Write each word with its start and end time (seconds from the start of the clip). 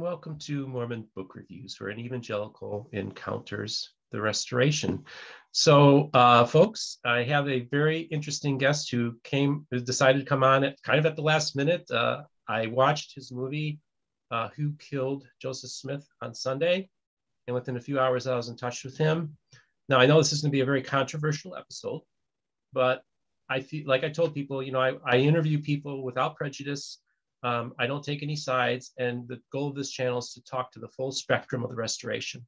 welcome 0.00 0.38
to 0.38 0.66
Mormon 0.66 1.06
Book 1.14 1.34
Reviews, 1.34 1.78
where 1.78 1.90
an 1.90 1.98
evangelical 1.98 2.88
encounters 2.92 3.90
the 4.12 4.20
restoration. 4.20 5.04
So, 5.50 6.10
uh, 6.14 6.44
folks, 6.44 6.98
I 7.04 7.24
have 7.24 7.48
a 7.48 7.60
very 7.60 8.00
interesting 8.00 8.58
guest 8.58 8.90
who 8.90 9.16
came, 9.24 9.66
who 9.70 9.80
decided 9.80 10.20
to 10.20 10.24
come 10.24 10.44
on 10.44 10.64
it 10.64 10.80
kind 10.82 10.98
of 10.98 11.06
at 11.06 11.16
the 11.16 11.22
last 11.22 11.56
minute. 11.56 11.90
Uh, 11.90 12.22
I 12.48 12.68
watched 12.68 13.14
his 13.14 13.32
movie, 13.32 13.80
uh, 14.30 14.48
Who 14.56 14.74
Killed 14.78 15.26
Joseph 15.40 15.70
Smith, 15.70 16.06
on 16.20 16.34
Sunday, 16.34 16.88
and 17.46 17.54
within 17.54 17.76
a 17.76 17.80
few 17.80 17.98
hours, 17.98 18.26
I 18.26 18.36
was 18.36 18.48
in 18.48 18.56
touch 18.56 18.84
with 18.84 18.96
him. 18.96 19.36
Now, 19.88 19.98
I 19.98 20.06
know 20.06 20.18
this 20.18 20.32
is 20.32 20.42
going 20.42 20.52
to 20.52 20.56
be 20.56 20.60
a 20.60 20.66
very 20.66 20.82
controversial 20.82 21.56
episode, 21.56 22.02
but 22.72 23.02
I 23.48 23.60
feel 23.60 23.86
like 23.86 24.04
I 24.04 24.08
told 24.08 24.32
people, 24.32 24.62
you 24.62 24.72
know, 24.72 24.80
I, 24.80 24.92
I 25.04 25.16
interview 25.18 25.60
people 25.60 26.02
without 26.02 26.36
prejudice. 26.36 27.01
Um, 27.42 27.74
I 27.78 27.86
don't 27.86 28.04
take 28.04 28.22
any 28.22 28.36
sides. 28.36 28.92
And 28.98 29.26
the 29.28 29.40
goal 29.50 29.68
of 29.68 29.74
this 29.74 29.90
channel 29.90 30.18
is 30.18 30.32
to 30.34 30.44
talk 30.44 30.72
to 30.72 30.78
the 30.78 30.88
full 30.88 31.12
spectrum 31.12 31.64
of 31.64 31.70
the 31.70 31.76
restoration. 31.76 32.46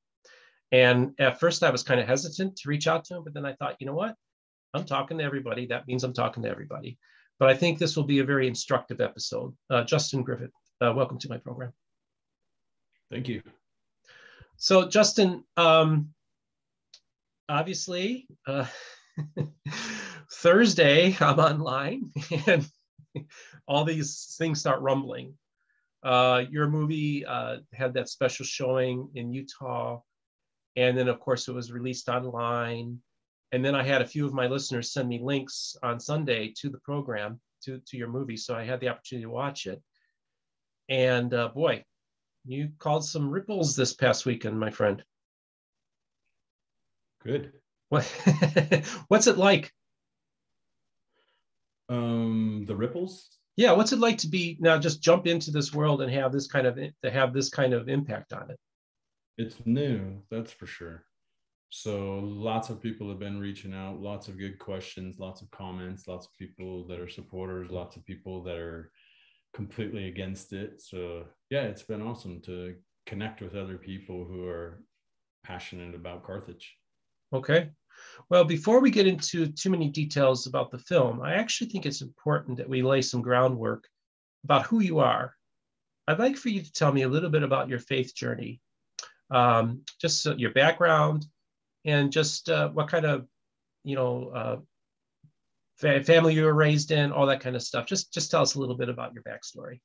And 0.73 1.13
at 1.19 1.41
first, 1.41 1.63
I 1.63 1.71
was 1.71 1.83
kind 1.83 2.01
of 2.01 2.07
hesitant 2.07 2.57
to 2.57 2.69
reach 2.69 2.87
out 2.87 3.05
to 3.07 3.17
him, 3.17 3.25
but 3.25 3.35
then 3.35 3.47
I 3.47 3.55
thought, 3.55 3.77
you 3.81 3.87
know 3.87 3.95
what? 3.95 4.15
I'm 4.73 4.85
talking 4.85 5.19
to 5.19 5.25
everybody. 5.25 5.67
That 5.67 5.87
means 5.87 6.03
I'm 6.03 6.13
talking 6.13 6.43
to 6.43 6.49
everybody. 6.49 6.99
But 7.39 7.49
I 7.49 7.55
think 7.55 7.79
this 7.79 7.97
will 7.97 8.05
be 8.05 8.21
a 8.21 8.25
very 8.25 8.49
instructive 8.49 9.01
episode. 9.01 9.55
Uh, 9.71 9.85
Justin 9.85 10.23
Griffin, 10.23 10.51
uh, 10.81 10.93
welcome 10.95 11.19
to 11.19 11.29
my 11.29 11.39
program. 11.39 11.73
Thank 13.11 13.29
you. 13.29 13.43
So, 14.57 14.89
Justin, 14.89 15.45
um, 15.57 16.11
obviously, 17.49 18.27
uh, 18.47 18.67
Thursday, 20.33 21.17
I'm 21.21 21.39
online 21.39 22.11
and 22.47 22.69
all 23.69 23.85
these 23.85 24.35
things 24.39 24.61
start 24.61 24.81
rumbling. 24.81 25.35
Uh, 26.03 26.45
your 26.51 26.69
movie 26.69 27.25
uh, 27.25 27.59
had 27.73 27.95
that 27.95 28.09
special 28.09 28.45
showing 28.45 29.09
in 29.15 29.33
Utah. 29.33 30.01
And 30.77 30.99
then, 30.99 31.09
of 31.09 31.21
course, 31.21 31.49
it 31.49 31.53
was 31.53 31.73
released 31.73 32.09
online. 32.09 32.99
And 33.53 33.65
then 33.65 33.75
I 33.75 33.83
had 33.83 34.03
a 34.03 34.07
few 34.07 34.27
of 34.27 34.35
my 34.35 34.47
listeners 34.47 34.93
send 34.93 35.09
me 35.09 35.21
links 35.23 35.77
on 35.83 36.01
Sunday 36.01 36.53
to 36.59 36.69
the 36.69 36.81
program, 36.81 37.41
to, 37.65 37.81
to 37.87 37.97
your 37.97 38.09
movie. 38.09 38.37
So 38.37 38.55
I 38.55 38.65
had 38.65 38.81
the 38.81 38.89
opportunity 38.89 39.25
to 39.25 39.31
watch 39.31 39.67
it. 39.67 39.81
And 40.89 41.33
uh, 41.33 41.49
boy, 41.49 41.85
you 42.45 42.71
called 42.79 43.07
some 43.07 43.31
ripples 43.31 43.77
this 43.77 43.95
past 43.95 44.27
weekend, 44.27 44.59
my 44.59 44.71
friend. 44.71 45.03
Good. 47.23 47.53
What, 47.89 48.05
what's 49.09 49.29
it 49.29 49.39
like? 49.39 49.73
Um, 51.89 52.65
the 52.67 52.75
ripples. 52.77 53.29
Yeah, 53.57 53.73
what's 53.73 53.93
it 53.93 53.99
like 53.99 54.19
to 54.19 54.29
be 54.29 54.57
now? 54.61 54.79
Just 54.79 55.03
jump 55.03 55.27
into 55.27 55.51
this 55.51 55.73
world 55.73 56.03
and 56.03 56.11
have 56.13 56.33
this 56.33 56.47
kind 56.47 56.67
of 56.67 56.77
to 56.77 57.11
have 57.11 57.33
this 57.33 57.49
kind 57.49 57.73
of 57.73 57.89
impact 57.89 58.33
on 58.33 58.51
it. 58.51 58.59
It's 59.37 59.57
new, 59.65 60.23
that's 60.31 60.53
for 60.53 60.67
sure. 60.67 61.05
So 61.71 62.21
lots 62.21 62.71
of 62.71 62.81
people 62.81 63.09
have 63.09 63.19
been 63.19 63.41
reaching 63.41 63.75
out, 63.75 64.01
lots 64.01 64.29
of 64.29 64.39
good 64.39 64.59
questions, 64.61 65.19
lots 65.19 65.43
of 65.43 65.51
comments, 65.51 66.07
lots 66.07 66.27
of 66.27 66.33
people 66.39 66.87
that 66.87 67.01
are 67.01 67.09
supporters, 67.09 67.71
lots 67.71 67.97
of 67.97 68.05
people 68.05 68.45
that 68.45 68.57
are 68.57 68.93
completely 69.55 70.07
against 70.07 70.53
it. 70.53 70.81
So 70.81 71.25
yeah, 71.51 71.63
it's 71.63 71.83
been 71.83 72.01
awesome 72.01 72.41
to 72.43 72.77
connect 73.07 73.41
with 73.41 73.57
other 73.57 73.77
people 73.77 74.25
who 74.25 74.47
are 74.47 74.83
passionate 75.43 75.95
about 75.95 76.25
Carthage. 76.25 76.77
Okay. 77.33 77.71
Well, 78.31 78.45
before 78.45 78.81
we 78.81 78.91
get 78.91 79.07
into 79.07 79.47
too 79.47 79.71
many 79.71 79.89
details 79.89 80.47
about 80.47 80.71
the 80.71 80.79
film, 80.79 81.21
I 81.21 81.35
actually 81.35 81.71
think 81.71 81.87
it's 81.87 82.01
important 82.01 82.59
that 82.59 82.69
we 82.69 82.83
lay 82.83 83.03
some 83.03 83.23
groundwork 83.23 83.87
about 84.45 84.67
who 84.67 84.81
you 84.81 84.99
are. 84.99 85.35
I'd 86.07 86.19
like 86.19 86.37
for 86.37 86.49
you 86.49 86.63
to 86.63 86.73
tell 86.73 86.93
me 86.93 87.03
a 87.03 87.09
little 87.09 87.31
bit 87.31 87.43
about 87.43 87.69
your 87.69 87.79
faith 87.79 88.15
journey, 88.15 88.61
um, 89.31 89.83
just 90.01 90.27
your 90.27 90.53
background, 90.53 91.27
and 91.85 92.13
just 92.13 92.49
uh, 92.49 92.69
what 92.71 92.89
kind 92.89 93.07
of, 93.07 93.27
you 93.85 93.97
know, 93.97 94.29
uh, 94.29 94.57
fa- 95.77 96.05
family 96.05 96.35
you 96.35 96.45
were 96.45 96.55
raised 96.55 96.91
in, 96.91 97.13
all 97.13 97.27
that 97.27 97.41
kind 97.41 97.57
of 97.57 97.63
stuff. 97.63 97.87
Just, 97.87 98.13
just 98.13 98.31
tell 98.31 98.43
us 98.43 98.55
a 98.55 98.61
little 98.61 98.77
bit 98.77 98.89
about 98.89 99.15
your 99.15 99.23
backstory. 99.23 99.81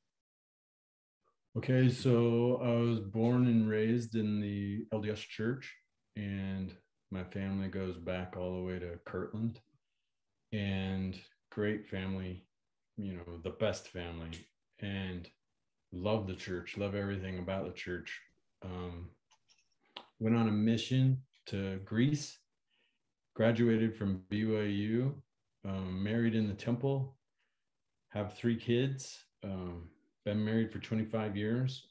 Okay, 1.57 1.89
so 1.89 2.61
I 2.63 2.71
was 2.79 2.99
born 2.99 3.47
and 3.47 3.67
raised 3.67 4.15
in 4.15 4.39
the 4.39 4.85
LDS 4.93 5.19
Church, 5.19 5.73
and 6.15 6.71
my 7.11 7.23
family 7.23 7.67
goes 7.67 7.97
back 7.97 8.35
all 8.37 8.55
the 8.55 8.63
way 8.63 8.79
to 8.79 8.99
Kirtland 9.05 9.59
and 10.51 11.19
great 11.51 11.87
family, 11.87 12.45
you 12.97 13.13
know, 13.13 13.37
the 13.43 13.49
best 13.49 13.87
family 13.89 14.31
and 14.79 15.27
love 15.91 16.27
the 16.27 16.35
church, 16.35 16.77
love 16.77 16.95
everything 16.95 17.39
about 17.39 17.65
the 17.65 17.73
church. 17.73 18.21
Um, 18.63 19.09
went 20.19 20.35
on 20.35 20.47
a 20.47 20.51
mission 20.51 21.21
to 21.47 21.79
Greece, 21.85 22.37
graduated 23.35 23.95
from 23.95 24.21
BYU, 24.31 25.13
um, 25.65 26.03
married 26.03 26.35
in 26.35 26.47
the 26.47 26.53
temple, 26.53 27.15
have 28.09 28.35
three 28.37 28.57
kids, 28.57 29.23
um, 29.43 29.89
been 30.25 30.43
married 30.43 30.71
for 30.71 30.79
25 30.79 31.35
years, 31.35 31.87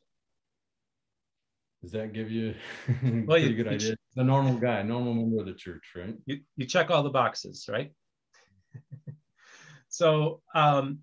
does 1.82 1.92
that 1.92 2.12
give 2.12 2.30
you 2.30 2.54
a 2.88 3.24
well, 3.26 3.38
pretty 3.38 3.54
you, 3.54 3.54
good 3.54 3.68
idea? 3.68 3.97
The 4.18 4.24
normal 4.24 4.56
guy, 4.58 4.82
normal 4.82 5.14
member 5.14 5.38
of 5.38 5.46
the 5.46 5.54
church, 5.54 5.92
right? 5.94 6.16
You, 6.26 6.40
you 6.56 6.66
check 6.66 6.90
all 6.90 7.04
the 7.04 7.08
boxes, 7.08 7.66
right? 7.70 7.92
so, 9.88 10.42
um, 10.56 10.98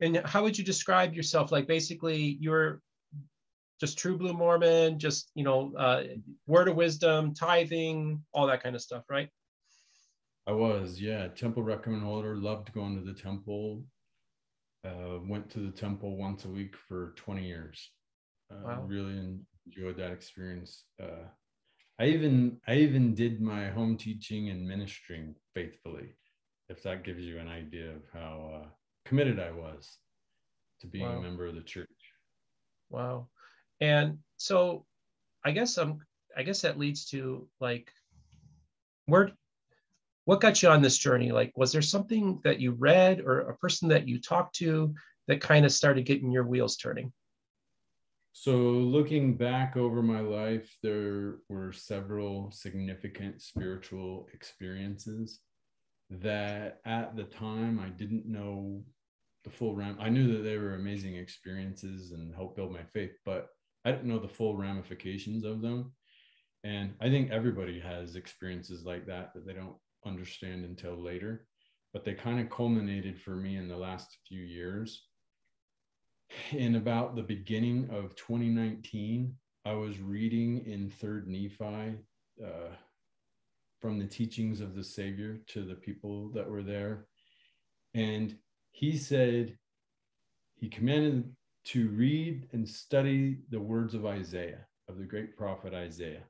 and 0.00 0.18
how 0.18 0.44
would 0.44 0.56
you 0.56 0.62
describe 0.62 1.12
yourself? 1.12 1.50
Like 1.50 1.66
basically, 1.66 2.38
you're 2.40 2.82
just 3.80 3.98
true 3.98 4.16
blue 4.16 4.32
Mormon, 4.32 5.00
just 5.00 5.32
you 5.34 5.42
know, 5.42 5.72
uh, 5.76 6.04
word 6.46 6.68
of 6.68 6.76
wisdom, 6.76 7.34
tithing, 7.34 8.22
all 8.32 8.46
that 8.46 8.62
kind 8.62 8.76
of 8.76 8.80
stuff, 8.80 9.02
right? 9.10 9.28
I 10.46 10.52
was, 10.52 11.00
yeah, 11.00 11.26
temple 11.26 11.64
recommend 11.64 12.04
holder. 12.04 12.36
Loved 12.36 12.72
going 12.72 12.94
to 12.96 13.04
the 13.04 13.18
temple. 13.18 13.82
Uh, 14.86 15.18
went 15.26 15.50
to 15.50 15.58
the 15.58 15.72
temple 15.72 16.16
once 16.16 16.44
a 16.44 16.48
week 16.48 16.76
for 16.86 17.12
20 17.16 17.44
years. 17.44 17.90
Uh, 18.52 18.62
wow. 18.64 18.82
Really 18.86 19.36
enjoyed 19.66 19.96
that 19.96 20.12
experience. 20.12 20.84
Uh, 21.02 21.26
I 22.00 22.06
even 22.06 22.56
I 22.66 22.76
even 22.76 23.14
did 23.14 23.42
my 23.42 23.68
home 23.68 23.98
teaching 23.98 24.48
and 24.48 24.66
ministering 24.66 25.34
faithfully, 25.52 26.14
if 26.70 26.82
that 26.82 27.04
gives 27.04 27.22
you 27.22 27.38
an 27.38 27.46
idea 27.46 27.90
of 27.90 28.02
how 28.10 28.62
uh, 28.62 28.68
committed 29.04 29.38
I 29.38 29.50
was 29.50 29.98
to 30.80 30.86
being 30.86 31.04
wow. 31.04 31.18
a 31.18 31.20
member 31.20 31.46
of 31.46 31.54
the 31.54 31.60
church. 31.60 31.88
Wow, 32.88 33.28
and 33.82 34.16
so 34.38 34.86
I 35.44 35.50
guess 35.50 35.76
I'm 35.76 36.00
I 36.34 36.42
guess 36.42 36.62
that 36.62 36.78
leads 36.78 37.04
to 37.10 37.46
like 37.60 37.92
where 39.04 39.32
what 40.24 40.40
got 40.40 40.62
you 40.62 40.70
on 40.70 40.80
this 40.80 40.96
journey 40.96 41.32
like 41.32 41.52
was 41.54 41.70
there 41.70 41.82
something 41.82 42.40
that 42.44 42.60
you 42.60 42.72
read 42.72 43.20
or 43.20 43.40
a 43.40 43.56
person 43.56 43.88
that 43.90 44.08
you 44.08 44.18
talked 44.20 44.54
to 44.56 44.94
that 45.26 45.42
kind 45.42 45.66
of 45.66 45.72
started 45.72 46.06
getting 46.06 46.30
your 46.30 46.44
wheels 46.44 46.76
turning 46.76 47.12
so, 48.32 48.52
looking 48.52 49.36
back 49.36 49.76
over 49.76 50.02
my 50.02 50.20
life, 50.20 50.76
there 50.82 51.38
were 51.48 51.72
several 51.72 52.50
significant 52.52 53.42
spiritual 53.42 54.28
experiences 54.32 55.40
that 56.10 56.80
at 56.84 57.16
the 57.16 57.24
time 57.24 57.80
I 57.80 57.88
didn't 57.88 58.26
know 58.26 58.84
the 59.44 59.50
full 59.50 59.74
ram. 59.74 59.96
I 60.00 60.10
knew 60.10 60.36
that 60.36 60.42
they 60.42 60.58
were 60.58 60.74
amazing 60.74 61.16
experiences 61.16 62.12
and 62.12 62.34
helped 62.34 62.56
build 62.56 62.72
my 62.72 62.84
faith, 62.92 63.12
but 63.24 63.48
I 63.84 63.90
didn't 63.90 64.08
know 64.08 64.18
the 64.18 64.28
full 64.28 64.56
ramifications 64.56 65.44
of 65.44 65.60
them. 65.60 65.92
And 66.62 66.94
I 67.00 67.08
think 67.08 67.30
everybody 67.30 67.80
has 67.80 68.14
experiences 68.16 68.84
like 68.84 69.06
that 69.06 69.34
that 69.34 69.46
they 69.46 69.54
don't 69.54 69.76
understand 70.06 70.64
until 70.64 70.94
later. 70.94 71.46
But 71.92 72.04
they 72.04 72.14
kind 72.14 72.38
of 72.38 72.50
culminated 72.50 73.20
for 73.20 73.34
me 73.34 73.56
in 73.56 73.66
the 73.66 73.76
last 73.76 74.18
few 74.28 74.42
years 74.42 75.08
in 76.52 76.76
about 76.76 77.16
the 77.16 77.22
beginning 77.22 77.88
of 77.90 78.14
2019, 78.16 79.34
I 79.64 79.72
was 79.72 79.98
reading 80.00 80.64
in 80.66 80.90
Third 80.90 81.28
Nephi 81.28 81.98
uh, 82.44 82.74
from 83.80 83.98
the 83.98 84.06
teachings 84.06 84.60
of 84.60 84.74
the 84.74 84.84
Savior 84.84 85.38
to 85.48 85.62
the 85.62 85.74
people 85.74 86.28
that 86.30 86.48
were 86.48 86.62
there. 86.62 87.06
And 87.94 88.36
he 88.70 88.96
said, 88.96 89.56
he 90.56 90.68
commanded 90.68 91.30
to 91.66 91.88
read 91.88 92.48
and 92.52 92.68
study 92.68 93.38
the 93.50 93.60
words 93.60 93.94
of 93.94 94.06
Isaiah, 94.06 94.66
of 94.88 94.98
the 94.98 95.04
great 95.04 95.36
prophet 95.36 95.74
Isaiah. 95.74 96.24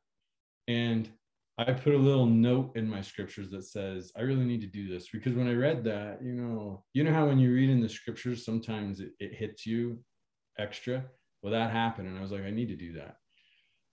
And 0.69 1.08
I 1.61 1.73
put 1.75 1.93
a 1.93 1.99
little 1.99 2.25
note 2.25 2.75
in 2.75 2.89
my 2.89 3.03
scriptures 3.03 3.51
that 3.51 3.65
says, 3.65 4.12
I 4.17 4.23
really 4.23 4.47
need 4.47 4.62
to 4.62 4.67
do 4.67 4.89
this 4.89 5.09
because 5.12 5.35
when 5.35 5.47
I 5.47 5.53
read 5.53 5.85
that, 5.85 6.23
you 6.23 6.33
know, 6.33 6.85
you 6.95 7.05
know 7.05 7.12
how 7.12 7.27
when 7.27 7.39
you 7.39 7.53
read 7.53 7.69
in 7.69 7.83
the 7.83 7.89
scriptures, 7.89 8.47
sometimes 8.47 9.01
it, 9.01 9.11
it 9.21 9.35
hits 9.35 9.67
you 9.67 9.99
extra. 10.59 11.05
Well, 11.43 11.53
that 11.53 11.71
happened. 11.71 12.09
And 12.09 12.17
I 12.17 12.23
was 12.23 12.33
like, 12.33 12.45
I 12.45 12.51
need 12.51 12.69
to 12.69 12.77
do 12.77 12.95
that. 12.95 13.17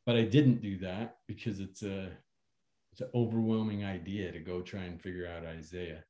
But 0.06 0.16
I 0.16 0.22
didn't 0.22 0.62
do 0.62 0.78
that 0.78 1.18
because 1.28 1.60
it's 1.60 1.84
a 1.84 2.10
it's 2.94 3.02
an 3.02 3.10
overwhelming 3.14 3.84
idea 3.84 4.32
to 4.32 4.40
go 4.40 4.62
try 4.62 4.84
and 4.84 5.02
figure 5.02 5.28
out 5.28 5.46
Isaiah. 5.46 6.06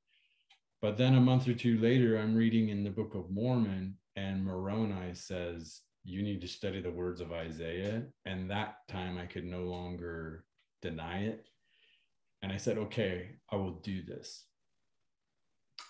But 0.79 0.95
then 0.95 1.15
a 1.15 1.19
month 1.19 1.47
or 1.47 1.55
two 1.55 1.79
later, 1.79 2.19
I'm 2.19 2.35
reading 2.35 2.69
in 2.69 2.83
the 2.83 2.91
Book 2.91 3.15
of 3.15 3.31
Mormon, 3.31 3.97
and 4.15 4.45
Moroni 4.45 5.15
says, 5.15 5.81
you 6.03 6.21
need 6.21 6.39
to 6.41 6.47
study 6.47 6.81
the 6.81 6.91
words 6.91 7.19
of 7.19 7.31
Isaiah. 7.31 8.03
And 8.25 8.49
that 8.51 8.75
time 8.87 9.17
I 9.17 9.25
could 9.25 9.43
no 9.43 9.63
longer 9.63 10.45
deny 10.81 11.23
it. 11.23 11.47
And 12.41 12.51
I 12.51 12.57
said, 12.57 12.77
okay, 12.77 13.31
I 13.51 13.55
will 13.55 13.79
do 13.83 14.03
this. 14.03 14.45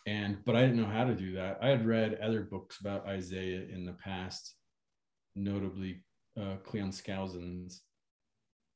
And, 0.05 0.37
but 0.45 0.55
I 0.55 0.61
didn't 0.61 0.77
know 0.77 0.85
how 0.85 1.03
to 1.03 1.15
do 1.15 1.33
that. 1.33 1.59
I 1.61 1.67
had 1.67 1.85
read 1.85 2.19
other 2.21 2.41
books 2.41 2.79
about 2.79 3.07
Isaiah 3.07 3.63
in 3.73 3.85
the 3.85 3.93
past, 3.93 4.55
notably 5.35 6.03
uh, 6.39 6.55
Cleon 6.63 6.91
Skousen's 6.91 7.81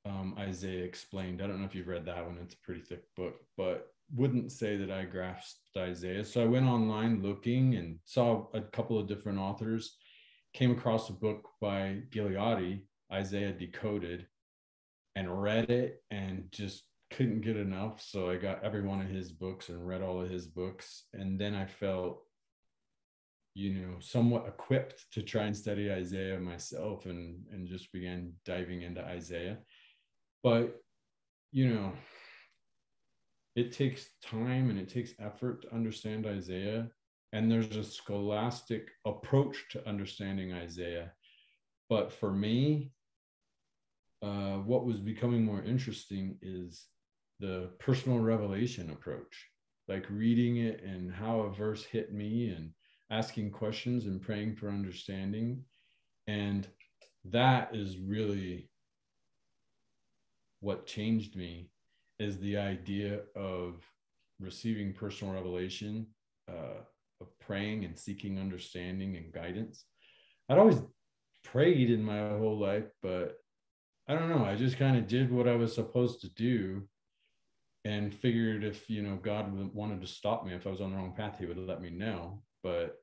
um, 0.06 0.36
Isaiah 0.38 0.84
Explained. 0.84 1.42
I 1.42 1.48
don't 1.48 1.60
know 1.60 1.66
if 1.66 1.75
you've 1.75 1.88
read 1.88 2.06
that 2.06 2.25
one, 2.25 2.38
it's 2.42 2.56
a 2.56 2.66
pretty 2.66 2.81
thick 2.81 3.04
book, 3.16 3.36
but 3.56 3.88
wouldn't 4.13 4.52
say 4.52 4.75
that 4.78 4.92
I 4.92 5.06
grasped 5.06 5.78
Isaiah. 5.78 6.25
So 6.25 6.42
I 6.42 6.48
went 6.48 6.66
online 6.66 7.22
looking 7.22 7.75
and 7.75 8.00
saw 8.06 8.48
a 8.54 8.62
couple 8.62 9.00
of 9.00 9.08
different 9.08 9.40
authors, 9.40 9.96
came 10.54 10.72
across 10.72 11.10
a 11.10 11.13
book 11.13 11.48
by 11.62 12.02
Gileadi, 12.10 12.81
Isaiah 13.12 13.54
Decoded, 13.54 14.28
and 15.16 15.42
read 15.42 15.69
it 15.69 16.04
and 16.12 16.46
just 16.52 16.84
couldn't 17.12 17.42
get 17.42 17.58
enough. 17.58 18.02
So 18.02 18.30
I 18.30 18.38
got 18.38 18.63
every 18.63 18.81
one 18.81 19.02
of 19.02 19.10
his 19.10 19.31
books 19.31 19.69
and 19.69 19.86
read 19.86 20.02
all 20.02 20.22
of 20.22 20.30
his 20.30 20.48
books. 20.48 21.04
And 21.13 21.40
then 21.40 21.54
I 21.54 21.66
felt, 21.66 22.22
you 23.54 23.74
know, 23.74 23.96
somewhat 24.00 24.48
equipped 24.48 25.06
to 25.12 25.22
try 25.22 25.44
and 25.44 25.56
study 25.56 25.92
Isaiah 25.92 26.40
myself 26.40 27.06
and, 27.06 27.44
and 27.52 27.68
just 27.68 27.92
began 27.92 28.34
diving 28.46 28.81
into 28.84 29.04
Isaiah. 29.04 29.58
But, 30.44 30.81
you 31.52 31.74
know, 31.74 31.92
it 33.56 33.74
takes 33.74 34.08
time 34.24 34.69
and 34.69 34.80
it 34.80 34.88
takes 34.88 35.12
effort 35.19 35.63
to 35.63 35.75
understand 35.75 36.25
Isaiah. 36.25 36.90
And 37.34 37.52
there's 37.52 37.75
a 37.75 37.84
scholastic 37.84 38.90
approach 39.06 39.66
to 39.72 39.88
understanding 39.88 40.54
Isaiah. 40.54 41.12
But 41.90 42.12
for 42.12 42.31
me, 42.31 42.92
uh, 44.22 44.58
what 44.58 44.86
was 44.86 45.00
becoming 45.00 45.44
more 45.44 45.64
interesting 45.64 46.38
is 46.42 46.86
the 47.40 47.70
personal 47.80 48.20
revelation 48.20 48.92
approach, 48.92 49.48
like 49.88 50.06
reading 50.10 50.58
it 50.58 50.84
and 50.84 51.12
how 51.12 51.42
a 51.42 51.54
verse 51.54 51.84
hit 51.84 52.14
me 52.14 52.50
and 52.50 52.72
asking 53.10 53.52
questions 53.52 54.06
and 54.06 54.22
praying 54.22 54.56
for 54.56 54.70
understanding. 54.70 55.64
And 56.28 56.68
that 57.26 57.76
is 57.76 57.98
really 57.98 58.70
what 60.60 60.86
changed 60.86 61.36
me 61.36 61.72
is 62.20 62.38
the 62.38 62.58
idea 62.58 63.22
of 63.36 63.84
receiving 64.40 64.94
personal 64.94 65.34
revelation, 65.34 66.06
uh, 66.48 66.82
of 67.20 67.40
praying 67.40 67.86
and 67.86 67.98
seeking 67.98 68.40
understanding 68.40 69.18
and 69.18 69.34
guidance. 69.34 69.86
I'd 70.50 70.60
always 70.60 70.82
prayed 71.44 71.90
in 71.90 72.04
my 72.04 72.30
whole 72.30 72.60
life, 72.60 72.90
but 73.02 73.41
I 74.07 74.15
don't 74.15 74.30
know. 74.30 74.45
I 74.45 74.56
just 74.56 74.77
kind 74.77 74.98
of 74.98 75.07
did 75.07 75.31
what 75.31 75.48
I 75.48 75.56
was 75.56 75.74
supposed 75.74 76.21
to 76.21 76.30
do 76.30 76.88
and 77.86 78.13
figured 78.13 78.63
if, 78.63 78.89
you 78.89 79.01
know, 79.01 79.15
God 79.15 79.51
wanted 79.74 80.01
to 80.01 80.07
stop 80.07 80.45
me, 80.45 80.53
if 80.53 80.68
I 80.68 80.69
was 80.69 80.81
on 80.81 80.92
the 80.92 80.98
wrong 80.98 81.13
path, 81.15 81.38
he 81.39 81.45
would 81.45 81.57
let 81.57 81.81
me 81.81 81.89
know. 81.89 82.44
But 82.63 82.98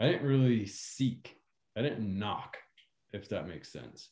I 0.00 0.06
didn't 0.06 0.26
really 0.26 0.66
seek, 0.66 1.36
I 1.76 1.82
didn't 1.82 2.18
knock, 2.18 2.56
if 3.12 3.28
that 3.30 3.48
makes 3.48 3.72
sense. 3.72 4.10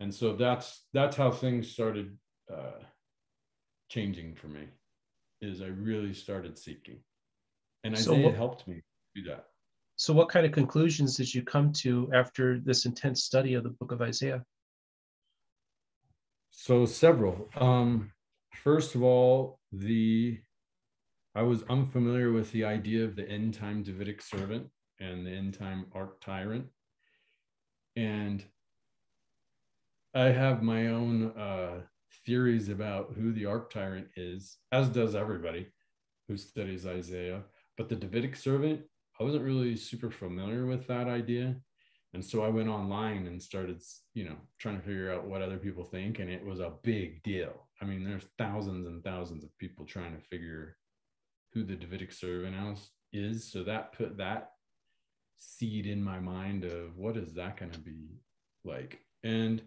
And 0.00 0.14
so 0.14 0.34
that's 0.34 0.84
that's 0.92 1.16
how 1.16 1.30
things 1.30 1.70
started 1.70 2.16
uh, 2.52 2.82
changing 3.90 4.34
for 4.34 4.48
me 4.48 4.66
is 5.40 5.60
I 5.60 5.66
really 5.66 6.14
started 6.14 6.58
seeking. 6.58 6.98
And 7.84 7.94
Isaiah 7.94 8.04
so 8.04 8.26
what, 8.26 8.34
helped 8.34 8.68
me 8.68 8.82
do 9.14 9.22
that. 9.24 9.46
So, 9.96 10.12
what 10.12 10.28
kind 10.28 10.46
of 10.46 10.52
conclusions 10.52 11.16
did 11.16 11.32
you 11.32 11.42
come 11.42 11.72
to 11.74 12.10
after 12.12 12.60
this 12.60 12.86
intense 12.86 13.24
study 13.24 13.54
of 13.54 13.64
the 13.64 13.70
book 13.70 13.92
of 13.92 14.02
Isaiah? 14.02 14.44
So, 16.60 16.86
several. 16.86 17.48
Um, 17.54 18.10
first 18.52 18.96
of 18.96 19.02
all, 19.04 19.60
the 19.70 20.40
I 21.36 21.42
was 21.42 21.62
unfamiliar 21.70 22.32
with 22.32 22.50
the 22.50 22.64
idea 22.64 23.04
of 23.04 23.14
the 23.14 23.26
end 23.30 23.54
time 23.54 23.84
Davidic 23.84 24.20
servant 24.20 24.66
and 24.98 25.24
the 25.24 25.30
end 25.30 25.54
time 25.54 25.86
arch 25.92 26.14
tyrant. 26.20 26.66
And 27.94 28.44
I 30.12 30.30
have 30.30 30.60
my 30.60 30.88
own 30.88 31.30
uh, 31.38 31.82
theories 32.26 32.68
about 32.70 33.14
who 33.16 33.32
the 33.32 33.46
arch 33.46 33.72
tyrant 33.72 34.08
is, 34.16 34.56
as 34.72 34.88
does 34.88 35.14
everybody 35.14 35.68
who 36.26 36.36
studies 36.36 36.88
Isaiah. 36.88 37.42
But 37.76 37.88
the 37.88 37.94
Davidic 37.94 38.34
servant, 38.34 38.80
I 39.20 39.22
wasn't 39.22 39.44
really 39.44 39.76
super 39.76 40.10
familiar 40.10 40.66
with 40.66 40.88
that 40.88 41.06
idea. 41.06 41.54
And 42.18 42.24
so 42.24 42.42
I 42.42 42.48
went 42.48 42.68
online 42.68 43.28
and 43.28 43.40
started, 43.40 43.80
you 44.12 44.24
know, 44.24 44.34
trying 44.58 44.76
to 44.76 44.84
figure 44.84 45.12
out 45.12 45.28
what 45.28 45.40
other 45.40 45.56
people 45.56 45.84
think. 45.84 46.18
And 46.18 46.28
it 46.28 46.44
was 46.44 46.58
a 46.58 46.72
big 46.82 47.22
deal. 47.22 47.68
I 47.80 47.84
mean, 47.84 48.02
there's 48.02 48.26
thousands 48.38 48.88
and 48.88 49.04
thousands 49.04 49.44
of 49.44 49.56
people 49.58 49.84
trying 49.84 50.16
to 50.16 50.26
figure 50.26 50.76
who 51.52 51.62
the 51.62 51.76
Davidic 51.76 52.10
servant 52.10 52.56
is. 53.12 53.48
So 53.48 53.62
that 53.62 53.92
put 53.92 54.16
that 54.16 54.50
seed 55.36 55.86
in 55.86 56.02
my 56.02 56.18
mind 56.18 56.64
of 56.64 56.96
what 56.96 57.16
is 57.16 57.34
that 57.34 57.56
going 57.56 57.70
to 57.70 57.78
be 57.78 58.18
like? 58.64 58.98
And 59.22 59.62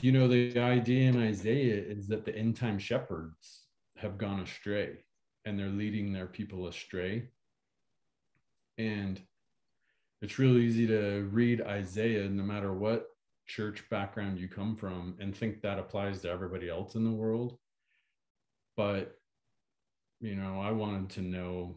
you 0.00 0.12
know, 0.12 0.28
the 0.28 0.56
idea 0.56 1.08
in 1.08 1.20
Isaiah 1.20 1.82
is 1.82 2.06
that 2.06 2.24
the 2.24 2.36
end 2.36 2.54
time 2.54 2.78
shepherds 2.78 3.62
have 3.96 4.18
gone 4.18 4.38
astray 4.38 4.98
and 5.46 5.58
they're 5.58 5.66
leading 5.66 6.12
their 6.12 6.26
people 6.26 6.68
astray. 6.68 7.24
And 8.78 9.20
it's 10.22 10.38
really 10.38 10.62
easy 10.62 10.86
to 10.86 11.28
read 11.30 11.60
Isaiah 11.60 12.28
no 12.28 12.42
matter 12.42 12.72
what 12.72 13.08
church 13.46 13.84
background 13.90 14.38
you 14.38 14.48
come 14.48 14.76
from 14.76 15.16
and 15.20 15.36
think 15.36 15.60
that 15.60 15.78
applies 15.78 16.22
to 16.22 16.30
everybody 16.30 16.70
else 16.70 16.94
in 16.94 17.04
the 17.04 17.10
world. 17.10 17.58
But, 18.76 19.18
you 20.20 20.36
know, 20.36 20.60
I 20.60 20.70
wanted 20.70 21.10
to 21.10 21.22
know 21.22 21.76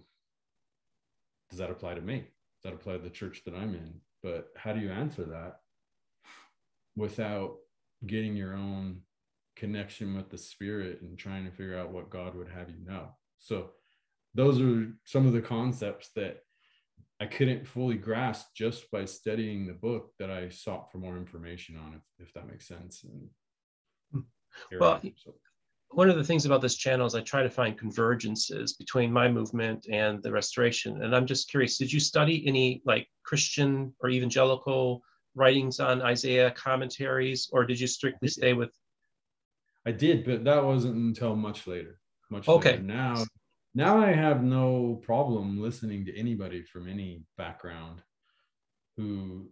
does 1.49 1.59
that 1.59 1.69
apply 1.69 1.95
to 1.95 2.01
me? 2.01 2.17
Does 2.17 2.63
that 2.63 2.73
apply 2.73 2.93
to 2.93 2.99
the 2.99 3.09
church 3.09 3.43
that 3.45 3.53
I'm 3.53 3.73
in? 3.75 3.93
But 4.23 4.49
how 4.55 4.73
do 4.73 4.79
you 4.79 4.89
answer 4.89 5.25
that 5.25 5.59
without 6.95 7.57
getting 8.05 8.35
your 8.35 8.53
own 8.55 9.01
connection 9.55 10.15
with 10.15 10.29
the 10.29 10.37
spirit 10.37 11.01
and 11.01 11.17
trying 11.17 11.45
to 11.45 11.51
figure 11.51 11.77
out 11.77 11.91
what 11.91 12.09
God 12.09 12.35
would 12.35 12.49
have 12.49 12.69
you 12.69 12.85
know. 12.85 13.09
So 13.39 13.71
those 14.33 14.61
are 14.61 14.91
some 15.05 15.25
of 15.25 15.33
the 15.33 15.41
concepts 15.41 16.09
that 16.15 16.43
I 17.19 17.25
couldn't 17.25 17.67
fully 17.67 17.95
grasp 17.95 18.47
just 18.53 18.91
by 18.91 19.05
studying 19.05 19.65
the 19.65 19.73
book 19.73 20.11
that 20.19 20.29
I 20.29 20.49
sought 20.49 20.91
for 20.91 20.97
more 20.97 21.17
information 21.17 21.77
on, 21.77 21.93
if, 21.95 22.27
if 22.27 22.33
that 22.33 22.47
makes 22.47 22.67
sense. 22.67 23.03
And 23.03 23.29
hmm. 24.11 24.79
well, 24.79 25.01
so. 25.23 25.33
one 25.91 26.09
of 26.09 26.17
the 26.17 26.23
things 26.23 26.45
about 26.45 26.61
this 26.61 26.75
channel 26.75 27.05
is 27.05 27.15
I 27.15 27.21
try 27.21 27.41
to 27.41 27.49
find 27.49 27.79
convergences 27.79 28.77
between 28.77 29.13
my 29.13 29.29
movement 29.29 29.87
and 29.89 30.21
the 30.23 30.31
restoration. 30.31 31.03
And 31.03 31.15
I'm 31.15 31.25
just 31.25 31.49
curious, 31.49 31.77
did 31.77 31.91
you 31.91 32.01
study 32.01 32.45
any 32.45 32.81
like 32.85 33.07
Christian 33.23 33.93
or 34.01 34.09
evangelical 34.09 35.01
writings 35.35 35.79
on 35.79 36.01
Isaiah, 36.01 36.51
commentaries, 36.51 37.49
or 37.51 37.65
did 37.65 37.79
you 37.79 37.87
strictly 37.87 38.27
stay 38.27 38.53
with? 38.53 38.71
I 39.85 39.91
did, 39.91 40.25
but 40.25 40.43
that 40.43 40.63
wasn't 40.63 40.95
until 40.95 41.35
much 41.35 41.65
later. 41.65 41.99
Much 42.29 42.47
okay. 42.47 42.71
Later. 42.71 42.83
Now, 42.83 43.23
now 43.75 43.99
I 43.99 44.11
have 44.13 44.41
no 44.43 45.01
problem 45.03 45.61
listening 45.61 46.05
to 46.05 46.17
anybody 46.17 46.63
from 46.63 46.87
any 46.87 47.23
background 47.37 48.01
who 48.97 49.49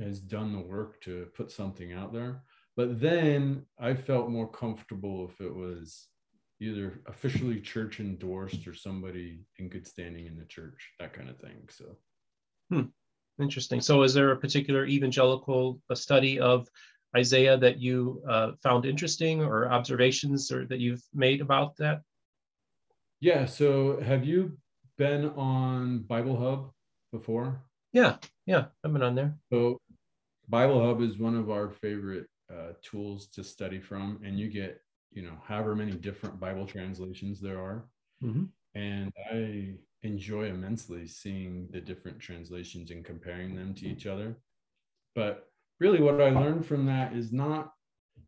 has 0.00 0.20
done 0.20 0.52
the 0.52 0.60
work 0.60 1.00
to 1.02 1.28
put 1.34 1.50
something 1.50 1.92
out 1.92 2.12
there. 2.12 2.42
But 2.76 3.00
then 3.00 3.64
I 3.78 3.94
felt 3.94 4.28
more 4.28 4.50
comfortable 4.50 5.30
if 5.30 5.40
it 5.40 5.54
was 5.54 6.08
either 6.60 7.00
officially 7.06 7.60
church 7.60 8.00
endorsed 8.00 8.66
or 8.66 8.74
somebody 8.74 9.44
in 9.58 9.68
good 9.68 9.86
standing 9.86 10.26
in 10.26 10.36
the 10.36 10.44
church, 10.44 10.90
that 10.98 11.12
kind 11.12 11.30
of 11.30 11.38
thing. 11.38 11.68
So. 11.70 11.96
Hmm. 12.70 12.88
Interesting. 13.40 13.80
So, 13.80 14.02
is 14.02 14.12
there 14.12 14.32
a 14.32 14.36
particular 14.36 14.84
evangelical 14.84 15.80
study 15.94 16.38
of 16.38 16.68
Isaiah 17.16 17.56
that 17.56 17.78
you 17.78 18.22
uh, 18.28 18.52
found 18.62 18.84
interesting, 18.84 19.42
or 19.42 19.70
observations, 19.72 20.52
or 20.52 20.66
that 20.66 20.78
you've 20.78 21.02
made 21.14 21.40
about 21.40 21.76
that? 21.78 22.02
Yeah. 23.20 23.46
So, 23.46 24.00
have 24.00 24.24
you 24.24 24.58
been 24.96 25.30
on 25.30 26.00
Bible 26.00 26.38
Hub 26.38 26.70
before? 27.12 27.62
Yeah. 27.92 28.16
Yeah, 28.46 28.66
I've 28.84 28.92
been 28.92 29.02
on 29.02 29.14
there. 29.14 29.34
So, 29.52 29.78
Bible 30.48 30.84
Hub 30.84 31.00
is 31.00 31.18
one 31.18 31.36
of 31.36 31.50
our 31.50 31.70
favorite 31.70 32.26
uh, 32.52 32.72
tools 32.82 33.28
to 33.28 33.44
study 33.44 33.78
from, 33.78 34.20
and 34.24 34.38
you 34.38 34.48
get 34.48 34.80
you 35.12 35.22
know 35.22 35.36
however 35.44 35.74
many 35.74 35.92
different 35.92 36.40
Bible 36.40 36.66
translations 36.66 37.40
there 37.40 37.60
are. 37.60 37.84
Mm-hmm. 38.22 38.44
And 38.74 39.12
I 39.32 39.74
enjoy 40.02 40.46
immensely 40.46 41.06
seeing 41.06 41.68
the 41.70 41.80
different 41.80 42.20
translations 42.20 42.90
and 42.90 43.04
comparing 43.04 43.54
them 43.54 43.74
to 43.74 43.86
each 43.86 44.06
other. 44.06 44.36
But 45.14 45.48
really 45.78 46.00
what 46.00 46.20
I 46.20 46.30
learned 46.30 46.66
from 46.66 46.86
that 46.86 47.12
is 47.12 47.32
not 47.32 47.72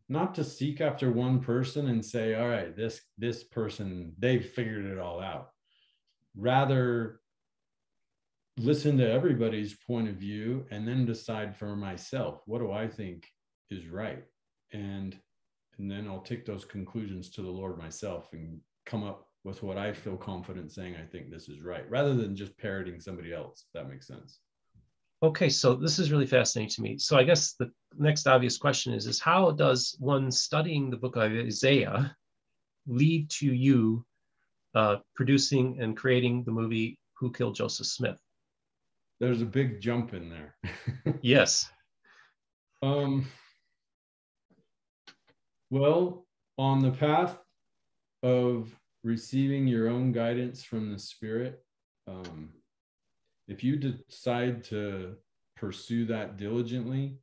not 0.09 0.35
to 0.35 0.43
seek 0.43 0.81
after 0.81 1.11
one 1.11 1.39
person 1.39 1.87
and 1.87 2.03
say, 2.03 2.35
all 2.35 2.47
right, 2.49 2.75
this 2.75 3.01
this 3.17 3.43
person, 3.43 4.13
they 4.19 4.39
figured 4.39 4.85
it 4.85 4.99
all 4.99 5.19
out. 5.19 5.49
Rather 6.35 7.19
listen 8.57 8.97
to 8.97 9.11
everybody's 9.11 9.75
point 9.87 10.07
of 10.07 10.15
view 10.15 10.65
and 10.69 10.87
then 10.87 11.05
decide 11.05 11.55
for 11.55 11.75
myself 11.75 12.41
what 12.45 12.59
do 12.59 12.71
I 12.71 12.87
think 12.87 13.25
is 13.71 13.87
right 13.87 14.23
and 14.71 15.17
and 15.79 15.89
then 15.89 16.07
I'll 16.07 16.21
take 16.21 16.45
those 16.45 16.65
conclusions 16.65 17.31
to 17.31 17.41
the 17.41 17.49
Lord 17.49 17.79
myself 17.79 18.29
and 18.33 18.59
come 18.85 19.03
up 19.03 19.27
with 19.43 19.63
what 19.63 19.79
I 19.79 19.91
feel 19.91 20.15
confident 20.15 20.71
saying 20.71 20.95
I 20.95 21.05
think 21.05 21.31
this 21.31 21.49
is 21.49 21.63
right 21.63 21.89
rather 21.89 22.13
than 22.13 22.35
just 22.35 22.57
parroting 22.59 22.99
somebody 22.99 23.33
else 23.33 23.65
that 23.73 23.89
makes 23.89 24.05
sense 24.07 24.39
okay 25.23 25.49
so 25.49 25.73
this 25.73 25.99
is 25.99 26.11
really 26.11 26.25
fascinating 26.25 26.69
to 26.69 26.81
me 26.81 26.97
so 26.97 27.17
I 27.17 27.23
guess 27.23 27.53
the 27.53 27.71
next 27.97 28.27
obvious 28.27 28.57
question 28.57 28.93
is 28.93 29.07
is 29.07 29.19
how 29.19 29.51
does 29.51 29.95
one 29.99 30.29
studying 30.29 30.89
the 30.89 30.97
book 30.97 31.15
of 31.15 31.31
Isaiah 31.31 32.15
lead 32.85 33.29
to 33.31 33.47
you 33.47 34.05
uh, 34.75 34.97
producing 35.15 35.79
and 35.79 35.95
creating 35.95 36.43
the 36.43 36.51
movie 36.51 36.97
Who 37.19 37.31
Killed 37.31 37.55
Joseph 37.55 37.87
Smith 37.87 38.19
there's 39.23 39.41
a 39.41 39.45
big 39.45 39.79
jump 39.79 40.13
in 40.13 40.29
there. 40.29 40.55
yes. 41.21 41.71
Um, 42.81 43.25
well, 45.69 46.25
on 46.57 46.79
the 46.79 46.91
path 46.91 47.37
of 48.21 48.75
receiving 49.05 49.65
your 49.65 49.87
own 49.87 50.11
guidance 50.11 50.61
from 50.61 50.91
the 50.91 50.99
Spirit, 50.99 51.63
um, 52.05 52.49
if 53.47 53.63
you 53.63 53.75
decide 53.75 54.63
to 54.65 55.15
pursue 55.55 56.05
that 56.05 56.37
diligently 56.37 57.17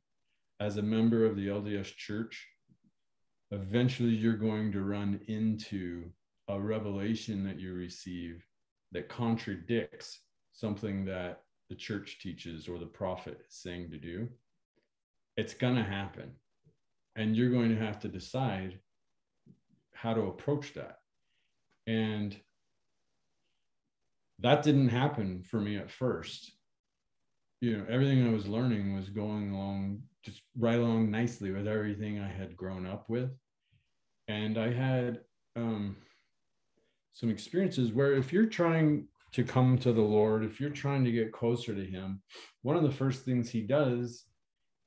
as 0.59 0.77
a 0.77 0.81
member 0.81 1.25
of 1.25 1.35
the 1.35 1.47
LDS 1.47 1.95
Church, 1.95 2.47
eventually 3.51 4.11
you're 4.11 4.33
going 4.33 4.71
to 4.71 4.83
run 4.83 5.19
into 5.27 6.05
a 6.47 6.59
revelation 6.59 7.43
that 7.43 7.59
you 7.59 7.73
receive 7.73 8.45
that 8.91 9.09
contradicts 9.09 10.19
something 10.53 11.05
that 11.05 11.43
the 11.69 11.75
church 11.75 12.19
teaches 12.21 12.67
or 12.67 12.77
the 12.77 12.85
prophet 12.85 13.39
is 13.47 13.55
saying 13.55 13.89
to 13.89 13.97
do, 13.97 14.27
it's 15.37 15.53
going 15.53 15.75
to 15.75 15.83
happen. 15.83 16.31
And 17.15 17.35
you're 17.35 17.51
going 17.51 17.69
to 17.69 17.83
have 17.83 17.99
to 18.01 18.07
decide 18.07 18.79
how 19.93 20.13
to 20.13 20.21
approach 20.21 20.73
that. 20.73 20.99
And 21.87 22.35
that 24.41 24.63
didn't 24.63 24.89
happen 24.89 25.43
for 25.43 25.59
me 25.59 25.77
at 25.77 25.91
first. 25.91 26.51
You 27.61 27.77
know, 27.77 27.85
everything 27.89 28.27
I 28.27 28.31
was 28.31 28.47
learning 28.47 28.95
was 28.95 29.09
going 29.09 29.53
along 29.53 30.01
just 30.23 30.41
right 30.57 30.77
along 30.77 31.09
nicely 31.09 31.51
with 31.51 31.67
everything 31.67 32.19
I 32.19 32.29
had 32.29 32.55
grown 32.55 32.85
up 32.85 33.09
with. 33.09 33.31
And 34.27 34.57
I 34.57 34.71
had 34.71 35.21
um, 35.55 35.97
some 37.13 37.29
experiences 37.29 37.91
where 37.91 38.13
if 38.13 38.31
you're 38.31 38.45
trying 38.45 39.07
to 39.33 39.43
come 39.43 39.77
to 39.79 39.93
the 39.93 40.01
Lord, 40.01 40.43
if 40.43 40.59
you're 40.59 40.69
trying 40.69 41.03
to 41.05 41.11
get 41.11 41.31
closer 41.31 41.73
to 41.73 41.85
Him, 41.85 42.21
one 42.61 42.75
of 42.75 42.83
the 42.83 42.91
first 42.91 43.23
things 43.25 43.49
He 43.49 43.61
does 43.61 44.25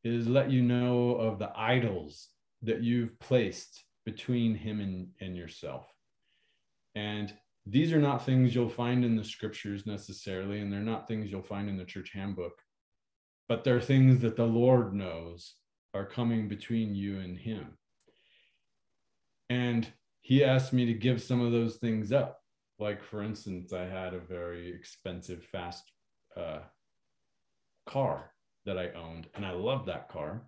is 0.04 0.26
let 0.28 0.50
you 0.50 0.62
know 0.62 1.12
of 1.16 1.38
the 1.38 1.50
idols 1.56 2.28
that 2.62 2.82
you've 2.82 3.18
placed 3.20 3.84
between 4.04 4.54
Him 4.54 4.80
and, 4.80 5.08
and 5.20 5.36
yourself. 5.36 5.86
And 6.94 7.32
these 7.66 7.92
are 7.92 8.00
not 8.00 8.24
things 8.24 8.54
you'll 8.54 8.68
find 8.68 9.04
in 9.04 9.16
the 9.16 9.24
scriptures 9.24 9.86
necessarily, 9.86 10.60
and 10.60 10.72
they're 10.72 10.80
not 10.80 11.08
things 11.08 11.30
you'll 11.30 11.42
find 11.42 11.68
in 11.68 11.76
the 11.76 11.84
church 11.84 12.10
handbook, 12.12 12.60
but 13.48 13.64
they're 13.64 13.80
things 13.80 14.20
that 14.20 14.36
the 14.36 14.46
Lord 14.46 14.94
knows 14.94 15.54
are 15.94 16.06
coming 16.06 16.48
between 16.48 16.94
you 16.94 17.18
and 17.20 17.38
Him. 17.38 17.78
And 19.48 19.86
He 20.20 20.44
asked 20.44 20.72
me 20.72 20.86
to 20.86 20.94
give 20.94 21.22
some 21.22 21.40
of 21.40 21.52
those 21.52 21.76
things 21.76 22.12
up 22.12 22.40
like 22.78 23.02
for 23.02 23.22
instance 23.22 23.72
i 23.72 23.84
had 23.84 24.14
a 24.14 24.18
very 24.18 24.72
expensive 24.72 25.42
fast 25.44 25.84
uh, 26.36 26.60
car 27.86 28.30
that 28.66 28.78
i 28.78 28.90
owned 28.90 29.28
and 29.34 29.44
i 29.44 29.52
loved 29.52 29.86
that 29.86 30.08
car 30.08 30.42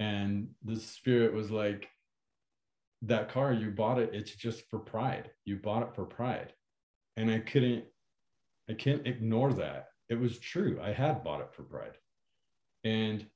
and 0.00 0.48
the 0.64 0.78
spirit 0.78 1.32
was 1.32 1.50
like 1.50 1.88
that 3.02 3.28
car 3.28 3.52
you 3.52 3.70
bought 3.70 3.98
it 3.98 4.10
it's 4.12 4.34
just 4.34 4.64
for 4.70 4.78
pride. 4.78 5.30
You 5.44 5.56
bought 5.56 5.82
it 5.82 5.94
for 5.94 6.04
pride. 6.04 6.52
And 7.16 7.30
i 7.30 7.38
couldn't 7.38 7.84
i 8.68 8.74
can't 8.74 9.06
ignore 9.06 9.52
that. 9.54 9.88
It 10.08 10.18
was 10.18 10.38
true. 10.38 10.80
I 10.82 10.92
had 10.92 11.22
bought 11.22 11.40
it 11.40 11.52
for 11.52 11.62
pride. 11.62 11.96
And 12.84 13.26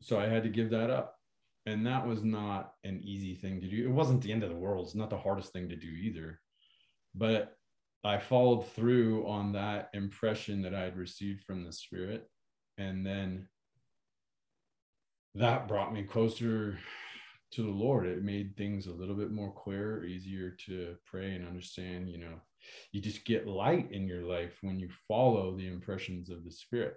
so 0.00 0.18
i 0.18 0.26
had 0.26 0.42
to 0.42 0.48
give 0.48 0.70
that 0.70 0.90
up. 0.90 1.16
And 1.66 1.86
that 1.86 2.06
was 2.06 2.22
not 2.22 2.74
an 2.84 3.00
easy 3.02 3.34
thing 3.34 3.60
to 3.60 3.68
do. 3.68 3.84
It 3.84 3.90
wasn't 3.90 4.20
the 4.22 4.32
end 4.32 4.42
of 4.42 4.50
the 4.50 4.56
world. 4.56 4.86
It's 4.86 4.94
not 4.94 5.08
the 5.08 5.16
hardest 5.16 5.52
thing 5.52 5.68
to 5.70 5.76
do 5.76 5.88
either. 5.88 6.40
But 7.14 7.56
I 8.04 8.18
followed 8.18 8.68
through 8.72 9.26
on 9.26 9.52
that 9.52 9.88
impression 9.94 10.60
that 10.62 10.74
I 10.74 10.82
had 10.82 10.98
received 10.98 11.42
from 11.44 11.64
the 11.64 11.72
Spirit. 11.72 12.28
And 12.76 13.06
then 13.06 13.48
that 15.34 15.68
brought 15.68 15.94
me 15.94 16.02
closer 16.02 16.78
to 17.54 17.62
the 17.62 17.68
Lord. 17.68 18.06
It 18.06 18.22
made 18.22 18.56
things 18.56 18.86
a 18.86 18.92
little 18.92 19.14
bit 19.14 19.30
more 19.30 19.52
clear, 19.52 20.04
easier 20.04 20.50
to 20.66 20.96
pray 21.04 21.34
and 21.34 21.46
understand. 21.46 22.08
You 22.08 22.18
know, 22.18 22.40
you 22.92 23.00
just 23.00 23.24
get 23.24 23.46
light 23.46 23.92
in 23.92 24.06
your 24.06 24.22
life 24.22 24.58
when 24.62 24.78
you 24.78 24.88
follow 25.08 25.56
the 25.56 25.68
impressions 25.68 26.30
of 26.30 26.44
the 26.44 26.50
Spirit. 26.50 26.94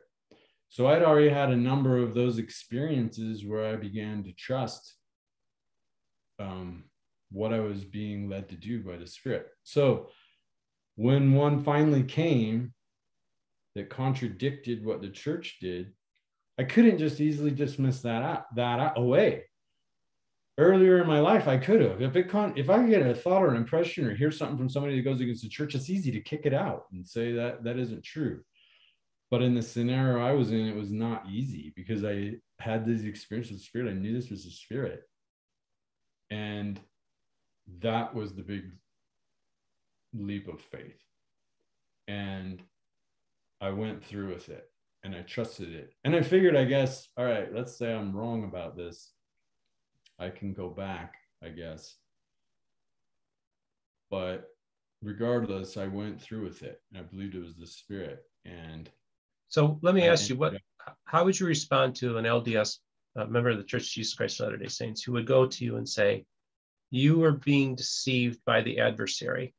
So 0.69 0.87
I'd 0.87 1.03
already 1.03 1.29
had 1.29 1.49
a 1.49 1.55
number 1.55 1.97
of 1.97 2.13
those 2.13 2.39
experiences 2.39 3.45
where 3.45 3.65
I 3.71 3.75
began 3.75 4.23
to 4.23 4.33
trust 4.33 4.95
um, 6.39 6.83
what 7.31 7.53
I 7.53 7.59
was 7.59 7.83
being 7.83 8.29
led 8.29 8.49
to 8.49 8.55
do 8.55 8.83
by 8.83 8.97
the 8.97 9.07
Spirit. 9.07 9.47
So 9.63 10.09
when 10.95 11.33
one 11.33 11.63
finally 11.63 12.03
came 12.03 12.73
that 13.75 13.89
contradicted 13.89 14.83
what 14.83 15.01
the 15.01 15.09
church 15.09 15.57
did, 15.61 15.93
I 16.59 16.63
couldn't 16.63 16.97
just 16.97 17.21
easily 17.21 17.51
dismiss 17.51 18.01
that 18.01 18.23
out, 18.23 18.55
that 18.55 18.93
away. 18.97 19.43
Earlier 20.59 20.99
in 20.99 21.07
my 21.07 21.19
life, 21.19 21.47
I 21.47 21.57
could 21.57 21.81
have. 21.81 22.01
If 22.01 22.15
it 22.15 22.29
con- 22.29 22.53
if 22.55 22.69
I 22.69 22.83
get 22.87 23.05
a 23.05 23.13
thought 23.13 23.43
or 23.43 23.49
an 23.49 23.57
impression 23.57 24.05
or 24.05 24.15
hear 24.15 24.31
something 24.31 24.57
from 24.57 24.69
somebody 24.69 24.95
that 24.95 25.03
goes 25.03 25.21
against 25.21 25.43
the 25.43 25.49
church, 25.49 25.75
it's 25.75 25.89
easy 25.89 26.11
to 26.11 26.19
kick 26.21 26.41
it 26.45 26.53
out 26.53 26.85
and 26.91 27.07
say 27.07 27.33
that 27.33 27.63
that 27.63 27.77
isn't 27.77 28.03
true. 28.03 28.41
But 29.29 29.43
in 29.43 29.53
the 29.53 29.61
scenario 29.61 30.25
I 30.25 30.31
was 30.31 30.51
in, 30.51 30.67
it 30.67 30.75
was 30.75 30.91
not 30.91 31.27
easy 31.29 31.73
because 31.75 32.03
I 32.03 32.35
had 32.59 32.85
these 32.85 33.03
experiences 33.03 33.51
with 33.51 33.61
the 33.61 33.65
spirit. 33.65 33.91
I 33.91 33.93
knew 33.93 34.13
this 34.13 34.31
was 34.31 34.45
the 34.45 34.51
spirit. 34.51 35.03
And 36.31 36.79
that 37.81 38.15
was 38.15 38.33
the 38.33 38.41
big 38.41 38.63
leap 40.13 40.47
of 40.47 40.61
faith. 40.61 41.01
And 42.07 42.63
I 43.59 43.69
went 43.71 44.03
through 44.03 44.33
with 44.33 44.49
it 44.49 44.65
and 45.03 45.13
I 45.13 45.21
trusted 45.21 45.73
it. 45.73 45.93
And 46.03 46.15
I 46.15 46.21
figured, 46.21 46.55
I 46.55 46.65
guess, 46.65 47.09
all 47.17 47.25
right, 47.25 47.53
let's 47.53 47.77
say 47.77 47.93
I'm 47.93 48.15
wrong 48.15 48.43
about 48.43 48.77
this. 48.77 49.11
I 50.19 50.29
can 50.29 50.53
go 50.53 50.69
back, 50.69 51.15
I 51.43 51.49
guess. 51.49 51.95
But 54.09 54.49
regardless, 55.01 55.77
I 55.77 55.87
went 55.87 56.21
through 56.21 56.43
with 56.43 56.63
it. 56.63 56.81
I 56.95 57.01
believed 57.01 57.35
it 57.35 57.43
was 57.43 57.55
the 57.55 57.67
spirit. 57.67 58.23
And 58.45 58.89
so 59.49 59.79
let 59.81 59.95
me 59.95 60.07
ask 60.07 60.29
you, 60.29 60.35
what, 60.35 60.55
how 61.05 61.25
would 61.25 61.39
you 61.39 61.45
respond 61.45 61.95
to 61.97 62.17
an 62.17 62.25
LDS 62.25 62.77
uh, 63.17 63.25
member 63.25 63.49
of 63.49 63.57
the 63.57 63.63
Church 63.63 63.83
of 63.83 63.89
Jesus 63.89 64.13
Christ 64.13 64.39
of 64.39 64.45
Latter 64.45 64.57
day 64.57 64.67
Saints 64.67 65.03
who 65.03 65.13
would 65.13 65.27
go 65.27 65.45
to 65.45 65.65
you 65.65 65.77
and 65.77 65.87
say, 65.87 66.25
you 66.89 67.23
are 67.23 67.33
being 67.33 67.75
deceived 67.75 68.39
by 68.45 68.61
the 68.61 68.79
adversary. 68.79 69.53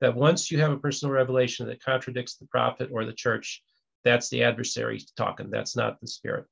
That 0.00 0.14
once 0.14 0.50
you 0.50 0.60
have 0.60 0.72
a 0.72 0.78
personal 0.78 1.14
revelation 1.14 1.66
that 1.66 1.82
contradicts 1.82 2.36
the 2.36 2.46
prophet 2.46 2.90
or 2.92 3.04
the 3.04 3.12
church, 3.12 3.62
that's 4.04 4.28
the 4.30 4.42
adversary 4.42 5.00
talking. 5.16 5.50
That's 5.50 5.76
not 5.76 6.00
the 6.00 6.08
spirit. 6.08 6.46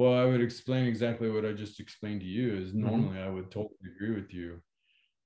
Well, 0.00 0.14
I 0.14 0.24
would 0.24 0.40
explain 0.40 0.86
exactly 0.86 1.28
what 1.30 1.44
I 1.44 1.52
just 1.52 1.78
explained 1.78 2.20
to 2.22 2.26
you. 2.26 2.56
Is 2.56 2.70
mm-hmm. 2.70 2.86
normally 2.86 3.18
mm-hmm. 3.18 3.28
I 3.28 3.30
would 3.30 3.50
totally 3.50 3.76
agree 3.94 4.14
with 4.14 4.32
you, 4.32 4.60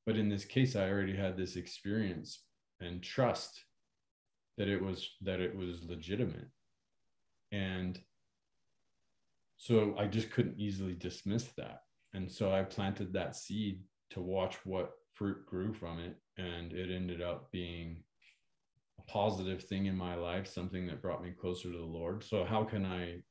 but 0.06 0.16
in 0.16 0.28
this 0.28 0.44
case, 0.44 0.74
I 0.74 0.88
already 0.88 1.16
had 1.16 1.36
this 1.36 1.56
experience 1.56 2.42
and 2.80 3.02
trust 3.02 3.64
that 4.58 4.68
it 4.68 4.82
was 4.82 5.08
that 5.22 5.40
it 5.40 5.54
was 5.56 5.84
legitimate, 5.84 6.48
and 7.52 8.00
so 9.56 9.94
I 9.96 10.06
just 10.06 10.32
couldn't 10.32 10.58
easily 10.58 10.94
dismiss 10.94 11.44
that 11.56 11.84
and 12.14 12.30
so 12.30 12.52
I 12.52 12.62
planted 12.62 13.12
that 13.12 13.36
seed 13.36 13.80
to 14.10 14.20
watch 14.20 14.56
what 14.64 14.92
fruit 15.12 15.44
grew 15.46 15.74
from 15.74 15.98
it. 15.98 16.16
And 16.38 16.72
it 16.72 16.94
ended 16.94 17.20
up 17.20 17.50
being 17.50 18.02
a 18.98 19.02
positive 19.10 19.64
thing 19.64 19.86
in 19.86 19.96
my 19.96 20.14
life, 20.14 20.46
something 20.46 20.86
that 20.86 21.02
brought 21.02 21.22
me 21.22 21.32
closer 21.32 21.70
to 21.70 21.76
the 21.76 21.84
Lord. 21.84 22.24
So 22.24 22.44
how 22.44 22.64
can 22.64 22.86
I 22.86 23.22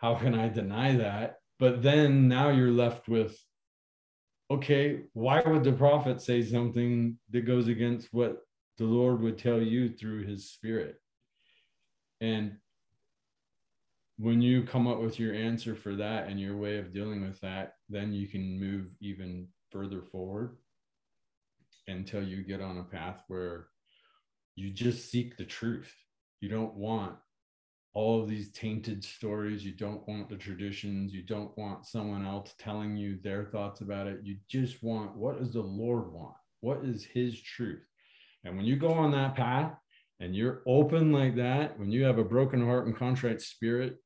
how 0.00 0.14
can 0.14 0.34
I 0.34 0.48
deny 0.48 0.96
that? 0.96 1.36
But 1.58 1.82
then 1.82 2.26
now 2.26 2.50
you're 2.50 2.70
left 2.70 3.08
with 3.08 3.38
okay, 4.50 5.02
why 5.12 5.40
would 5.46 5.62
the 5.62 5.72
prophet 5.72 6.20
say 6.20 6.42
something 6.42 7.16
that 7.30 7.42
goes 7.42 7.68
against 7.68 8.08
what 8.12 8.38
the 8.78 8.84
Lord 8.84 9.20
would 9.20 9.38
tell 9.38 9.60
you 9.60 9.90
through 9.90 10.26
his 10.26 10.50
spirit? 10.50 10.96
And 12.20 12.56
when 14.18 14.42
you 14.42 14.64
come 14.64 14.88
up 14.88 15.00
with 15.00 15.20
your 15.20 15.34
answer 15.34 15.76
for 15.76 15.94
that 15.96 16.28
and 16.28 16.40
your 16.40 16.56
way 16.56 16.78
of 16.78 16.92
dealing 16.92 17.22
with 17.22 17.40
that, 17.40 17.74
then 17.88 18.12
you 18.12 18.26
can 18.26 18.58
move 18.58 18.86
even 19.00 19.46
further 19.70 20.02
forward 20.02 20.56
until 21.86 22.22
you 22.22 22.42
get 22.42 22.60
on 22.60 22.78
a 22.78 22.82
path 22.82 23.22
where 23.28 23.68
you 24.56 24.70
just 24.70 25.10
seek 25.10 25.36
the 25.36 25.44
truth. 25.44 25.94
You 26.40 26.48
don't 26.48 26.74
want 26.74 27.14
all 27.92 28.22
of 28.22 28.28
these 28.28 28.50
tainted 28.52 29.02
stories. 29.04 29.64
You 29.64 29.72
don't 29.72 30.06
want 30.06 30.28
the 30.28 30.36
traditions. 30.36 31.12
You 31.12 31.22
don't 31.22 31.56
want 31.58 31.86
someone 31.86 32.24
else 32.24 32.54
telling 32.58 32.96
you 32.96 33.18
their 33.22 33.44
thoughts 33.44 33.80
about 33.80 34.06
it. 34.06 34.20
You 34.22 34.36
just 34.48 34.82
want 34.82 35.16
what 35.16 35.38
does 35.38 35.52
the 35.52 35.62
Lord 35.62 36.12
want? 36.12 36.34
What 36.60 36.84
is 36.84 37.04
his 37.04 37.40
truth? 37.40 37.84
And 38.44 38.56
when 38.56 38.66
you 38.66 38.76
go 38.76 38.92
on 38.92 39.10
that 39.12 39.34
path 39.34 39.72
and 40.20 40.34
you're 40.34 40.62
open 40.66 41.12
like 41.12 41.36
that, 41.36 41.78
when 41.78 41.90
you 41.90 42.04
have 42.04 42.18
a 42.18 42.24
broken 42.24 42.64
heart 42.64 42.86
and 42.86 42.96
contrite 42.96 43.40
spirit 43.40 43.96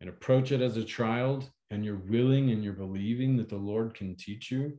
and 0.00 0.08
approach 0.08 0.52
it 0.52 0.60
as 0.60 0.76
a 0.76 0.84
child 0.84 1.50
and 1.70 1.84
you're 1.84 2.02
willing 2.08 2.50
and 2.50 2.62
you're 2.62 2.72
believing 2.72 3.36
that 3.36 3.48
the 3.48 3.56
Lord 3.56 3.94
can 3.94 4.16
teach 4.16 4.50
you, 4.50 4.78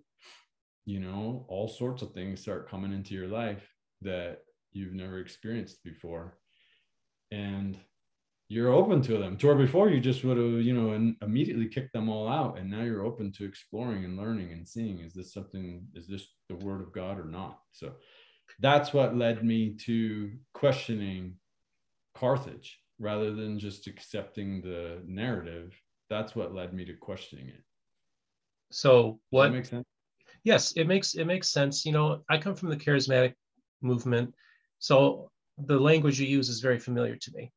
you 0.86 1.00
know, 1.00 1.46
all 1.48 1.68
sorts 1.68 2.01
of 2.01 2.13
things 2.13 2.42
start 2.42 2.70
coming 2.70 2.94
into 2.94 3.13
your 3.13 3.28
life 3.28 3.68
that 4.01 4.40
you've 4.74 4.94
never 4.94 5.20
experienced 5.20 5.84
before. 5.84 6.38
And 7.32 7.78
you're 8.51 8.74
open 8.74 9.01
to 9.01 9.17
them. 9.17 9.38
To 9.38 9.48
where 9.48 9.55
before 9.55 9.89
you 9.89 10.01
just 10.01 10.25
would 10.25 10.36
have, 10.36 10.62
you 10.62 10.74
know, 10.74 10.91
and 10.91 11.15
immediately 11.22 11.70
kicked 11.70 11.93
them 11.93 12.10
all 12.10 12.27
out. 12.27 12.58
And 12.58 12.70
now 12.70 12.81
you're 12.81 13.05
open 13.05 13.31
to 13.34 13.46
exploring 13.46 14.03
and 14.03 14.17
learning 14.17 14.51
and 14.51 14.67
seeing 14.67 15.00
is 15.00 15.13
this 15.13 15.34
something, 15.34 15.88
is 15.96 16.05
this 16.05 16.27
the 16.50 16.58
word 16.58 16.81
of 16.81 16.91
God 16.91 17.17
or 17.17 17.24
not? 17.24 17.62
So 17.72 17.93
that's 18.60 18.91
what 18.91 19.15
led 19.15 19.46
me 19.46 19.77
to 19.86 20.34
questioning 20.53 21.36
Carthage 22.13 22.77
rather 23.00 23.34
than 23.34 23.58
just 23.58 23.88
accepting 23.88 24.62
the 24.62 25.01
narrative. 25.05 25.74
That's 26.10 26.36
what 26.36 26.53
led 26.53 26.74
me 26.74 26.84
to 26.84 26.93
questioning 26.93 27.48
it. 27.48 27.63
So 28.70 29.22
what 29.29 29.53
makes 29.53 29.70
sense? 29.70 29.88
Yes, 30.43 30.74
it 30.74 30.88
makes 30.88 31.13
it 31.13 31.24
makes 31.24 31.48
sense. 31.50 31.86
You 31.86 31.93
know, 31.93 32.25
I 32.29 32.38
come 32.38 32.55
from 32.55 32.70
the 32.70 32.75
charismatic 32.75 33.34
movement, 33.81 34.36
so 34.79 35.31
the 35.58 35.79
language 35.79 36.20
you 36.20 36.27
use 36.27 36.50
is 36.50 36.60
very 36.60 36.79
familiar 36.79 37.15
to 37.15 37.31
me. 37.34 37.50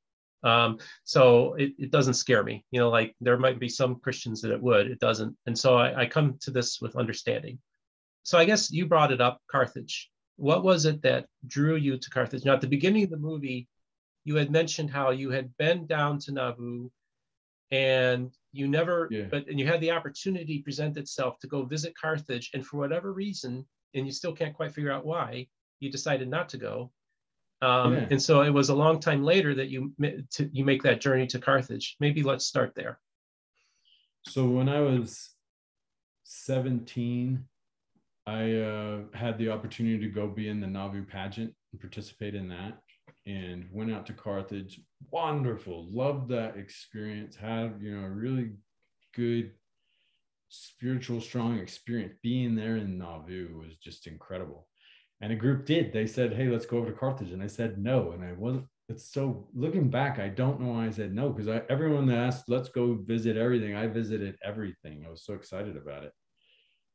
Um, 0.44 0.78
so 1.04 1.54
it, 1.54 1.72
it 1.78 1.90
doesn't 1.90 2.14
scare 2.14 2.44
me. 2.44 2.64
You 2.70 2.80
know, 2.80 2.90
like 2.90 3.16
there 3.20 3.38
might 3.38 3.58
be 3.58 3.68
some 3.68 3.96
Christians 3.96 4.40
that 4.42 4.52
it 4.52 4.62
would, 4.62 4.86
it 4.86 5.00
doesn't. 5.00 5.36
And 5.46 5.58
so 5.58 5.76
I, 5.76 6.02
I 6.02 6.06
come 6.06 6.38
to 6.42 6.50
this 6.50 6.80
with 6.80 6.96
understanding. 6.96 7.58
So 8.22 8.38
I 8.38 8.44
guess 8.44 8.70
you 8.70 8.86
brought 8.86 9.12
it 9.12 9.20
up, 9.20 9.40
Carthage. 9.50 10.10
What 10.36 10.64
was 10.64 10.84
it 10.84 11.02
that 11.02 11.26
drew 11.46 11.76
you 11.76 11.98
to 11.98 12.10
Carthage? 12.10 12.44
Now, 12.44 12.54
at 12.54 12.60
the 12.60 12.66
beginning 12.66 13.04
of 13.04 13.10
the 13.10 13.16
movie, 13.16 13.68
you 14.24 14.36
had 14.36 14.50
mentioned 14.50 14.90
how 14.90 15.10
you 15.10 15.30
had 15.30 15.54
been 15.56 15.86
down 15.86 16.18
to 16.20 16.32
Nauvoo 16.32 16.88
and 17.70 18.30
you 18.52 18.68
never 18.68 19.08
yeah. 19.10 19.24
but 19.30 19.48
and 19.48 19.58
you 19.58 19.66
had 19.66 19.80
the 19.80 19.90
opportunity 19.90 20.62
present 20.62 20.96
itself 20.96 21.38
to 21.40 21.46
go 21.46 21.64
visit 21.64 21.94
carthage 22.00 22.50
and 22.54 22.64
for 22.64 22.76
whatever 22.76 23.12
reason 23.12 23.64
and 23.94 24.06
you 24.06 24.12
still 24.12 24.32
can't 24.32 24.54
quite 24.54 24.72
figure 24.72 24.92
out 24.92 25.06
why 25.06 25.46
you 25.80 25.90
decided 25.90 26.28
not 26.28 26.48
to 26.48 26.58
go 26.58 26.92
um, 27.62 27.94
yeah. 27.94 28.06
and 28.11 28.23
so 28.23 28.42
it 28.42 28.50
was 28.50 28.68
a 28.68 28.75
long 28.75 29.00
time 29.00 29.23
later 29.23 29.54
that 29.54 29.68
you 29.68 29.92
to, 30.30 30.49
you 30.52 30.64
make 30.64 30.82
that 30.82 31.00
journey 31.00 31.26
to 31.26 31.38
carthage 31.38 31.96
maybe 32.00 32.23
let's 32.23 32.46
start 32.46 32.73
there 32.75 32.99
so 34.26 34.46
when 34.46 34.68
i 34.68 34.80
was 34.80 35.30
17 36.25 37.44
i 38.26 38.52
uh, 38.54 38.99
had 39.14 39.38
the 39.38 39.50
opportunity 39.50 39.99
to 39.99 40.08
go 40.08 40.26
be 40.26 40.49
in 40.49 40.61
the 40.61 40.66
nauvoo 40.66 41.04
pageant 41.04 41.54
and 41.73 41.80
participate 41.80 42.34
in 42.34 42.49
that 42.49 42.78
and 43.26 43.66
went 43.73 43.92
out 43.92 44.06
to 44.06 44.12
Carthage. 44.12 44.80
Wonderful. 45.11 45.87
Loved 45.90 46.28
that 46.30 46.56
experience. 46.56 47.37
Had, 47.37 47.78
you 47.80 47.96
know, 47.96 48.06
a 48.06 48.11
really 48.11 48.50
good 49.14 49.52
spiritual, 50.49 51.20
strong 51.20 51.58
experience. 51.58 52.14
Being 52.23 52.54
there 52.54 52.76
in 52.76 52.99
Nauvoo 52.99 53.58
was 53.58 53.76
just 53.76 54.06
incredible. 54.06 54.68
And 55.24 55.32
a 55.32 55.36
group 55.36 55.64
did. 55.64 55.90
They 55.90 56.06
said, 56.06 56.34
Hey, 56.34 56.48
let's 56.48 56.66
go 56.66 56.76
over 56.76 56.90
to 56.90 56.92
Carthage. 56.92 57.32
And 57.32 57.42
I 57.42 57.46
said 57.46 57.78
no. 57.78 58.12
And 58.12 58.22
I 58.22 58.34
wasn't, 58.34 58.66
it's 58.90 59.10
so 59.10 59.48
looking 59.54 59.88
back, 59.88 60.18
I 60.18 60.28
don't 60.28 60.60
know 60.60 60.72
why 60.74 60.84
I 60.84 60.90
said 60.90 61.14
no, 61.14 61.30
because 61.30 61.62
everyone 61.70 62.04
that 62.08 62.18
asked, 62.18 62.50
let's 62.50 62.68
go 62.68 62.98
visit 63.02 63.38
everything. 63.38 63.74
I 63.74 63.86
visited 63.86 64.37
everything. 64.44 65.02
I 65.06 65.10
was 65.10 65.24
so 65.24 65.32
excited 65.32 65.78
about 65.78 66.04
it. 66.04 66.12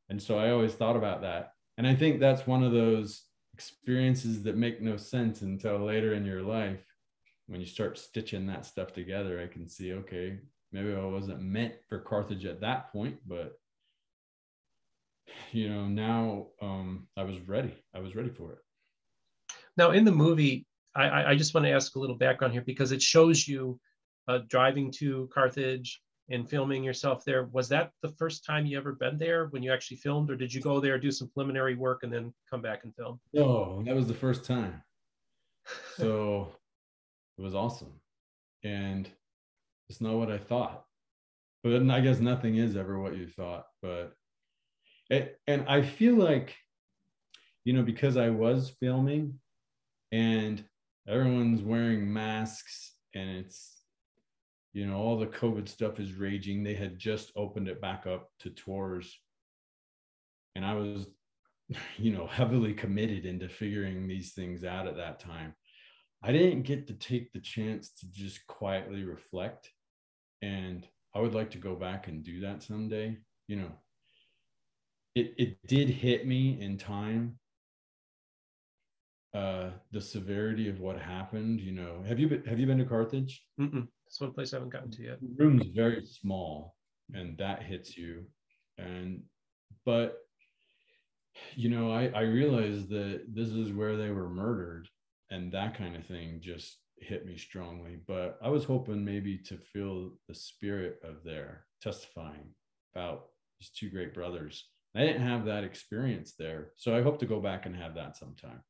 And 0.10 0.22
so 0.22 0.38
I 0.38 0.52
always 0.52 0.76
thought 0.76 0.96
about 0.96 1.24
that. 1.24 1.54
And 1.80 1.88
I 1.88 1.96
think 1.96 2.20
that's 2.20 2.46
one 2.46 2.62
of 2.64 2.72
those 2.72 3.24
experiences 3.56 4.44
that 4.44 4.56
make 4.56 4.80
no 4.80 4.96
sense 4.96 5.42
until 5.42 5.80
later 5.80 6.14
in 6.14 6.24
your 6.24 6.44
life 6.44 6.86
when 7.48 7.60
you 7.60 7.66
start 7.66 7.98
stitching 7.98 8.46
that 8.48 8.66
stuff 8.66 8.94
together 8.94 9.42
i 9.42 9.52
can 9.52 9.68
see 9.68 9.92
okay 9.92 10.40
maybe 10.72 10.94
i 10.94 11.04
wasn't 11.04 11.42
meant 11.42 11.74
for 11.90 12.00
carthage 12.00 12.46
at 12.46 12.62
that 12.62 12.90
point 12.94 13.18
but 13.28 13.59
you 15.52 15.70
know 15.70 15.88
now 15.88 16.48
um, 16.62 17.08
i 17.18 17.24
was 17.24 17.40
ready 17.48 17.76
i 17.96 18.00
was 18.00 18.16
ready 18.16 18.30
for 18.30 18.52
it 18.52 18.60
now 19.78 19.92
in 19.92 20.06
the 20.06 20.12
movie 20.12 20.66
i 20.96 21.32
i 21.32 21.36
just 21.36 21.54
want 21.54 21.66
to 21.66 21.72
ask 21.72 21.96
a 21.96 22.00
little 22.00 22.16
background 22.16 22.54
here 22.54 22.64
because 22.66 22.92
it 22.92 23.02
shows 23.02 23.48
you 23.48 23.80
uh, 24.28 24.40
driving 24.48 24.92
to 24.92 25.30
carthage 25.34 26.02
and 26.30 26.50
filming 26.50 26.84
yourself 26.84 27.26
there. 27.26 27.46
Was 27.52 27.68
that 27.70 27.92
the 28.02 28.10
first 28.10 28.46
time 28.46 28.66
you 28.66 28.78
ever 28.78 28.94
been 28.94 29.18
there 29.18 29.48
when 29.48 29.64
you 29.64 29.74
actually 29.74 29.98
filmed, 29.98 30.30
or 30.30 30.36
did 30.36 30.54
you 30.54 30.62
go 30.62 30.80
there, 30.80 31.00
do 31.00 31.12
some 31.12 31.30
preliminary 31.30 31.76
work, 31.76 32.04
and 32.04 32.14
then 32.14 32.34
come 32.50 32.62
back 32.62 32.84
and 32.84 32.96
film? 32.96 33.20
No, 33.34 33.82
that 33.86 33.96
was 33.96 34.08
the 34.08 34.14
first 34.14 34.46
time. 34.46 34.82
So 35.98 36.54
it 37.38 37.42
was 37.42 37.56
awesome. 37.56 37.94
And 38.64 39.10
it's 39.90 40.02
not 40.02 40.16
what 40.16 40.32
I 40.32 40.38
thought. 40.38 40.86
But 41.64 41.90
I 41.90 42.00
guess 42.00 42.20
nothing 42.20 42.56
is 42.56 42.78
ever 42.78 43.00
what 43.00 43.18
you 43.18 43.28
thought. 43.28 43.66
But 43.82 44.14
it, 45.10 45.40
and 45.48 45.66
I 45.68 45.82
feel 45.82 46.16
like, 46.16 46.56
you 47.66 47.74
know, 47.74 47.84
because 47.84 48.18
I 48.18 48.30
was 48.30 48.72
filming 48.80 49.40
and 50.12 50.64
everyone's 51.08 51.62
wearing 51.62 52.12
masks 52.12 52.94
and 53.16 53.30
it's 53.30 53.82
you 54.74 54.86
know 54.86 54.98
all 54.98 55.18
the 55.18 55.26
covid 55.26 55.68
stuff 55.68 56.00
is 56.00 56.14
raging 56.14 56.64
they 56.64 56.76
had 56.76 57.00
just 57.00 57.32
opened 57.36 57.68
it 57.68 57.82
back 57.82 58.06
up 58.06 58.30
to 58.40 58.50
tours. 58.52 59.18
And 60.56 60.66
i 60.66 60.74
was 60.74 61.08
you 61.98 62.12
know 62.12 62.28
heavily 62.28 62.74
committed 62.74 63.26
into 63.26 63.50
figuring 63.50 64.08
these 64.08 64.34
things 64.34 64.64
out 64.64 64.88
at 64.88 64.98
that 64.98 65.20
time. 65.20 65.56
I 66.22 66.32
didn't 66.32 66.64
get 66.64 66.88
to 66.88 66.94
take 66.94 67.32
the 67.32 67.40
chance 67.40 67.92
to 68.00 68.12
just 68.12 68.46
quietly 68.48 69.04
reflect. 69.04 69.72
And 70.42 70.88
i 71.16 71.20
would 71.20 71.34
like 71.34 71.52
to 71.52 71.58
go 71.58 71.76
back 71.76 72.08
and 72.08 72.24
do 72.24 72.42
that 72.42 72.62
someday 72.62 73.18
you 73.48 73.56
know 73.56 73.72
it, 75.16 75.34
it 75.38 75.68
did 75.68 75.90
hit 75.90 76.26
me 76.28 76.60
in 76.62 76.78
time 76.78 77.38
uh 79.34 79.70
the 79.92 80.02
severity 80.02 80.70
of 80.70 80.80
what 80.80 81.00
happened 81.00 81.60
you 81.62 81.72
know 81.72 82.04
have 82.08 82.20
you 82.20 82.28
been 82.28 82.44
have 82.46 82.60
you 82.60 82.66
been 82.66 82.80
to 82.80 82.86
carthage 82.86 83.44
Mm-mm. 83.60 83.88
It's 84.10 84.20
one 84.20 84.34
place 84.34 84.54
I 84.54 84.58
haven't 84.58 84.74
gotten 84.74 84.90
to 84.92 85.04
yet. 85.04 85.20
The 85.22 85.44
room's 85.44 85.68
very 85.68 86.04
small, 86.04 86.76
and 87.14 87.38
that 87.38 87.62
hits 87.62 87.96
you. 87.96 88.26
And 88.80 89.22
but 89.86 90.18
you 91.56 91.70
know, 91.70 91.92
I 91.92 92.08
I 92.08 92.22
realized 92.22 92.90
that 92.90 93.26
this 93.28 93.50
is 93.50 93.72
where 93.72 93.96
they 93.96 94.10
were 94.10 94.28
murdered, 94.28 94.90
and 95.30 95.52
that 95.52 95.78
kind 95.78 95.96
of 95.96 96.08
thing 96.08 96.40
just 96.42 96.80
hit 96.98 97.28
me 97.28 97.38
strongly. 97.38 98.00
But 98.08 98.40
I 98.42 98.50
was 98.50 98.64
hoping 98.66 99.06
maybe 99.06 99.38
to 99.46 99.58
feel 99.58 100.14
the 100.28 100.34
spirit 100.34 101.00
of 101.04 101.24
their 101.24 101.66
testifying 101.80 102.50
about 102.96 103.28
these 103.60 103.70
two 103.70 103.92
great 103.92 104.16
brothers. 104.16 104.70
I 104.96 105.02
didn't 105.02 105.22
have 105.22 105.46
that 105.46 105.64
experience 105.64 106.34
there, 106.38 106.72
so 106.78 106.96
I 106.96 107.02
hope 107.02 107.20
to 107.20 107.26
go 107.26 107.40
back 107.40 107.66
and 107.66 107.76
have 107.76 107.96
that 107.96 108.18
sometime. 108.18 108.62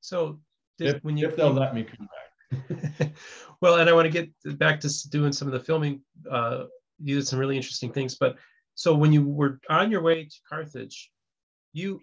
So, 0.00 0.40
if, 0.78 1.02
when 1.02 1.16
you 1.16 1.28
if 1.28 1.36
they'll 1.36 1.52
let 1.52 1.74
me 1.74 1.84
come 1.84 2.08
back. 2.08 3.12
well, 3.60 3.76
and 3.76 3.88
I 3.88 3.92
want 3.92 4.06
to 4.06 4.10
get 4.10 4.58
back 4.58 4.80
to 4.80 5.08
doing 5.10 5.32
some 5.32 5.48
of 5.48 5.52
the 5.52 5.60
filming. 5.60 6.02
Uh, 6.30 6.64
you 7.02 7.16
did 7.16 7.26
some 7.26 7.38
really 7.38 7.56
interesting 7.56 7.92
things, 7.92 8.16
but 8.16 8.36
so 8.74 8.94
when 8.94 9.12
you 9.12 9.26
were 9.26 9.60
on 9.70 9.90
your 9.90 10.02
way 10.02 10.24
to 10.24 10.36
Carthage, 10.48 11.10
you 11.72 12.00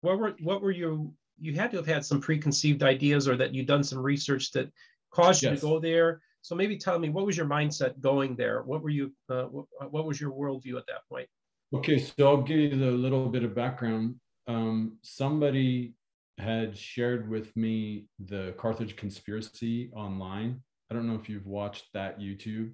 what 0.00 0.18
were 0.18 0.34
what 0.40 0.62
were 0.62 0.70
you 0.70 1.14
you 1.38 1.54
had 1.54 1.70
to 1.70 1.76
have 1.76 1.86
had 1.86 2.04
some 2.04 2.20
preconceived 2.20 2.82
ideas 2.82 3.28
or 3.28 3.36
that 3.36 3.54
you'd 3.54 3.66
done 3.66 3.84
some 3.84 3.98
research 3.98 4.52
that 4.52 4.70
caused 5.12 5.42
you 5.42 5.50
yes. 5.50 5.60
to 5.60 5.66
go 5.66 5.78
there. 5.78 6.20
So 6.42 6.54
maybe 6.54 6.76
tell 6.76 6.98
me 6.98 7.08
what 7.08 7.26
was 7.26 7.36
your 7.36 7.46
mindset 7.46 8.00
going 8.00 8.36
there? 8.36 8.62
What 8.62 8.82
were 8.82 8.90
you 8.90 9.12
uh, 9.28 9.44
what, 9.44 9.66
what 9.90 10.06
was 10.06 10.20
your 10.20 10.32
worldview 10.32 10.76
at 10.76 10.86
that 10.86 11.06
point? 11.08 11.28
Okay, 11.74 11.98
so 11.98 12.28
I'll 12.28 12.42
give 12.42 12.58
you 12.58 12.84
a 12.84 12.90
little 12.90 13.30
bit 13.30 13.44
of 13.44 13.54
background. 13.54 14.16
Um, 14.46 14.98
somebody 15.00 15.94
had 16.36 16.76
shared 16.76 17.30
with 17.30 17.56
me 17.56 18.08
the 18.18 18.54
Carthage 18.58 18.94
conspiracy 18.94 19.90
online. 19.94 20.60
I 20.90 20.94
don't 20.94 21.06
know 21.06 21.14
if 21.14 21.30
you've 21.30 21.46
watched 21.46 21.86
that 21.94 22.20
YouTube, 22.20 22.72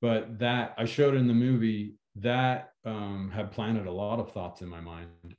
but 0.00 0.38
that 0.38 0.76
I 0.78 0.84
showed 0.84 1.16
in 1.16 1.26
the 1.26 1.34
movie 1.34 1.96
that 2.14 2.70
um, 2.84 3.32
had 3.34 3.50
planted 3.50 3.88
a 3.88 3.92
lot 3.92 4.20
of 4.20 4.30
thoughts 4.32 4.62
in 4.62 4.68
my 4.68 4.80
mind. 4.80 5.34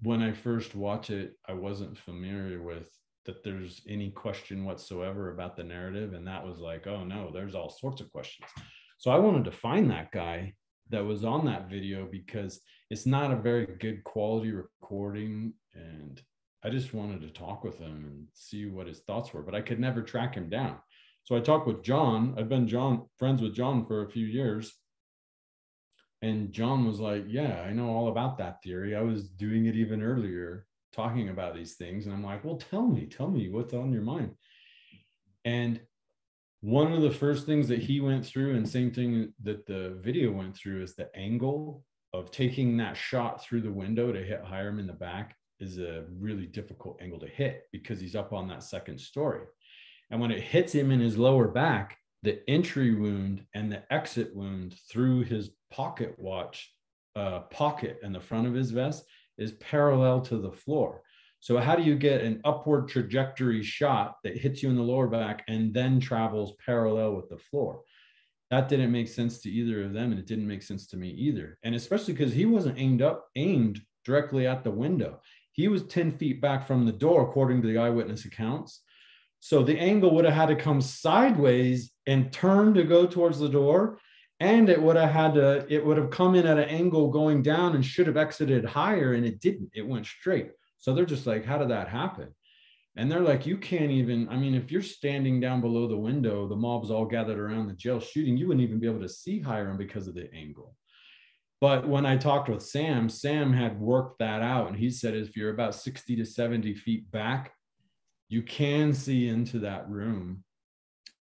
When 0.00 0.22
I 0.22 0.32
first 0.32 0.74
watched 0.74 1.10
it, 1.10 1.34
I 1.46 1.52
wasn't 1.52 1.98
familiar 1.98 2.62
with 2.62 2.88
that 3.26 3.44
there's 3.44 3.82
any 3.86 4.10
question 4.10 4.64
whatsoever 4.64 5.32
about 5.32 5.54
the 5.54 5.64
narrative. 5.64 6.14
And 6.14 6.26
that 6.28 6.46
was 6.46 6.60
like, 6.60 6.86
oh 6.86 7.04
no, 7.04 7.30
there's 7.30 7.54
all 7.54 7.68
sorts 7.68 8.00
of 8.00 8.10
questions. 8.10 8.48
So 8.96 9.10
I 9.10 9.18
wanted 9.18 9.44
to 9.44 9.52
find 9.52 9.90
that 9.90 10.10
guy 10.10 10.54
that 10.94 11.04
was 11.04 11.24
on 11.24 11.44
that 11.46 11.68
video 11.68 12.06
because 12.10 12.60
it's 12.90 13.06
not 13.06 13.32
a 13.32 13.36
very 13.36 13.66
good 13.66 14.04
quality 14.04 14.52
recording 14.52 15.52
and 15.74 16.22
I 16.64 16.70
just 16.70 16.94
wanted 16.94 17.20
to 17.20 17.28
talk 17.28 17.62
with 17.62 17.78
him 17.78 18.04
and 18.06 18.26
see 18.32 18.64
what 18.66 18.86
his 18.86 19.00
thoughts 19.00 19.34
were, 19.34 19.42
but 19.42 19.54
I 19.54 19.60
could 19.60 19.78
never 19.78 20.00
track 20.00 20.34
him 20.34 20.48
down. 20.48 20.78
So 21.24 21.36
I 21.36 21.40
talked 21.40 21.66
with 21.66 21.82
John. 21.82 22.34
I've 22.38 22.48
been 22.48 22.66
John 22.66 23.06
friends 23.18 23.42
with 23.42 23.54
John 23.54 23.84
for 23.84 24.02
a 24.02 24.10
few 24.10 24.26
years. 24.26 24.72
And 26.22 26.52
John 26.52 26.86
was 26.86 27.00
like, 27.00 27.24
Yeah, 27.28 27.60
I 27.60 27.72
know 27.72 27.90
all 27.90 28.08
about 28.08 28.38
that 28.38 28.62
theory. 28.62 28.96
I 28.96 29.02
was 29.02 29.28
doing 29.28 29.66
it 29.66 29.76
even 29.76 30.02
earlier, 30.02 30.66
talking 30.94 31.28
about 31.28 31.54
these 31.54 31.74
things. 31.74 32.06
And 32.06 32.14
I'm 32.14 32.24
like, 32.24 32.44
Well, 32.44 32.56
tell 32.56 32.86
me, 32.86 33.06
tell 33.06 33.28
me 33.28 33.50
what's 33.50 33.74
on 33.74 33.92
your 33.92 34.02
mind. 34.02 34.34
And 35.44 35.80
one 36.64 36.94
of 36.94 37.02
the 37.02 37.10
first 37.10 37.44
things 37.44 37.68
that 37.68 37.82
he 37.82 38.00
went 38.00 38.24
through, 38.24 38.56
and 38.56 38.66
same 38.66 38.90
thing 38.90 39.34
that 39.42 39.66
the 39.66 39.98
video 40.00 40.32
went 40.32 40.56
through, 40.56 40.82
is 40.82 40.94
the 40.94 41.14
angle 41.14 41.84
of 42.14 42.30
taking 42.30 42.78
that 42.78 42.96
shot 42.96 43.44
through 43.44 43.60
the 43.60 43.70
window 43.70 44.10
to 44.10 44.24
hit 44.24 44.42
Hyrum 44.42 44.78
in 44.78 44.86
the 44.86 44.94
back 44.94 45.36
is 45.60 45.76
a 45.76 46.06
really 46.18 46.46
difficult 46.46 46.98
angle 47.02 47.20
to 47.20 47.26
hit 47.26 47.64
because 47.70 48.00
he's 48.00 48.16
up 48.16 48.32
on 48.32 48.48
that 48.48 48.62
second 48.62 48.98
story. 48.98 49.42
And 50.10 50.18
when 50.18 50.30
it 50.30 50.40
hits 50.40 50.72
him 50.72 50.90
in 50.90 51.00
his 51.00 51.18
lower 51.18 51.48
back, 51.48 51.98
the 52.22 52.40
entry 52.48 52.94
wound 52.94 53.44
and 53.54 53.70
the 53.70 53.82
exit 53.92 54.34
wound 54.34 54.74
through 54.90 55.24
his 55.24 55.50
pocket 55.70 56.14
watch 56.16 56.72
uh, 57.14 57.40
pocket 57.40 57.98
in 58.02 58.10
the 58.10 58.20
front 58.20 58.46
of 58.46 58.54
his 58.54 58.70
vest 58.70 59.04
is 59.36 59.52
parallel 59.52 60.22
to 60.22 60.38
the 60.38 60.52
floor. 60.52 61.02
So 61.44 61.58
how 61.58 61.76
do 61.76 61.82
you 61.82 61.94
get 61.94 62.22
an 62.22 62.40
upward 62.42 62.88
trajectory 62.88 63.62
shot 63.62 64.16
that 64.24 64.38
hits 64.38 64.62
you 64.62 64.70
in 64.70 64.76
the 64.76 64.82
lower 64.82 65.06
back 65.06 65.44
and 65.46 65.74
then 65.74 66.00
travels 66.00 66.54
parallel 66.64 67.16
with 67.16 67.28
the 67.28 67.36
floor? 67.36 67.82
That 68.50 68.70
didn't 68.70 68.90
make 68.90 69.08
sense 69.08 69.40
to 69.40 69.50
either 69.50 69.84
of 69.84 69.92
them, 69.92 70.10
and 70.10 70.18
it 70.18 70.26
didn't 70.26 70.48
make 70.48 70.62
sense 70.62 70.86
to 70.86 70.96
me 70.96 71.10
either. 71.10 71.58
And 71.62 71.74
especially 71.74 72.14
because 72.14 72.32
he 72.32 72.46
wasn't 72.46 72.78
aimed 72.78 73.02
up, 73.02 73.26
aimed 73.36 73.82
directly 74.06 74.46
at 74.46 74.64
the 74.64 74.70
window. 74.70 75.20
He 75.52 75.68
was 75.68 75.82
10 75.82 76.12
feet 76.12 76.40
back 76.40 76.66
from 76.66 76.86
the 76.86 76.92
door, 76.92 77.28
according 77.28 77.60
to 77.60 77.68
the 77.68 77.76
eyewitness 77.76 78.24
accounts. 78.24 78.80
So 79.40 79.62
the 79.62 79.78
angle 79.78 80.14
would 80.14 80.24
have 80.24 80.32
had 80.32 80.48
to 80.48 80.56
come 80.56 80.80
sideways 80.80 81.92
and 82.06 82.32
turn 82.32 82.72
to 82.72 82.84
go 82.84 83.06
towards 83.06 83.38
the 83.38 83.50
door. 83.50 83.98
And 84.40 84.70
it 84.70 84.80
would 84.80 84.96
have 84.96 85.10
had 85.10 85.34
to, 85.34 85.66
it 85.68 85.84
would 85.84 85.98
have 85.98 86.08
come 86.08 86.36
in 86.36 86.46
at 86.46 86.56
an 86.56 86.70
angle 86.70 87.10
going 87.10 87.42
down 87.42 87.74
and 87.74 87.84
should 87.84 88.06
have 88.06 88.16
exited 88.16 88.64
higher, 88.64 89.12
and 89.12 89.26
it 89.26 89.40
didn't. 89.40 89.72
It 89.74 89.86
went 89.86 90.06
straight. 90.06 90.48
So 90.84 90.92
they're 90.92 91.06
just 91.06 91.26
like, 91.26 91.46
how 91.46 91.56
did 91.56 91.70
that 91.70 91.88
happen? 91.88 92.28
And 92.94 93.10
they're 93.10 93.20
like, 93.20 93.46
you 93.46 93.56
can't 93.56 93.90
even, 93.90 94.28
I 94.28 94.36
mean, 94.36 94.54
if 94.54 94.70
you're 94.70 94.82
standing 94.82 95.40
down 95.40 95.62
below 95.62 95.88
the 95.88 95.96
window, 95.96 96.46
the 96.46 96.56
mob's 96.56 96.90
all 96.90 97.06
gathered 97.06 97.38
around 97.38 97.68
the 97.68 97.72
jail 97.72 98.00
shooting, 98.00 98.36
you 98.36 98.46
wouldn't 98.46 98.66
even 98.66 98.78
be 98.78 98.86
able 98.86 99.00
to 99.00 99.08
see 99.08 99.40
Hyrum 99.40 99.78
because 99.78 100.08
of 100.08 100.14
the 100.14 100.30
angle. 100.34 100.76
But 101.58 101.88
when 101.88 102.04
I 102.04 102.18
talked 102.18 102.50
with 102.50 102.62
Sam, 102.62 103.08
Sam 103.08 103.50
had 103.50 103.80
worked 103.80 104.18
that 104.18 104.42
out. 104.42 104.68
And 104.68 104.76
he 104.76 104.90
said, 104.90 105.14
if 105.14 105.34
you're 105.34 105.54
about 105.54 105.74
60 105.74 106.16
to 106.16 106.24
70 106.26 106.74
feet 106.74 107.10
back, 107.10 107.54
you 108.28 108.42
can 108.42 108.92
see 108.92 109.28
into 109.28 109.60
that 109.60 109.88
room. 109.88 110.44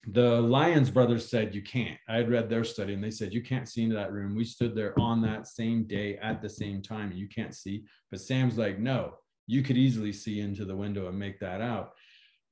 The 0.08 0.38
Lyons 0.38 0.90
brothers 0.90 1.30
said 1.30 1.54
you 1.54 1.62
can't. 1.62 1.98
I 2.10 2.16
had 2.16 2.28
read 2.28 2.50
their 2.50 2.62
study 2.62 2.92
and 2.92 3.02
they 3.02 3.10
said 3.10 3.32
you 3.32 3.42
can't 3.42 3.66
see 3.66 3.84
into 3.84 3.96
that 3.96 4.12
room. 4.12 4.36
We 4.36 4.44
stood 4.44 4.76
there 4.76 4.92
on 5.00 5.22
that 5.22 5.46
same 5.46 5.84
day 5.84 6.18
at 6.18 6.42
the 6.42 6.50
same 6.50 6.82
time 6.82 7.08
and 7.10 7.18
you 7.18 7.28
can't 7.30 7.54
see. 7.54 7.86
But 8.10 8.20
Sam's 8.20 8.58
like, 8.58 8.78
no, 8.78 9.14
you 9.46 9.62
could 9.62 9.76
easily 9.76 10.12
see 10.12 10.40
into 10.40 10.64
the 10.64 10.76
window 10.76 11.08
and 11.08 11.18
make 11.18 11.40
that 11.40 11.60
out. 11.60 11.92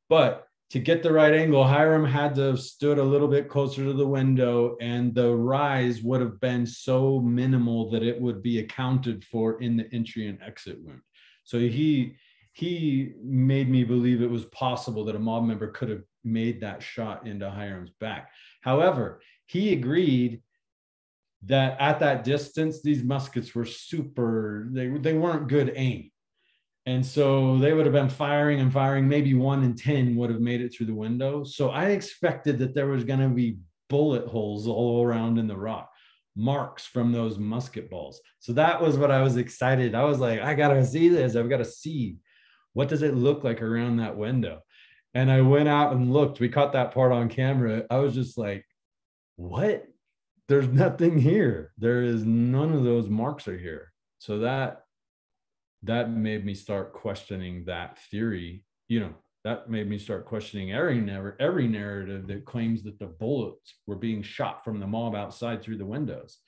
But 0.08 0.46
to 0.70 0.78
get 0.78 1.02
the 1.02 1.12
right 1.12 1.32
angle, 1.32 1.64
Hyrum 1.64 2.04
had 2.04 2.34
to 2.36 2.42
have 2.42 2.60
stood 2.60 2.98
a 2.98 3.04
little 3.04 3.28
bit 3.28 3.48
closer 3.48 3.84
to 3.84 3.92
the 3.92 4.06
window, 4.06 4.76
and 4.80 5.14
the 5.14 5.34
rise 5.34 6.02
would 6.02 6.20
have 6.20 6.40
been 6.40 6.66
so 6.66 7.20
minimal 7.20 7.90
that 7.90 8.02
it 8.02 8.20
would 8.20 8.42
be 8.42 8.58
accounted 8.58 9.24
for 9.24 9.60
in 9.62 9.76
the 9.76 9.88
entry 9.92 10.26
and 10.26 10.40
exit 10.42 10.78
wound. 10.82 11.00
So 11.44 11.58
he 11.58 12.16
he 12.54 13.12
made 13.20 13.68
me 13.68 13.82
believe 13.82 14.22
it 14.22 14.30
was 14.30 14.44
possible 14.46 15.04
that 15.04 15.16
a 15.16 15.18
mob 15.18 15.44
member 15.44 15.72
could 15.72 15.88
have 15.88 16.02
made 16.22 16.60
that 16.60 16.82
shot 16.82 17.26
into 17.26 17.50
Hyrum's 17.50 17.90
back. 17.98 18.30
However, 18.62 19.20
he 19.46 19.72
agreed 19.72 20.40
that 21.46 21.76
at 21.80 21.98
that 21.98 22.22
distance, 22.22 22.80
these 22.80 23.02
muskets 23.02 23.54
were 23.54 23.64
super, 23.64 24.68
they, 24.70 24.86
they 24.88 25.14
weren't 25.14 25.48
good 25.48 25.72
aim. 25.74 26.10
And 26.86 27.04
so 27.04 27.56
they 27.58 27.72
would 27.72 27.86
have 27.86 27.94
been 27.94 28.10
firing 28.10 28.60
and 28.60 28.72
firing. 28.72 29.08
Maybe 29.08 29.34
one 29.34 29.64
in 29.64 29.74
10 29.74 30.16
would 30.16 30.30
have 30.30 30.40
made 30.40 30.60
it 30.60 30.74
through 30.74 30.86
the 30.86 30.94
window. 30.94 31.42
So 31.42 31.70
I 31.70 31.86
expected 31.86 32.58
that 32.58 32.74
there 32.74 32.88
was 32.88 33.04
going 33.04 33.20
to 33.20 33.28
be 33.28 33.58
bullet 33.88 34.26
holes 34.26 34.66
all 34.66 35.04
around 35.04 35.38
in 35.38 35.46
the 35.46 35.56
rock, 35.56 35.90
marks 36.36 36.84
from 36.84 37.10
those 37.10 37.38
musket 37.38 37.88
balls. 37.88 38.20
So 38.40 38.52
that 38.54 38.80
was 38.82 38.98
what 38.98 39.10
I 39.10 39.22
was 39.22 39.36
excited. 39.36 39.94
I 39.94 40.04
was 40.04 40.18
like, 40.18 40.40
I 40.40 40.54
got 40.54 40.68
to 40.68 40.84
see 40.84 41.08
this. 41.08 41.36
I've 41.36 41.48
got 41.48 41.58
to 41.58 41.64
see 41.64 42.16
what 42.74 42.88
does 42.88 43.02
it 43.02 43.14
look 43.14 43.44
like 43.44 43.62
around 43.62 43.96
that 43.96 44.16
window. 44.16 44.60
And 45.14 45.30
I 45.30 45.40
went 45.40 45.68
out 45.68 45.92
and 45.92 46.12
looked. 46.12 46.40
We 46.40 46.48
caught 46.48 46.72
that 46.72 46.92
part 46.92 47.12
on 47.12 47.28
camera. 47.28 47.84
I 47.88 47.98
was 47.98 48.14
just 48.14 48.36
like, 48.36 48.66
what? 49.36 49.86
There's 50.48 50.68
nothing 50.68 51.18
here. 51.18 51.72
There 51.78 52.02
is 52.02 52.24
none 52.24 52.74
of 52.74 52.84
those 52.84 53.08
marks 53.08 53.48
are 53.48 53.56
here. 53.56 53.92
So 54.18 54.40
that 54.40 54.83
that 55.84 56.10
made 56.10 56.44
me 56.44 56.54
start 56.54 56.92
questioning 56.92 57.64
that 57.66 57.98
theory. 58.10 58.64
You 58.88 59.00
know, 59.00 59.14
that 59.44 59.70
made 59.70 59.88
me 59.88 59.98
start 59.98 60.26
questioning 60.26 60.72
every 60.72 61.04
every 61.38 61.68
narrative 61.68 62.26
that 62.26 62.44
claims 62.44 62.82
that 62.84 62.98
the 62.98 63.06
bullets 63.06 63.74
were 63.86 63.96
being 63.96 64.22
shot 64.22 64.64
from 64.64 64.80
the 64.80 64.86
mob 64.86 65.14
outside 65.14 65.62
through 65.62 65.78
the 65.78 65.86
windows. 65.86 66.38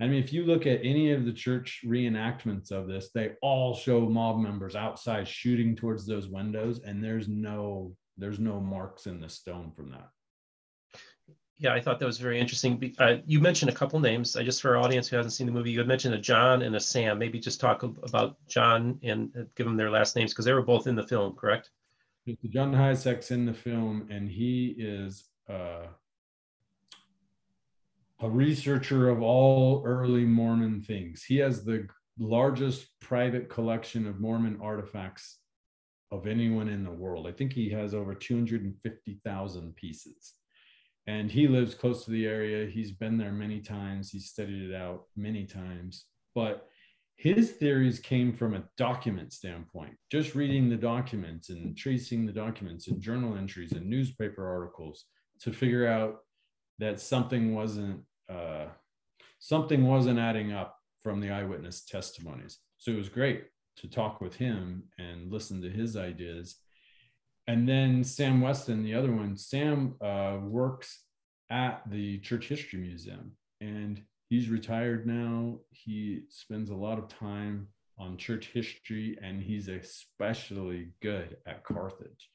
I 0.00 0.06
mean, 0.06 0.22
if 0.22 0.32
you 0.32 0.44
look 0.44 0.66
at 0.66 0.80
any 0.84 1.12
of 1.12 1.24
the 1.24 1.32
church 1.32 1.80
reenactments 1.84 2.70
of 2.70 2.86
this, 2.86 3.10
they 3.14 3.32
all 3.40 3.74
show 3.74 4.00
mob 4.00 4.38
members 4.38 4.76
outside 4.76 5.26
shooting 5.26 5.74
towards 5.74 6.06
those 6.06 6.28
windows, 6.28 6.80
and 6.84 7.02
there's 7.02 7.28
no 7.28 7.96
there's 8.18 8.38
no 8.38 8.60
marks 8.60 9.06
in 9.06 9.20
the 9.20 9.28
stone 9.28 9.72
from 9.74 9.90
that 9.90 10.08
yeah, 11.58 11.72
I 11.72 11.80
thought 11.80 11.98
that 11.98 12.06
was 12.06 12.18
very 12.18 12.38
interesting. 12.38 12.94
Uh, 12.98 13.16
you 13.24 13.40
mentioned 13.40 13.70
a 13.70 13.74
couple 13.74 13.98
names. 13.98 14.36
I 14.36 14.42
just 14.42 14.60
for 14.60 14.76
our 14.76 14.82
audience 14.82 15.08
who 15.08 15.16
hasn't 15.16 15.32
seen 15.32 15.46
the 15.46 15.52
movie, 15.52 15.70
you 15.70 15.78
had 15.78 15.88
mentioned 15.88 16.14
a 16.14 16.18
John 16.18 16.62
and 16.62 16.76
a 16.76 16.80
Sam. 16.80 17.18
Maybe 17.18 17.38
just 17.38 17.60
talk 17.60 17.82
about 17.82 18.36
John 18.46 18.98
and 19.02 19.30
uh, 19.38 19.44
give 19.54 19.66
them 19.66 19.76
their 19.76 19.90
last 19.90 20.16
names 20.16 20.32
because 20.32 20.44
they 20.44 20.52
were 20.52 20.62
both 20.62 20.86
in 20.86 20.94
the 20.94 21.06
film, 21.06 21.34
correct? 21.34 21.70
John 22.50 22.72
Hajicek's 22.72 23.30
in 23.30 23.46
the 23.46 23.54
film, 23.54 24.08
and 24.10 24.28
he 24.28 24.74
is 24.76 25.24
uh, 25.48 25.86
a 28.20 28.28
researcher 28.28 29.08
of 29.08 29.22
all 29.22 29.82
early 29.86 30.24
Mormon 30.24 30.82
things. 30.82 31.22
He 31.22 31.38
has 31.38 31.64
the 31.64 31.86
largest 32.18 32.88
private 33.00 33.48
collection 33.48 34.06
of 34.06 34.20
Mormon 34.20 34.58
artifacts 34.60 35.38
of 36.10 36.26
anyone 36.26 36.68
in 36.68 36.84
the 36.84 36.90
world. 36.90 37.26
I 37.26 37.32
think 37.32 37.52
he 37.52 37.70
has 37.70 37.94
over 37.94 38.14
250,000 38.14 39.76
pieces 39.76 40.34
and 41.06 41.30
he 41.30 41.46
lives 41.46 41.74
close 41.74 42.04
to 42.04 42.10
the 42.10 42.26
area. 42.26 42.68
He's 42.68 42.90
been 42.90 43.16
there 43.16 43.32
many 43.32 43.60
times. 43.60 44.10
He's 44.10 44.28
studied 44.28 44.70
it 44.70 44.74
out 44.74 45.04
many 45.16 45.46
times. 45.46 46.06
But 46.34 46.68
his 47.16 47.52
theories 47.52 47.98
came 47.98 48.32
from 48.32 48.54
a 48.54 48.64
document 48.76 49.32
standpoint, 49.32 49.96
just 50.10 50.34
reading 50.34 50.68
the 50.68 50.76
documents 50.76 51.48
and 51.48 51.76
tracing 51.76 52.26
the 52.26 52.32
documents 52.32 52.88
and 52.88 53.00
journal 53.00 53.36
entries 53.36 53.72
and 53.72 53.86
newspaper 53.86 54.46
articles 54.46 55.06
to 55.40 55.52
figure 55.52 55.86
out 55.86 56.18
that 56.78 57.00
something 57.00 57.54
wasn't 57.54 58.00
uh, 58.28 58.66
something 59.38 59.86
wasn't 59.86 60.18
adding 60.18 60.52
up 60.52 60.76
from 61.02 61.20
the 61.20 61.30
eyewitness 61.30 61.84
testimonies. 61.84 62.58
So 62.78 62.90
it 62.90 62.96
was 62.96 63.08
great 63.08 63.44
to 63.76 63.88
talk 63.88 64.20
with 64.20 64.34
him 64.34 64.84
and 64.98 65.30
listen 65.30 65.62
to 65.62 65.70
his 65.70 65.96
ideas 65.96 66.56
and 67.46 67.68
then 67.68 68.02
Sam 68.02 68.40
Weston, 68.40 68.82
the 68.82 68.94
other 68.94 69.12
one, 69.12 69.36
Sam 69.36 69.94
uh, 70.00 70.38
works 70.42 71.04
at 71.50 71.82
the 71.88 72.18
Church 72.18 72.48
History 72.48 72.80
Museum 72.80 73.32
and 73.60 74.02
he's 74.28 74.48
retired 74.48 75.06
now. 75.06 75.58
He 75.70 76.22
spends 76.28 76.70
a 76.70 76.74
lot 76.74 76.98
of 76.98 77.08
time 77.08 77.68
on 77.98 78.16
church 78.16 78.50
history 78.52 79.16
and 79.22 79.42
he's 79.42 79.68
especially 79.68 80.90
good 81.00 81.36
at 81.46 81.64
Carthage. 81.64 82.30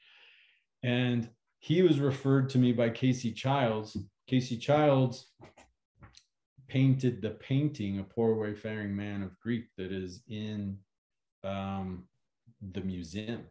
And 0.81 1.29
he 1.59 1.83
was 1.83 1.99
referred 1.99 2.49
to 2.49 2.57
me 2.57 2.71
by 2.71 2.89
Casey 2.89 3.31
Childs. 3.31 3.95
Casey 4.27 4.57
Childs 4.57 5.27
painted 6.67 7.21
the 7.21 7.31
painting, 7.31 7.99
A 7.99 8.03
Poor 8.03 8.33
Wayfaring 8.35 8.95
Man 8.95 9.21
of 9.21 9.37
Grief, 9.39 9.65
that 9.77 9.91
is 9.91 10.23
in 10.27 10.77
um, 11.43 12.05
the 12.71 12.81
museum. 12.81 13.43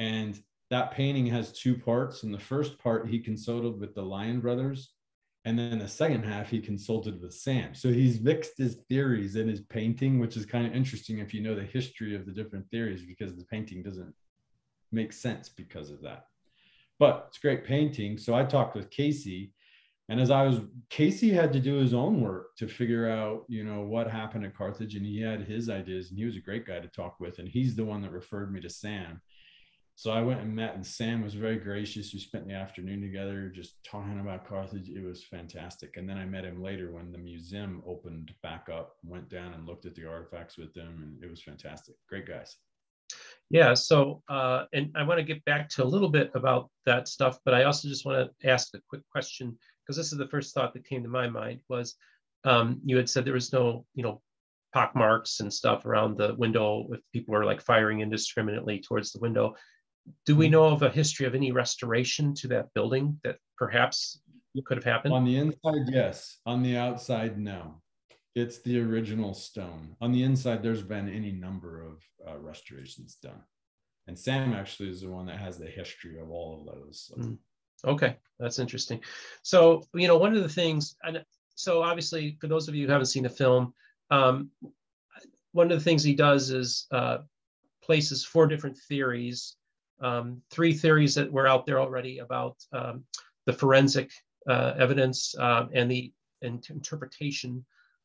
And 0.00 0.40
that 0.70 0.92
painting 0.92 1.26
has 1.26 1.52
two 1.52 1.76
parts. 1.76 2.22
In 2.22 2.32
the 2.32 2.38
first 2.38 2.78
part, 2.78 3.08
he 3.08 3.18
consulted 3.18 3.80
with 3.80 3.94
the 3.94 4.02
Lyon 4.02 4.40
brothers. 4.40 4.94
And 5.46 5.58
then 5.58 5.78
the 5.78 5.88
second 5.88 6.24
half, 6.24 6.50
he 6.50 6.60
consulted 6.60 7.20
with 7.20 7.32
Sam. 7.32 7.74
So 7.74 7.88
he's 7.88 8.20
mixed 8.20 8.58
his 8.58 8.76
theories 8.88 9.36
in 9.36 9.48
his 9.48 9.62
painting, 9.62 10.18
which 10.18 10.36
is 10.36 10.44
kind 10.44 10.66
of 10.66 10.74
interesting 10.74 11.18
if 11.18 11.32
you 11.32 11.40
know 11.40 11.54
the 11.54 11.62
history 11.62 12.14
of 12.14 12.26
the 12.26 12.32
different 12.32 12.70
theories, 12.70 13.02
because 13.02 13.34
the 13.34 13.46
painting 13.46 13.82
doesn't 13.82 14.14
make 14.92 15.12
sense 15.12 15.48
because 15.48 15.90
of 15.90 16.02
that. 16.02 16.26
But 16.98 17.24
it's 17.28 17.38
great 17.38 17.64
painting. 17.64 18.18
So 18.18 18.34
I 18.34 18.44
talked 18.44 18.76
with 18.76 18.90
Casey, 18.90 19.54
And 20.10 20.20
as 20.20 20.32
I 20.32 20.42
was, 20.42 20.58
Casey 20.88 21.30
had 21.30 21.52
to 21.52 21.60
do 21.60 21.76
his 21.76 21.94
own 21.94 22.20
work 22.20 22.56
to 22.56 22.66
figure 22.66 23.08
out, 23.08 23.44
you 23.46 23.62
know, 23.62 23.82
what 23.82 24.10
happened 24.10 24.44
at 24.44 24.56
Carthage, 24.56 24.96
and 24.96 25.06
he 25.06 25.20
had 25.20 25.42
his 25.42 25.70
ideas, 25.70 26.10
and 26.10 26.18
he 26.18 26.24
was 26.24 26.34
a 26.34 26.40
great 26.40 26.66
guy 26.66 26.80
to 26.80 26.88
talk 26.88 27.20
with, 27.20 27.38
and 27.38 27.48
he's 27.48 27.76
the 27.76 27.84
one 27.84 28.02
that 28.02 28.10
referred 28.10 28.52
me 28.52 28.60
to 28.60 28.68
Sam. 28.68 29.22
So 30.00 30.12
I 30.12 30.22
went 30.22 30.40
and 30.40 30.56
met, 30.56 30.76
and 30.76 30.86
Sam 30.86 31.20
was 31.20 31.34
very 31.34 31.58
gracious. 31.58 32.14
We 32.14 32.20
spent 32.20 32.48
the 32.48 32.54
afternoon 32.54 33.02
together, 33.02 33.52
just 33.54 33.74
talking 33.84 34.18
about 34.18 34.48
Carthage. 34.48 34.88
It 34.88 35.04
was 35.04 35.24
fantastic. 35.24 35.98
And 35.98 36.08
then 36.08 36.16
I 36.16 36.24
met 36.24 36.46
him 36.46 36.62
later 36.62 36.90
when 36.90 37.12
the 37.12 37.18
museum 37.18 37.82
opened 37.86 38.32
back 38.42 38.68
up. 38.72 38.96
Went 39.04 39.28
down 39.28 39.52
and 39.52 39.66
looked 39.66 39.84
at 39.84 39.94
the 39.94 40.08
artifacts 40.08 40.56
with 40.56 40.72
them, 40.72 41.02
and 41.02 41.22
it 41.22 41.28
was 41.28 41.42
fantastic. 41.42 41.96
Great 42.08 42.26
guys. 42.26 42.56
Yeah. 43.50 43.74
So, 43.74 44.22
uh, 44.30 44.64
and 44.72 44.90
I 44.96 45.02
want 45.02 45.18
to 45.18 45.22
get 45.22 45.44
back 45.44 45.68
to 45.72 45.84
a 45.84 45.92
little 45.92 46.08
bit 46.08 46.30
about 46.34 46.70
that 46.86 47.06
stuff, 47.06 47.38
but 47.44 47.52
I 47.52 47.64
also 47.64 47.86
just 47.86 48.06
want 48.06 48.30
to 48.40 48.48
ask 48.48 48.72
a 48.72 48.80
quick 48.88 49.02
question 49.12 49.54
because 49.84 49.98
this 49.98 50.12
is 50.12 50.18
the 50.18 50.28
first 50.28 50.54
thought 50.54 50.72
that 50.72 50.88
came 50.88 51.02
to 51.02 51.10
my 51.10 51.28
mind 51.28 51.60
was 51.68 51.96
um, 52.44 52.80
you 52.86 52.96
had 52.96 53.10
said 53.10 53.26
there 53.26 53.34
was 53.34 53.52
no, 53.52 53.84
you 53.94 54.02
know, 54.02 54.22
pock 54.72 54.94
marks 54.94 55.40
and 55.40 55.52
stuff 55.52 55.84
around 55.84 56.16
the 56.16 56.34
window 56.36 56.86
if 56.90 57.00
people 57.12 57.34
were 57.34 57.44
like 57.44 57.60
firing 57.60 58.00
indiscriminately 58.00 58.80
towards 58.80 59.12
the 59.12 59.20
window. 59.20 59.54
Do 60.26 60.36
we 60.36 60.46
mm-hmm. 60.46 60.52
know 60.52 60.64
of 60.66 60.82
a 60.82 60.90
history 60.90 61.26
of 61.26 61.34
any 61.34 61.52
restoration 61.52 62.34
to 62.36 62.48
that 62.48 62.72
building 62.74 63.18
that 63.24 63.36
perhaps 63.56 64.20
could 64.66 64.76
have 64.76 64.84
happened? 64.84 65.14
On 65.14 65.24
the 65.24 65.36
inside, 65.36 65.88
yes. 65.88 66.38
On 66.46 66.62
the 66.62 66.76
outside, 66.76 67.38
no. 67.38 67.82
It's 68.34 68.58
the 68.62 68.80
original 68.80 69.34
stone. 69.34 69.96
On 70.00 70.12
the 70.12 70.22
inside, 70.22 70.62
there's 70.62 70.82
been 70.82 71.08
any 71.08 71.32
number 71.32 71.82
of 71.82 72.02
uh, 72.28 72.38
restorations 72.38 73.16
done. 73.22 73.42
And 74.06 74.18
Sam 74.18 74.54
actually 74.54 74.90
is 74.90 75.02
the 75.02 75.10
one 75.10 75.26
that 75.26 75.38
has 75.38 75.58
the 75.58 75.66
history 75.66 76.18
of 76.20 76.30
all 76.30 76.58
of 76.58 76.66
those. 76.66 77.08
So. 77.08 77.20
Mm. 77.20 77.38
Okay, 77.84 78.16
that's 78.38 78.58
interesting. 78.58 79.00
So, 79.42 79.82
you 79.94 80.06
know, 80.06 80.16
one 80.16 80.36
of 80.36 80.42
the 80.42 80.48
things, 80.48 80.96
and 81.02 81.24
so 81.54 81.82
obviously, 81.82 82.36
for 82.40 82.46
those 82.46 82.68
of 82.68 82.74
you 82.74 82.86
who 82.86 82.92
haven't 82.92 83.06
seen 83.06 83.22
the 83.22 83.30
film, 83.30 83.72
um, 84.10 84.50
one 85.52 85.70
of 85.70 85.78
the 85.78 85.84
things 85.84 86.02
he 86.02 86.14
does 86.14 86.50
is 86.50 86.86
uh, 86.90 87.18
places 87.82 88.24
four 88.24 88.46
different 88.46 88.76
theories, 88.88 89.56
um, 90.00 90.42
three 90.50 90.72
theories 90.72 91.14
that 91.14 91.32
were 91.32 91.46
out 91.46 91.66
there 91.66 91.80
already 91.80 92.18
about 92.18 92.56
um, 92.72 93.04
the 93.46 93.52
forensic 93.52 94.10
uh, 94.48 94.74
evidence 94.78 95.34
uh, 95.38 95.66
and 95.72 95.90
the 95.90 96.12
interpretation 96.42 97.64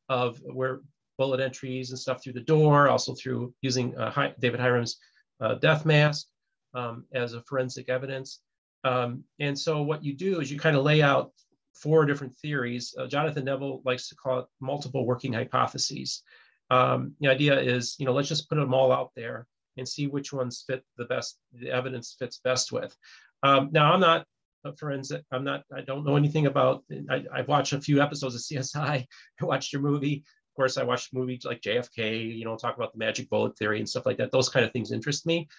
of 0.10 0.39
where 0.43 0.81
bullet 1.17 1.39
entries 1.39 1.91
and 1.91 1.99
stuff 1.99 2.21
through 2.21 2.34
the 2.34 2.41
door, 2.41 2.89
also 2.89 3.13
through 3.13 3.53
using 3.62 3.97
uh, 3.97 4.31
David 4.39 4.60
Hyrum's 4.60 4.97
uh, 5.39 5.55
death 5.55 5.86
mask 5.86 6.27
um, 6.73 7.05
as 7.13 7.34
a 7.34 7.41
forensic 7.43 7.89
evidence. 7.89 8.41
Um, 8.84 9.23
and 9.39 9.58
so 9.58 9.81
what 9.81 10.03
you 10.03 10.13
do 10.13 10.41
is 10.41 10.51
you 10.51 10.60
kind 10.60 10.75
of 10.75 10.84
lay 10.84 11.01
out 11.01 11.31
four 11.73 12.05
different 12.05 12.36
theories. 12.36 12.93
Uh, 12.97 13.08
Jonathan 13.08 13.45
Neville 13.45 13.81
likes 13.86 14.10
to 14.10 14.15
call 14.15 14.39
it 14.39 14.45
multiple 14.60 15.05
working 15.05 15.34
hypotheses. 15.34 16.21
Um, 16.69 17.13
the 17.19 17.29
idea 17.29 17.60
is, 17.60 17.95
you 17.99 18.05
know, 18.05 18.13
let's 18.13 18.29
just 18.29 18.49
put 18.49 18.55
them 18.55 18.73
all 18.73 18.91
out 18.91 19.12
there 19.15 19.47
and 19.77 19.88
see 19.88 20.07
which 20.07 20.33
ones 20.33 20.63
fit 20.67 20.83
the 20.97 21.05
best, 21.05 21.38
the 21.53 21.71
evidence 21.71 22.15
fits 22.17 22.39
best 22.43 22.71
with. 22.71 22.95
Um, 23.43 23.69
now, 23.71 23.93
I'm 23.93 23.99
not 23.99 24.25
a 24.63 24.75
forensic, 24.75 25.23
I'm 25.31 25.43
not, 25.43 25.63
I 25.75 25.81
don't 25.81 26.05
know 26.05 26.15
anything 26.15 26.47
about, 26.47 26.83
I, 27.09 27.23
have 27.35 27.47
watched 27.47 27.73
a 27.73 27.81
few 27.81 28.01
episodes 28.01 28.35
of 28.35 28.41
CSI, 28.41 28.75
I 29.41 29.45
watched 29.45 29.73
your 29.73 29.81
movie. 29.81 30.23
Of 30.51 30.55
course, 30.55 30.77
I 30.77 30.83
watched 30.83 31.13
movies 31.13 31.43
like 31.43 31.61
JFK, 31.61 32.33
you 32.33 32.45
know, 32.45 32.55
talk 32.55 32.77
about 32.77 32.93
the 32.93 32.99
magic 32.99 33.29
bullet 33.29 33.57
theory 33.57 33.79
and 33.79 33.89
stuff 33.89 34.05
like 34.05 34.17
that. 34.17 34.31
Those 34.31 34.47
kind 34.47 34.65
of 34.65 34.71
things 34.71 34.93
interest 34.93 35.25
me. 35.25 35.49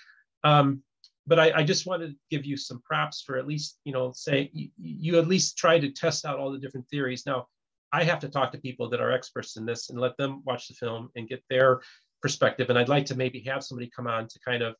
Um, 0.42 0.82
but 1.26 1.38
I, 1.38 1.52
I, 1.56 1.64
just 1.64 1.86
wanted 1.86 2.10
to 2.10 2.16
give 2.30 2.46
you 2.46 2.56
some 2.56 2.80
props 2.82 3.20
for 3.20 3.36
at 3.36 3.46
least, 3.46 3.78
you 3.84 3.92
know, 3.92 4.12
say 4.14 4.50
you, 4.54 4.70
you, 4.78 5.18
at 5.18 5.26
least 5.26 5.58
try 5.58 5.78
to 5.78 5.90
test 5.90 6.24
out 6.24 6.38
all 6.38 6.52
the 6.52 6.58
different 6.58 6.88
theories. 6.88 7.26
Now, 7.26 7.48
I 7.92 8.04
have 8.04 8.20
to 8.20 8.28
talk 8.28 8.52
to 8.52 8.58
people 8.58 8.88
that 8.90 9.00
are 9.00 9.12
experts 9.12 9.56
in 9.56 9.66
this 9.66 9.90
and 9.90 9.98
let 9.98 10.16
them 10.16 10.42
watch 10.44 10.68
the 10.68 10.74
film 10.74 11.10
and 11.16 11.28
get 11.28 11.42
their 11.50 11.80
perspective. 12.26 12.70
And 12.70 12.78
I'd 12.78 12.88
like 12.88 13.06
to 13.06 13.16
maybe 13.16 13.40
have 13.46 13.62
somebody 13.62 13.88
come 13.94 14.08
on 14.08 14.26
to 14.26 14.40
kind 14.44 14.60
of 14.60 14.74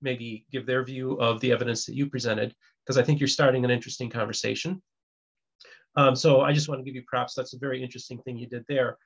maybe 0.00 0.46
give 0.50 0.64
their 0.64 0.82
view 0.82 1.12
of 1.20 1.40
the 1.40 1.52
evidence 1.52 1.84
that 1.84 1.94
you 1.94 2.08
presented, 2.08 2.54
because 2.80 2.96
I 2.96 3.02
think 3.02 3.20
you're 3.20 3.28
starting 3.28 3.66
an 3.66 3.70
interesting 3.70 4.08
conversation. 4.08 4.82
Um, 5.94 6.16
so 6.16 6.40
I 6.40 6.54
just 6.54 6.70
want 6.70 6.78
to 6.80 6.84
give 6.86 6.94
you 6.94 7.02
props. 7.06 7.34
That's 7.34 7.52
a 7.52 7.58
very 7.58 7.82
interesting 7.82 8.18
thing 8.22 8.38
you 8.38 8.46
did 8.46 8.64
there. 8.66 8.96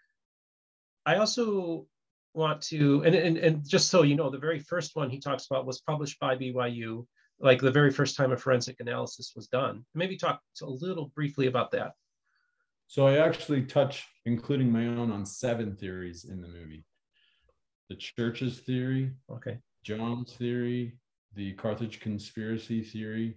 I 1.05 1.16
also 1.16 1.87
want 2.33 2.62
to, 2.62 3.03
and, 3.05 3.14
and, 3.16 3.37
and 3.38 3.68
just 3.68 3.90
so 3.90 4.03
you 4.03 4.14
know, 4.14 4.31
the 4.31 4.38
very 4.38 4.61
first 4.61 4.94
one 4.94 5.11
he 5.11 5.18
talks 5.18 5.46
about 5.50 5.66
was 5.66 5.81
published 5.81 6.20
by 6.20 6.37
BYU, 6.37 7.05
like 7.40 7.61
the 7.61 7.72
very 7.72 7.90
first 7.90 8.16
time 8.16 8.31
a 8.31 8.37
forensic 8.37 8.76
analysis 8.79 9.33
was 9.35 9.48
done. 9.48 9.85
Maybe 9.96 10.16
talk 10.16 10.40
a 10.62 10.70
little 10.87 11.11
briefly 11.16 11.48
about 11.48 11.72
that. 11.72 11.90
So 12.87 13.09
I 13.09 13.16
actually 13.16 13.62
touch, 13.64 14.07
including 14.26 14.70
my 14.70 14.87
own, 14.87 15.11
on 15.11 15.26
seven 15.26 15.74
theories 15.74 16.24
in 16.24 16.40
the 16.40 16.48
movie. 16.48 16.85
The 17.90 17.96
church's 17.96 18.61
theory, 18.61 19.11
okay, 19.31 19.59
John's 19.85 20.33
theory, 20.35 20.96
the 21.35 21.53
Carthage 21.55 22.00
conspiracy 22.00 22.83
theory, 22.83 23.37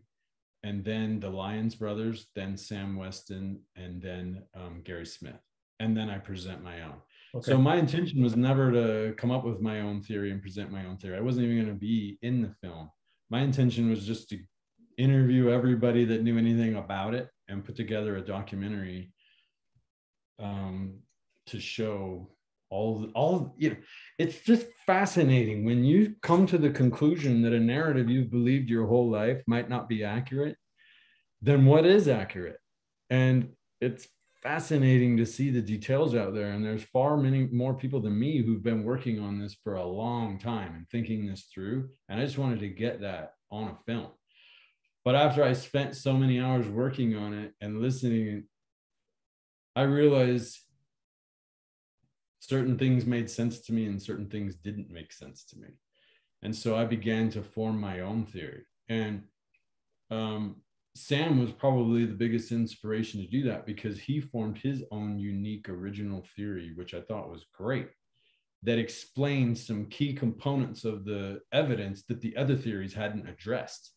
and 0.61 0.85
then 0.85 1.19
the 1.19 1.29
Lyons 1.29 1.73
brothers, 1.73 2.27
then 2.35 2.55
Sam 2.55 2.95
Weston, 2.95 3.59
and 3.75 3.99
then 3.99 4.43
um, 4.55 4.81
Gary 4.85 5.07
Smith. 5.07 5.41
And 5.79 5.97
then 5.97 6.09
I 6.09 6.19
present 6.19 6.63
my 6.63 6.83
own. 6.83 6.95
Okay. 7.35 7.51
So 7.51 7.57
my 7.57 7.77
intention 7.77 8.21
was 8.21 8.35
never 8.35 8.71
to 8.71 9.15
come 9.17 9.31
up 9.31 9.43
with 9.43 9.59
my 9.59 9.81
own 9.81 10.03
theory 10.03 10.31
and 10.31 10.39
present 10.39 10.71
my 10.71 10.85
own 10.85 10.97
theory. 10.97 11.17
I 11.17 11.21
wasn't 11.21 11.45
even 11.45 11.57
going 11.57 11.75
to 11.75 11.79
be 11.79 12.19
in 12.21 12.43
the 12.43 12.53
film. 12.61 12.91
My 13.31 13.41
intention 13.41 13.89
was 13.89 14.05
just 14.05 14.29
to 14.29 14.39
interview 14.99 15.49
everybody 15.49 16.05
that 16.05 16.21
knew 16.21 16.37
anything 16.37 16.75
about 16.75 17.15
it 17.15 17.27
and 17.47 17.65
put 17.65 17.75
together 17.75 18.17
a 18.17 18.21
documentary 18.21 19.11
um, 20.37 20.99
to 21.47 21.59
show 21.59 22.29
all 22.73 23.07
all 23.13 23.55
you 23.57 23.69
know 23.69 23.75
it's 24.17 24.39
just 24.41 24.65
fascinating 24.85 25.63
when 25.63 25.83
you 25.83 26.15
come 26.21 26.45
to 26.47 26.57
the 26.57 26.69
conclusion 26.69 27.41
that 27.41 27.53
a 27.53 27.59
narrative 27.59 28.09
you've 28.09 28.31
believed 28.31 28.69
your 28.69 28.87
whole 28.87 29.09
life 29.09 29.41
might 29.47 29.69
not 29.69 29.87
be 29.87 30.03
accurate 30.03 30.57
then 31.41 31.65
what 31.65 31.85
is 31.85 32.07
accurate 32.07 32.59
and 33.09 33.49
it's 33.79 34.07
fascinating 34.43 35.15
to 35.15 35.25
see 35.25 35.49
the 35.49 35.61
details 35.61 36.13
out 36.13 36.33
there. 36.33 36.51
And 36.51 36.63
there's 36.63 36.83
far 36.83 37.15
many 37.15 37.47
more 37.51 37.73
people 37.73 38.01
than 38.01 38.19
me 38.19 38.43
who've 38.43 38.61
been 38.61 38.83
working 38.83 39.19
on 39.19 39.39
this 39.39 39.55
for 39.63 39.75
a 39.75 39.85
long 39.85 40.37
time 40.37 40.75
and 40.75 40.87
thinking 40.89 41.25
this 41.25 41.43
through. 41.43 41.89
And 42.09 42.19
I 42.19 42.25
just 42.25 42.37
wanted 42.37 42.59
to 42.59 42.67
get 42.67 43.01
that 43.01 43.35
on 43.49 43.69
a 43.69 43.77
film. 43.85 44.11
But 45.05 45.15
after 45.15 45.43
I 45.43 45.53
spent 45.53 45.95
so 45.95 46.13
many 46.13 46.39
hours 46.39 46.67
working 46.67 47.15
on 47.15 47.33
it 47.33 47.53
and 47.61 47.81
listening, 47.81 48.43
I 49.75 49.83
realized 49.83 50.59
certain 52.45 52.77
things 52.77 53.05
made 53.05 53.29
sense 53.29 53.61
to 53.61 53.73
me 53.73 53.85
and 53.85 54.01
certain 54.01 54.29
things 54.29 54.55
didn't 54.55 54.91
make 54.91 55.13
sense 55.13 55.45
to 55.45 55.57
me. 55.57 55.69
And 56.41 56.53
so 56.53 56.75
I 56.75 56.83
began 56.83 57.29
to 57.31 57.41
form 57.41 57.79
my 57.79 58.01
own 58.01 58.25
theory. 58.25 58.63
And 58.89 59.23
um, 60.11 60.57
Sam 60.93 61.39
was 61.39 61.51
probably 61.51 62.05
the 62.05 62.13
biggest 62.13 62.51
inspiration 62.51 63.21
to 63.21 63.27
do 63.27 63.43
that 63.43 63.65
because 63.65 63.97
he 63.97 64.19
formed 64.19 64.57
his 64.57 64.83
own 64.91 65.19
unique 65.19 65.69
original 65.69 66.25
theory, 66.35 66.73
which 66.75 66.93
I 66.93 66.99
thought 66.99 67.31
was 67.31 67.45
great, 67.53 67.87
that 68.63 68.77
explained 68.77 69.57
some 69.57 69.85
key 69.85 70.13
components 70.13 70.83
of 70.83 71.05
the 71.05 71.39
evidence 71.53 72.03
that 72.09 72.19
the 72.19 72.35
other 72.35 72.57
theories 72.57 72.93
hadn't 72.93 73.29
addressed. 73.29 73.91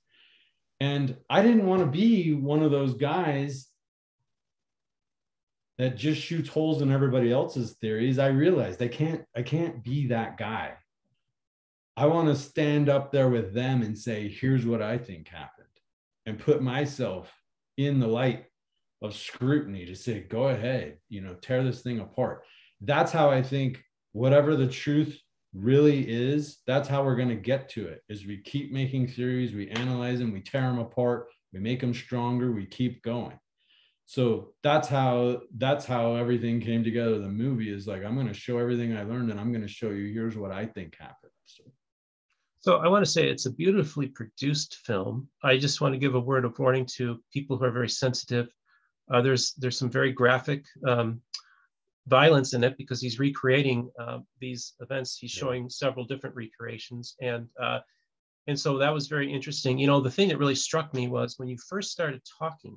And 0.78 1.16
I 1.28 1.42
didn't 1.42 1.66
want 1.66 1.80
to 1.80 1.86
be 1.86 2.34
one 2.34 2.62
of 2.62 2.70
those 2.70 2.94
guys 2.94 3.66
that 5.78 5.96
just 5.96 6.20
shoots 6.20 6.48
holes 6.48 6.82
in 6.82 6.90
everybody 6.90 7.32
else's 7.32 7.72
theories. 7.80 8.18
I 8.18 8.28
realized 8.28 8.82
I 8.82 8.88
can't 8.88 9.24
I 9.36 9.42
can't 9.42 9.82
be 9.84 10.06
that 10.08 10.38
guy. 10.38 10.74
I 11.96 12.06
want 12.06 12.28
to 12.28 12.36
stand 12.36 12.88
up 12.88 13.10
there 13.10 13.28
with 13.28 13.54
them 13.54 13.82
and 13.82 13.96
say, 13.96 14.28
here's 14.28 14.66
what 14.66 14.82
I 14.82 14.98
think 14.98 15.28
happened 15.28 15.66
and 16.26 16.38
put 16.38 16.62
myself 16.62 17.32
in 17.78 18.00
the 18.00 18.06
light 18.06 18.46
of 19.02 19.14
scrutiny 19.14 19.86
to 19.86 19.94
say, 19.94 20.20
go 20.20 20.48
ahead, 20.48 20.98
you 21.08 21.20
know, 21.20 21.34
tear 21.34 21.62
this 21.62 21.82
thing 21.82 22.00
apart. 22.00 22.42
That's 22.80 23.12
how 23.12 23.30
I 23.30 23.42
think 23.42 23.82
whatever 24.12 24.56
the 24.56 24.68
truth 24.68 25.18
really 25.54 26.06
is, 26.08 26.58
that's 26.66 26.88
how 26.88 27.02
we're 27.02 27.16
going 27.16 27.28
to 27.28 27.34
get 27.34 27.68
to 27.70 27.86
it 27.86 28.02
is 28.08 28.26
we 28.26 28.42
keep 28.42 28.72
making 28.72 29.08
theories, 29.08 29.54
we 29.54 29.70
analyze 29.70 30.18
them, 30.18 30.32
we 30.32 30.40
tear 30.40 30.62
them 30.62 30.78
apart, 30.78 31.28
we 31.52 31.60
make 31.60 31.80
them 31.80 31.94
stronger, 31.94 32.52
we 32.52 32.66
keep 32.66 33.02
going. 33.02 33.38
So 34.06 34.52
that's 34.62 34.86
how 34.86 35.42
that's 35.56 35.84
how 35.84 36.14
everything 36.14 36.60
came 36.60 36.84
together. 36.84 37.18
The 37.18 37.28
movie 37.28 37.72
is 37.72 37.86
like 37.88 38.04
I'm 38.04 38.14
going 38.14 38.28
to 38.28 38.34
show 38.34 38.58
everything 38.58 38.96
I 38.96 39.02
learned 39.02 39.30
and 39.30 39.40
I'm 39.40 39.52
going 39.52 39.66
to 39.66 39.68
show 39.68 39.90
you 39.90 40.12
here's 40.12 40.36
what 40.36 40.52
I 40.52 40.64
think 40.64 40.96
happened. 40.98 41.32
So. 41.44 41.64
So 42.60 42.78
I 42.78 42.88
want 42.88 43.04
to 43.04 43.10
say 43.10 43.28
it's 43.28 43.46
a 43.46 43.52
beautifully 43.52 44.08
produced 44.08 44.78
film. 44.84 45.28
I 45.44 45.56
just 45.56 45.80
want 45.80 45.94
to 45.94 45.98
give 45.98 46.16
a 46.16 46.20
word 46.20 46.44
of 46.44 46.58
warning 46.58 46.86
to 46.96 47.20
people 47.32 47.56
who 47.56 47.64
are 47.64 47.70
very 47.70 47.88
sensitive. 47.88 48.48
Uh, 49.12 49.22
there's 49.22 49.52
there's 49.54 49.78
some 49.78 49.90
very 49.90 50.12
graphic 50.12 50.64
um, 50.86 51.20
violence 52.06 52.54
in 52.54 52.64
it 52.64 52.76
because 52.76 53.00
he's 53.00 53.18
recreating 53.20 53.88
uh, 54.00 54.18
these 54.40 54.74
events. 54.80 55.16
He's 55.16 55.30
showing 55.30 55.70
several 55.70 56.04
different 56.04 56.34
recreations, 56.34 57.14
and 57.20 57.48
uh, 57.60 57.80
and 58.48 58.58
so 58.58 58.78
that 58.78 58.94
was 58.94 59.06
very 59.06 59.32
interesting. 59.32 59.78
You 59.78 59.86
know, 59.86 60.00
the 60.00 60.10
thing 60.10 60.28
that 60.28 60.38
really 60.38 60.54
struck 60.56 60.92
me 60.92 61.06
was 61.06 61.38
when 61.38 61.48
you 61.48 61.58
first 61.68 61.92
started 61.92 62.22
talking, 62.38 62.76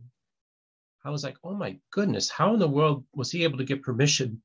I 1.06 1.10
was 1.10 1.24
like, 1.24 1.38
oh 1.44 1.54
my 1.54 1.78
goodness, 1.92 2.30
how 2.30 2.54
in 2.54 2.60
the 2.60 2.68
world 2.68 3.06
was 3.14 3.32
he 3.32 3.44
able 3.44 3.58
to 3.58 3.64
get 3.64 3.84
permission 3.84 4.42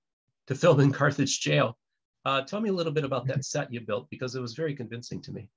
to 0.46 0.54
film 0.54 0.80
in 0.80 0.92
Carthage 0.92 1.40
jail? 1.40 1.76
Uh, 2.24 2.42
tell 2.42 2.60
me 2.60 2.70
a 2.70 2.72
little 2.72 2.92
bit 2.92 3.04
about 3.04 3.26
that 3.26 3.44
set 3.44 3.72
you 3.72 3.80
built 3.80 4.08
because 4.10 4.34
it 4.34 4.40
was 4.40 4.54
very 4.54 4.74
convincing 4.74 5.20
to 5.22 5.32
me. 5.32 5.48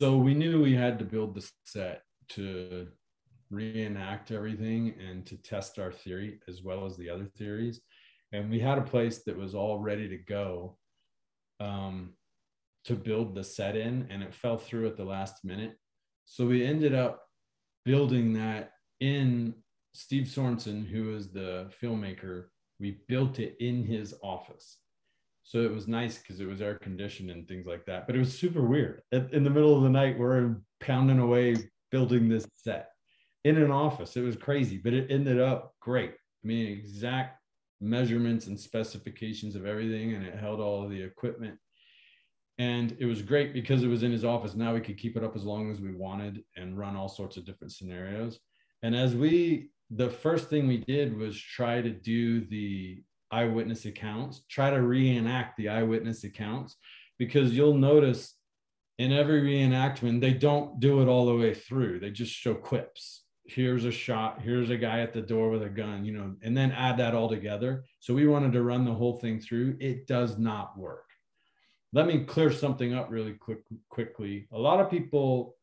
So 0.00 0.16
we 0.16 0.34
knew 0.34 0.62
we 0.62 0.74
had 0.74 0.98
to 0.98 1.04
build 1.04 1.34
the 1.34 1.48
set 1.64 2.02
to 2.30 2.88
reenact 3.50 4.30
everything 4.30 4.94
and 5.08 5.24
to 5.26 5.36
test 5.36 5.78
our 5.78 5.92
theory 5.92 6.40
as 6.48 6.62
well 6.62 6.84
as 6.84 6.96
the 6.96 7.08
other 7.08 7.26
theories. 7.36 7.80
And 8.32 8.50
we 8.50 8.60
had 8.60 8.78
a 8.78 8.82
place 8.82 9.22
that 9.24 9.36
was 9.36 9.54
all 9.54 9.78
ready 9.78 10.08
to 10.08 10.16
go 10.16 10.76
um, 11.60 12.10
to 12.84 12.94
build 12.94 13.34
the 13.34 13.44
set 13.44 13.76
in, 13.76 14.06
and 14.10 14.22
it 14.22 14.34
fell 14.34 14.58
through 14.58 14.86
at 14.86 14.96
the 14.96 15.04
last 15.04 15.44
minute. 15.44 15.76
So 16.26 16.46
we 16.46 16.64
ended 16.64 16.94
up 16.94 17.22
building 17.84 18.34
that 18.34 18.72
in 19.00 19.54
Steve 19.94 20.24
Sorensen, 20.24 20.86
who 20.86 21.14
is 21.14 21.30
the 21.30 21.70
filmmaker. 21.82 22.46
We 22.80 23.00
built 23.08 23.38
it 23.38 23.56
in 23.60 23.84
his 23.84 24.14
office. 24.22 24.76
So 25.42 25.60
it 25.62 25.72
was 25.72 25.88
nice 25.88 26.18
because 26.18 26.40
it 26.40 26.46
was 26.46 26.60
air 26.60 26.74
conditioned 26.74 27.30
and 27.30 27.48
things 27.48 27.66
like 27.66 27.86
that. 27.86 28.06
But 28.06 28.16
it 28.16 28.20
was 28.20 28.38
super 28.38 28.62
weird. 28.62 29.02
In 29.12 29.44
the 29.44 29.50
middle 29.50 29.76
of 29.76 29.82
the 29.82 29.88
night, 29.88 30.18
we're 30.18 30.56
pounding 30.80 31.18
away 31.18 31.56
building 31.90 32.28
this 32.28 32.46
set 32.54 32.90
in 33.44 33.56
an 33.56 33.70
office. 33.70 34.16
It 34.16 34.20
was 34.20 34.36
crazy, 34.36 34.76
but 34.76 34.92
it 34.92 35.10
ended 35.10 35.40
up 35.40 35.74
great. 35.80 36.10
I 36.10 36.46
mean, 36.46 36.66
exact 36.66 37.40
measurements 37.80 38.46
and 38.46 38.60
specifications 38.60 39.56
of 39.56 39.64
everything, 39.64 40.14
and 40.14 40.24
it 40.24 40.38
held 40.38 40.60
all 40.60 40.84
of 40.84 40.90
the 40.90 41.00
equipment. 41.00 41.58
And 42.58 42.96
it 42.98 43.06
was 43.06 43.22
great 43.22 43.54
because 43.54 43.82
it 43.82 43.88
was 43.88 44.02
in 44.02 44.12
his 44.12 44.24
office. 44.24 44.54
Now 44.54 44.74
we 44.74 44.80
could 44.80 44.98
keep 44.98 45.16
it 45.16 45.24
up 45.24 45.34
as 45.34 45.44
long 45.44 45.70
as 45.70 45.80
we 45.80 45.94
wanted 45.94 46.44
and 46.56 46.76
run 46.76 46.96
all 46.96 47.08
sorts 47.08 47.36
of 47.36 47.46
different 47.46 47.72
scenarios. 47.72 48.38
And 48.82 48.94
as 48.94 49.14
we, 49.14 49.70
the 49.90 50.10
first 50.10 50.48
thing 50.48 50.68
we 50.68 50.78
did 50.78 51.16
was 51.16 51.40
try 51.40 51.80
to 51.80 51.90
do 51.90 52.40
the 52.46 53.02
eyewitness 53.30 53.84
accounts, 53.84 54.42
try 54.48 54.70
to 54.70 54.82
reenact 54.82 55.56
the 55.56 55.68
eyewitness 55.68 56.24
accounts, 56.24 56.76
because 57.18 57.52
you'll 57.52 57.74
notice 57.74 58.34
in 58.98 59.12
every 59.12 59.42
reenactment, 59.42 60.20
they 60.20 60.32
don't 60.32 60.80
do 60.80 61.02
it 61.02 61.08
all 61.08 61.26
the 61.26 61.36
way 61.36 61.54
through. 61.54 62.00
They 62.00 62.10
just 62.10 62.32
show 62.32 62.54
quips. 62.54 63.22
Here's 63.44 63.84
a 63.84 63.92
shot, 63.92 64.42
here's 64.42 64.70
a 64.70 64.76
guy 64.76 65.00
at 65.00 65.14
the 65.14 65.22
door 65.22 65.50
with 65.50 65.62
a 65.62 65.68
gun, 65.68 66.04
you 66.04 66.12
know, 66.12 66.34
and 66.42 66.56
then 66.56 66.70
add 66.72 66.98
that 66.98 67.14
all 67.14 67.28
together. 67.28 67.84
So 68.00 68.12
we 68.12 68.26
wanted 68.26 68.52
to 68.52 68.62
run 68.62 68.84
the 68.84 68.92
whole 68.92 69.16
thing 69.16 69.40
through. 69.40 69.76
It 69.80 70.06
does 70.06 70.36
not 70.38 70.76
work. 70.76 71.04
Let 71.94 72.06
me 72.06 72.24
clear 72.24 72.52
something 72.52 72.92
up 72.92 73.10
really 73.10 73.32
quick 73.32 73.60
quickly. 73.88 74.48
A 74.52 74.58
lot 74.58 74.80
of 74.80 74.90
people 74.90 75.56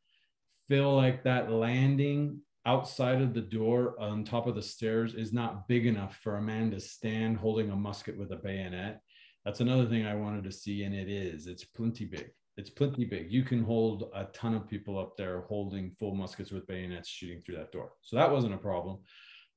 feel 0.67 0.95
like 0.95 1.23
that 1.23 1.51
landing 1.51 2.41
outside 2.65 3.21
of 3.21 3.33
the 3.33 3.41
door 3.41 3.95
on 3.99 4.23
top 4.23 4.47
of 4.47 4.55
the 4.55 4.61
stairs 4.61 5.13
is 5.13 5.31
not 5.31 5.67
big 5.67 5.85
enough 5.85 6.17
for 6.23 6.37
a 6.37 6.41
man 6.41 6.71
to 6.71 6.79
stand 6.79 7.37
holding 7.37 7.69
a 7.69 7.75
musket 7.75 8.17
with 8.17 8.31
a 8.31 8.37
bayonet. 8.37 9.01
That's 9.43 9.59
another 9.59 9.85
thing 9.85 10.05
I 10.05 10.15
wanted 10.15 10.43
to 10.45 10.51
see, 10.51 10.83
and 10.83 10.95
it 10.95 11.07
is. 11.07 11.45
It's 11.45 11.63
plenty 11.63 12.05
big. 12.05 12.31
It's 12.57 12.69
plenty 12.69 13.05
big. 13.05 13.31
You 13.31 13.43
can 13.43 13.63
hold 13.63 14.09
a 14.15 14.25
ton 14.25 14.55
of 14.55 14.67
people 14.67 14.97
up 14.97 15.15
there 15.17 15.41
holding 15.41 15.91
full 15.99 16.15
muskets 16.15 16.51
with 16.51 16.65
bayonets 16.65 17.09
shooting 17.09 17.41
through 17.41 17.57
that 17.57 17.71
door. 17.71 17.91
So 18.01 18.15
that 18.15 18.31
wasn't 18.31 18.55
a 18.55 18.57
problem. 18.57 18.99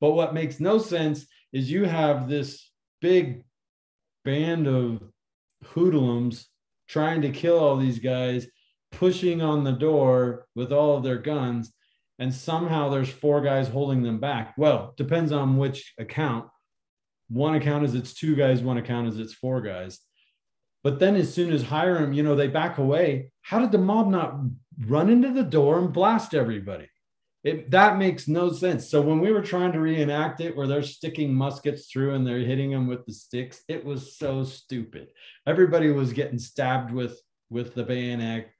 But 0.00 0.12
what 0.12 0.34
makes 0.34 0.60
no 0.60 0.78
sense 0.78 1.26
is 1.52 1.70
you 1.70 1.84
have 1.84 2.28
this 2.28 2.70
big 3.00 3.44
band 4.24 4.66
of 4.66 5.02
hoodlums 5.64 6.48
trying 6.88 7.22
to 7.22 7.30
kill 7.30 7.58
all 7.58 7.76
these 7.76 7.98
guys, 7.98 8.46
pushing 8.92 9.40
on 9.40 9.64
the 9.64 9.72
door 9.72 10.46
with 10.54 10.72
all 10.72 10.96
of 10.96 11.02
their 11.02 11.18
guns 11.18 11.72
and 12.18 12.34
somehow 12.34 12.88
there's 12.88 13.10
four 13.10 13.40
guys 13.40 13.68
holding 13.68 14.02
them 14.02 14.18
back. 14.18 14.54
Well, 14.56 14.94
depends 14.96 15.32
on 15.32 15.56
which 15.56 15.94
account. 15.98 16.48
One 17.28 17.54
account 17.54 17.84
is 17.84 17.94
it's 17.94 18.14
two 18.14 18.34
guys, 18.34 18.62
one 18.62 18.78
account 18.78 19.08
is 19.08 19.18
it's 19.18 19.34
four 19.34 19.60
guys. 19.60 20.00
But 20.82 20.98
then 20.98 21.16
as 21.16 21.32
soon 21.32 21.52
as 21.52 21.64
Hyrum, 21.64 22.14
you 22.14 22.22
know, 22.22 22.34
they 22.34 22.48
back 22.48 22.78
away, 22.78 23.32
how 23.42 23.58
did 23.58 23.72
the 23.72 23.78
mob 23.78 24.08
not 24.08 24.38
run 24.86 25.10
into 25.10 25.32
the 25.32 25.42
door 25.42 25.78
and 25.78 25.92
blast 25.92 26.34
everybody? 26.34 26.88
It, 27.44 27.70
that 27.70 27.98
makes 27.98 28.26
no 28.26 28.50
sense. 28.52 28.90
So 28.90 29.00
when 29.00 29.20
we 29.20 29.32
were 29.32 29.42
trying 29.42 29.72
to 29.72 29.80
reenact 29.80 30.40
it, 30.40 30.56
where 30.56 30.66
they're 30.66 30.82
sticking 30.82 31.34
muskets 31.34 31.86
through 31.86 32.14
and 32.14 32.26
they're 32.26 32.40
hitting 32.40 32.70
them 32.70 32.86
with 32.86 33.06
the 33.06 33.12
sticks, 33.12 33.62
it 33.68 33.84
was 33.84 34.16
so 34.18 34.44
stupid. 34.44 35.08
Everybody 35.46 35.90
was 35.90 36.12
getting 36.12 36.38
stabbed 36.38 36.92
with 36.92 37.20
with 37.50 37.74
the 37.74 37.84
bayonet 37.84 38.50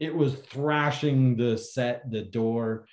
it 0.00 0.14
was 0.14 0.34
thrashing 0.34 1.36
the 1.36 1.58
set, 1.58 2.10
the 2.10 2.22
door. 2.22 2.86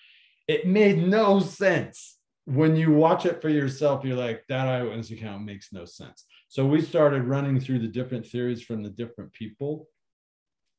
It 0.48 0.68
made 0.68 1.08
no 1.08 1.40
sense. 1.40 2.18
When 2.46 2.76
you 2.76 2.92
watch 2.92 3.26
it 3.26 3.42
for 3.42 3.50
yourself, 3.50 4.04
you're 4.04 4.18
like, 4.18 4.44
that 4.50 4.68
eyewitness 4.68 5.12
account 5.12 5.44
makes 5.44 5.74
no 5.74 5.86
sense. 5.86 6.26
So 6.48 6.66
we 6.66 6.82
started 6.82 7.24
running 7.24 7.60
through 7.60 7.80
the 7.80 7.88
different 7.88 8.26
theories 8.26 8.62
from 8.62 8.84
the 8.84 8.90
different 8.90 9.34
people. 9.34 9.88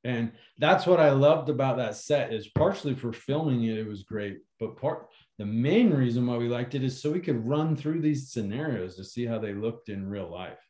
And 0.04 0.30
that's 0.58 0.86
what 0.86 1.00
I 1.00 1.10
loved 1.10 1.48
about 1.48 1.78
that 1.78 1.96
set 1.96 2.32
is 2.32 2.46
partially 2.48 2.94
for 2.94 3.12
filming 3.12 3.64
it, 3.64 3.78
it 3.78 3.88
was 3.88 4.04
great. 4.04 4.38
But 4.60 4.76
part 4.76 5.08
the 5.38 5.46
main 5.46 5.90
reason 5.90 6.26
why 6.26 6.36
we 6.36 6.48
liked 6.48 6.74
it 6.74 6.82
is 6.82 7.00
so 7.00 7.10
we 7.10 7.20
could 7.20 7.46
run 7.46 7.76
through 7.76 8.00
these 8.00 8.30
scenarios 8.30 8.96
to 8.96 9.04
see 9.04 9.26
how 9.26 9.38
they 9.38 9.52
looked 9.52 9.88
in 9.88 10.08
real 10.08 10.30
life 10.30 10.65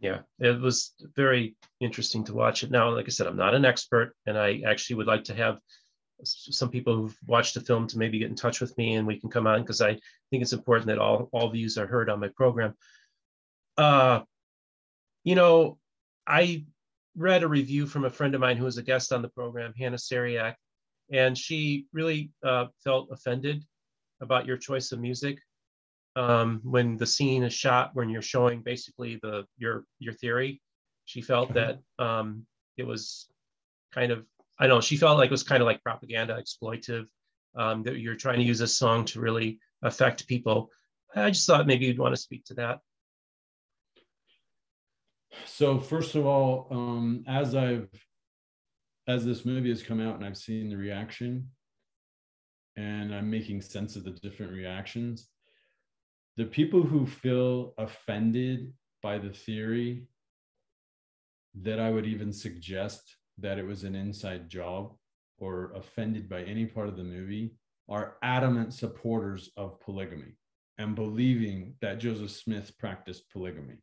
yeah 0.00 0.18
it 0.38 0.60
was 0.60 0.94
very 1.14 1.56
interesting 1.80 2.24
to 2.24 2.34
watch 2.34 2.62
it. 2.62 2.70
Now 2.70 2.90
like 2.90 3.06
i 3.06 3.10
said 3.10 3.26
i'm 3.26 3.36
not 3.36 3.54
an 3.54 3.64
expert 3.64 4.14
and 4.26 4.38
i 4.38 4.62
actually 4.66 4.96
would 4.96 5.06
like 5.06 5.24
to 5.24 5.34
have 5.34 5.58
some 6.24 6.70
people 6.70 6.96
who've 6.96 7.18
watched 7.26 7.54
the 7.54 7.60
film 7.60 7.86
to 7.86 7.98
maybe 7.98 8.18
get 8.18 8.30
in 8.30 8.36
touch 8.36 8.60
with 8.60 8.76
me 8.78 8.94
and 8.94 9.06
we 9.06 9.20
can 9.20 9.30
come 9.30 9.46
on 9.46 9.60
because 9.60 9.80
i 9.80 9.92
think 10.30 10.42
it's 10.42 10.52
important 10.52 10.86
that 10.86 10.98
all 10.98 11.28
all 11.32 11.50
views 11.50 11.78
are 11.78 11.86
heard 11.86 12.10
on 12.10 12.20
my 12.20 12.28
program. 12.36 12.74
Uh 13.76 14.20
you 15.24 15.34
know 15.34 15.78
i 16.26 16.64
read 17.16 17.42
a 17.42 17.48
review 17.48 17.86
from 17.86 18.04
a 18.04 18.10
friend 18.10 18.34
of 18.34 18.40
mine 18.40 18.56
who 18.56 18.64
was 18.64 18.78
a 18.78 18.82
guest 18.82 19.12
on 19.12 19.22
the 19.22 19.28
program 19.28 19.72
hannah 19.78 19.96
Seariac, 19.96 20.54
and 21.10 21.36
she 21.36 21.86
really 21.92 22.30
uh, 22.44 22.66
felt 22.84 23.08
offended 23.10 23.64
about 24.20 24.46
your 24.46 24.56
choice 24.56 24.92
of 24.92 25.00
music 25.00 25.38
um, 26.16 26.60
when 26.64 26.96
the 26.96 27.06
scene 27.06 27.42
is 27.42 27.52
shot 27.52 27.90
when 27.94 28.08
you're 28.08 28.22
showing 28.22 28.62
basically 28.62 29.18
the 29.22 29.44
your 29.58 29.84
your 29.98 30.14
theory 30.14 30.60
she 31.04 31.20
felt 31.20 31.52
that 31.54 31.78
um, 31.98 32.46
it 32.76 32.86
was 32.86 33.26
kind 33.94 34.10
of 34.10 34.24
i 34.58 34.66
don't 34.66 34.76
know 34.76 34.80
she 34.80 34.96
felt 34.96 35.18
like 35.18 35.28
it 35.28 35.32
was 35.32 35.42
kind 35.42 35.62
of 35.62 35.66
like 35.66 35.82
propaganda 35.82 36.40
exploitive 36.40 37.06
um, 37.56 37.82
that 37.84 37.98
you're 37.98 38.14
trying 38.14 38.38
to 38.38 38.44
use 38.44 38.58
this 38.58 38.76
song 38.76 39.04
to 39.06 39.20
really 39.20 39.58
affect 39.82 40.28
people. 40.28 40.70
I 41.14 41.30
just 41.30 41.46
thought 41.46 41.66
maybe 41.66 41.86
you'd 41.86 41.98
want 41.98 42.14
to 42.14 42.20
speak 42.20 42.44
to 42.46 42.54
that. 42.54 42.80
So 45.46 45.78
first 45.78 46.14
of 46.14 46.26
all 46.26 46.66
um, 46.70 47.24
as 47.26 47.54
i've 47.54 47.88
as 49.06 49.24
this 49.24 49.44
movie 49.44 49.68
has 49.68 49.82
come 49.82 50.00
out 50.00 50.16
and 50.16 50.24
i've 50.24 50.36
seen 50.36 50.70
the 50.70 50.76
reaction 50.76 51.50
and 52.76 53.14
i'm 53.14 53.28
making 53.28 53.60
sense 53.60 53.96
of 53.96 54.04
the 54.04 54.12
different 54.12 54.50
reactions 54.50 55.28
the 56.36 56.44
people 56.44 56.82
who 56.82 57.06
feel 57.06 57.72
offended 57.78 58.72
by 59.02 59.18
the 59.18 59.30
theory 59.30 60.06
that 61.62 61.80
I 61.80 61.90
would 61.90 62.06
even 62.06 62.32
suggest 62.32 63.16
that 63.38 63.58
it 63.58 63.66
was 63.66 63.84
an 63.84 63.94
inside 63.94 64.48
job 64.48 64.94
or 65.38 65.72
offended 65.74 66.28
by 66.28 66.42
any 66.42 66.66
part 66.66 66.88
of 66.88 66.96
the 66.96 67.04
movie 67.04 67.54
are 67.88 68.16
adamant 68.22 68.74
supporters 68.74 69.50
of 69.56 69.80
polygamy 69.80 70.36
and 70.78 70.94
believing 70.94 71.74
that 71.80 71.98
Joseph 71.98 72.30
Smith 72.30 72.72
practiced 72.78 73.30
polygamy. 73.30 73.76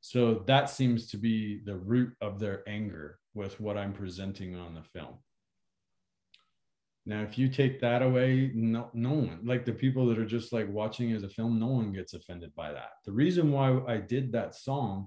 So 0.00 0.44
that 0.46 0.70
seems 0.70 1.10
to 1.10 1.16
be 1.16 1.60
the 1.64 1.76
root 1.76 2.14
of 2.20 2.38
their 2.38 2.62
anger 2.68 3.18
with 3.34 3.58
what 3.60 3.76
I'm 3.76 3.92
presenting 3.92 4.54
on 4.54 4.74
the 4.74 4.82
film. 4.82 5.18
Now, 7.08 7.22
if 7.22 7.38
you 7.38 7.48
take 7.48 7.80
that 7.80 8.02
away, 8.02 8.52
no, 8.54 8.90
no 8.92 9.12
one, 9.12 9.40
like 9.42 9.64
the 9.64 9.72
people 9.72 10.06
that 10.08 10.18
are 10.18 10.26
just 10.26 10.52
like 10.52 10.68
watching 10.68 11.12
as 11.12 11.22
a 11.22 11.28
film, 11.30 11.58
no 11.58 11.68
one 11.68 11.90
gets 11.90 12.12
offended 12.12 12.54
by 12.54 12.70
that. 12.70 12.90
The 13.06 13.12
reason 13.12 13.50
why 13.50 13.80
I 13.88 13.96
did 13.96 14.30
that 14.32 14.54
song 14.54 15.06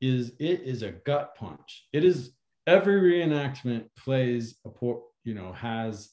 is 0.00 0.34
it 0.38 0.60
is 0.60 0.84
a 0.84 0.92
gut 0.92 1.34
punch. 1.34 1.88
It 1.92 2.04
is 2.04 2.30
every 2.68 3.00
reenactment 3.00 3.86
plays 3.98 4.60
a 4.64 4.68
poor, 4.68 5.02
you 5.24 5.34
know, 5.34 5.52
has 5.52 6.10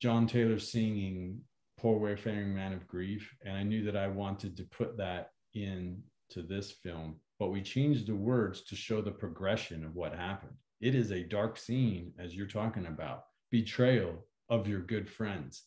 John 0.00 0.26
Taylor 0.26 0.58
singing 0.58 1.42
Poor 1.78 1.98
Wayfaring 1.98 2.54
Man 2.54 2.72
of 2.72 2.88
Grief. 2.88 3.34
And 3.44 3.54
I 3.54 3.62
knew 3.62 3.84
that 3.84 3.98
I 3.98 4.08
wanted 4.08 4.56
to 4.56 4.64
put 4.64 4.96
that 4.96 5.28
in 5.52 6.02
to 6.30 6.40
this 6.40 6.70
film, 6.70 7.16
but 7.38 7.50
we 7.50 7.60
changed 7.60 8.06
the 8.06 8.14
words 8.14 8.62
to 8.62 8.76
show 8.76 9.02
the 9.02 9.10
progression 9.10 9.84
of 9.84 9.94
what 9.94 10.14
happened. 10.14 10.56
It 10.80 10.94
is 10.94 11.10
a 11.12 11.22
dark 11.22 11.58
scene, 11.58 12.14
as 12.18 12.34
you're 12.34 12.46
talking 12.46 12.86
about 12.86 13.24
betrayal 13.52 14.26
of 14.48 14.66
your 14.66 14.80
good 14.80 15.08
friends. 15.08 15.62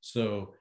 So 0.00 0.54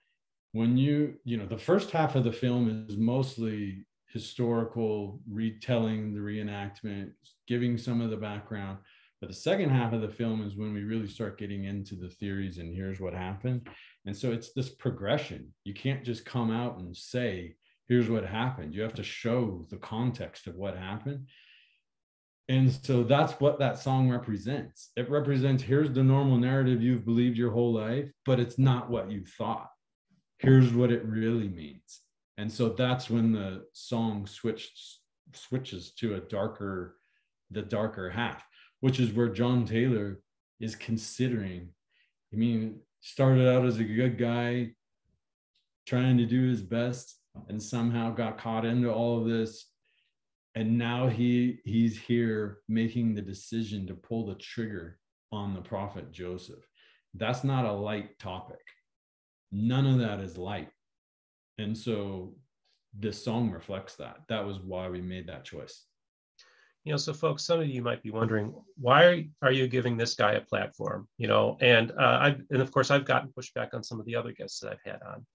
when 0.52 0.78
you, 0.78 1.16
you 1.24 1.38
know, 1.38 1.48
the 1.48 1.58
first 1.58 1.90
half 1.90 2.16
of 2.16 2.24
the 2.24 2.32
film 2.32 2.86
is 2.88 2.98
mostly 2.98 3.86
historical, 4.08 5.20
retelling 5.30 6.14
the 6.14 6.20
reenactment, 6.20 7.12
giving 7.48 7.78
some 7.78 8.00
of 8.02 8.12
the 8.12 8.18
background. 8.18 8.78
But 9.20 9.30
the 9.30 9.36
second 9.36 9.70
half 9.70 9.94
of 9.94 10.02
the 10.02 10.10
film 10.10 10.46
is 10.46 10.56
when 10.56 10.74
we 10.74 10.84
really 10.84 11.08
start 11.08 11.40
getting 11.40 11.64
into 11.64 11.96
the 11.96 12.10
theories 12.10 12.58
and 12.60 12.74
here's 12.74 13.00
what 13.00 13.14
happened. 13.14 13.68
And 14.06 14.16
so 14.16 14.32
it's 14.32 14.54
this 14.54 14.70
progression. 14.70 15.54
You 15.64 15.74
can't 15.74 16.04
just 16.04 16.26
come 16.26 16.52
out 16.52 16.78
and 16.78 16.96
say, 16.96 17.56
here's 17.88 18.10
what 18.10 18.26
happened. 18.26 18.74
You 18.74 18.82
have 18.84 18.94
to 18.96 19.04
show 19.04 19.66
the 19.70 19.78
context 19.78 20.48
of 20.48 20.56
what 20.56 20.78
happened. 20.78 21.28
And 22.48 22.72
so 22.72 23.04
that's 23.04 23.34
what 23.34 23.58
that 23.60 23.80
song 23.80 24.10
represents. 24.10 24.92
It 24.96 25.10
represents 25.10 25.64
here's 25.64 25.92
the 25.92 26.04
normal 26.04 26.38
narrative 26.38 26.82
you've 26.82 27.06
believed 27.06 27.38
your 27.38 27.52
whole 27.52 27.74
life, 27.74 28.12
but 28.26 28.40
it's 28.40 28.60
not 28.60 28.90
what 28.90 29.10
you 29.10 29.26
thought. 29.26 29.70
Here's 30.38 30.72
what 30.72 30.92
it 30.92 31.04
really 31.06 31.48
means. 31.48 32.02
And 32.38 32.52
so 32.52 32.70
that's 32.70 33.10
when 33.10 33.32
the 33.32 33.66
song 33.74 34.28
switches 34.28 35.00
switches 35.34 35.92
to 35.92 36.16
a 36.16 36.20
darker, 36.20 36.96
the 37.52 37.62
darker 37.62 38.10
half, 38.10 38.46
which 38.80 39.00
is 39.00 39.12
where 39.12 39.28
John 39.28 39.66
Taylor 39.66 40.22
is 40.60 40.76
considering. 40.76 41.70
I 42.32 42.36
mean, 42.36 42.80
started 43.02 43.48
out 43.48 43.66
as 43.66 43.80
a 43.80 43.84
good 43.84 44.18
guy, 44.18 44.72
trying 45.86 46.18
to 46.18 46.26
do 46.26 46.48
his 46.48 46.62
best, 46.62 47.18
and 47.50 47.62
somehow 47.62 48.12
got 48.12 48.38
caught 48.38 48.66
into 48.66 48.92
all 48.92 49.20
of 49.20 49.28
this 49.28 49.66
and 50.56 50.78
now 50.78 51.08
he 51.08 51.60
he's 51.66 52.00
here 52.00 52.60
making 52.68 53.14
the 53.14 53.22
decision 53.22 53.86
to 53.88 53.94
pull 53.94 54.26
the 54.26 54.36
trigger 54.36 54.98
on 55.32 55.54
the 55.54 55.62
prophet 55.62 56.12
joseph. 56.12 56.66
That's 57.14 57.44
not 57.44 57.66
a 57.66 57.72
light 57.72 58.18
topic. 58.20 58.62
None 59.52 59.86
of 59.86 60.00
that 60.00 60.20
is 60.20 60.38
light. 60.38 60.70
And 61.58 61.78
so 61.78 62.36
this 62.98 63.24
song 63.24 63.52
reflects 63.52 63.96
that. 63.96 64.18
That 64.28 64.46
was 64.46 64.60
why 64.60 64.90
we 64.90 65.02
made 65.02 65.28
that 65.28 65.46
choice. 65.46 65.86
You 66.86 66.94
know 66.94 66.98
so 66.98 67.14
folks 67.14 67.46
some 67.46 67.60
of 67.60 67.68
you 67.68 67.82
might 67.82 68.04
be 68.04 68.12
wondering 68.12 68.54
why 68.78 69.28
are 69.42 69.52
you 69.52 69.68
giving 69.68 69.98
this 69.98 70.16
guy 70.16 70.34
a 70.34 70.42
platform? 70.42 71.08
You 71.18 71.28
know 71.28 71.58
and 71.60 71.92
uh, 71.92 72.20
i've 72.22 72.42
and 72.50 72.62
of 72.62 72.72
course 72.72 72.92
i've 72.92 73.06
gotten 73.06 73.34
pushback 73.38 73.74
on 73.74 73.84
some 73.84 74.00
of 74.00 74.06
the 74.06 74.16
other 74.16 74.32
guests 74.32 74.60
that 74.60 74.72
i've 74.72 74.92
had 74.92 75.02
on. 75.02 75.26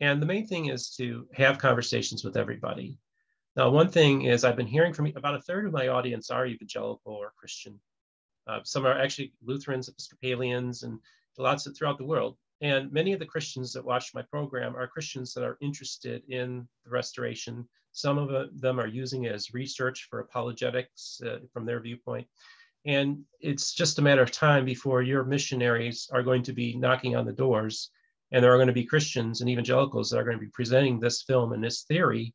And 0.00 0.20
the 0.20 0.26
main 0.26 0.46
thing 0.46 0.66
is 0.66 0.90
to 0.96 1.28
have 1.34 1.58
conversations 1.58 2.24
with 2.24 2.36
everybody 2.36 2.98
now, 3.56 3.70
one 3.70 3.88
thing 3.88 4.22
is 4.22 4.44
I've 4.44 4.56
been 4.56 4.66
hearing 4.66 4.92
from 4.92 5.06
about 5.06 5.36
a 5.36 5.40
third 5.40 5.66
of 5.66 5.72
my 5.72 5.88
audience 5.88 6.30
are 6.30 6.46
evangelical 6.46 7.12
or 7.12 7.32
Christian. 7.36 7.78
Uh, 8.48 8.60
some 8.64 8.84
are 8.84 8.98
actually 8.98 9.32
Lutherans, 9.44 9.88
Episcopalians, 9.88 10.82
and 10.82 10.98
lots 11.38 11.66
of, 11.66 11.76
throughout 11.76 11.98
the 11.98 12.04
world. 12.04 12.36
And 12.60 12.90
many 12.92 13.12
of 13.12 13.20
the 13.20 13.26
Christians 13.26 13.72
that 13.72 13.84
watch 13.84 14.12
my 14.12 14.22
program 14.22 14.74
are 14.74 14.88
Christians 14.88 15.34
that 15.34 15.44
are 15.44 15.56
interested 15.60 16.22
in 16.28 16.66
the 16.84 16.90
restoration. 16.90 17.68
Some 17.92 18.18
of 18.18 18.60
them 18.60 18.80
are 18.80 18.88
using 18.88 19.24
it 19.24 19.32
as 19.32 19.54
research 19.54 20.08
for 20.10 20.18
apologetics 20.18 21.20
uh, 21.24 21.38
from 21.52 21.64
their 21.64 21.80
viewpoint. 21.80 22.26
And 22.86 23.24
it's 23.40 23.72
just 23.72 23.98
a 23.98 24.02
matter 24.02 24.22
of 24.22 24.32
time 24.32 24.64
before 24.64 25.02
your 25.02 25.24
missionaries 25.24 26.08
are 26.12 26.22
going 26.22 26.42
to 26.42 26.52
be 26.52 26.76
knocking 26.76 27.14
on 27.14 27.24
the 27.24 27.32
doors. 27.32 27.90
And 28.32 28.42
there 28.42 28.52
are 28.52 28.58
going 28.58 28.66
to 28.66 28.74
be 28.74 28.84
Christians 28.84 29.40
and 29.40 29.48
evangelicals 29.48 30.10
that 30.10 30.18
are 30.18 30.24
going 30.24 30.38
to 30.38 30.44
be 30.44 30.50
presenting 30.50 30.98
this 30.98 31.22
film 31.22 31.52
and 31.52 31.62
this 31.62 31.84
theory 31.84 32.34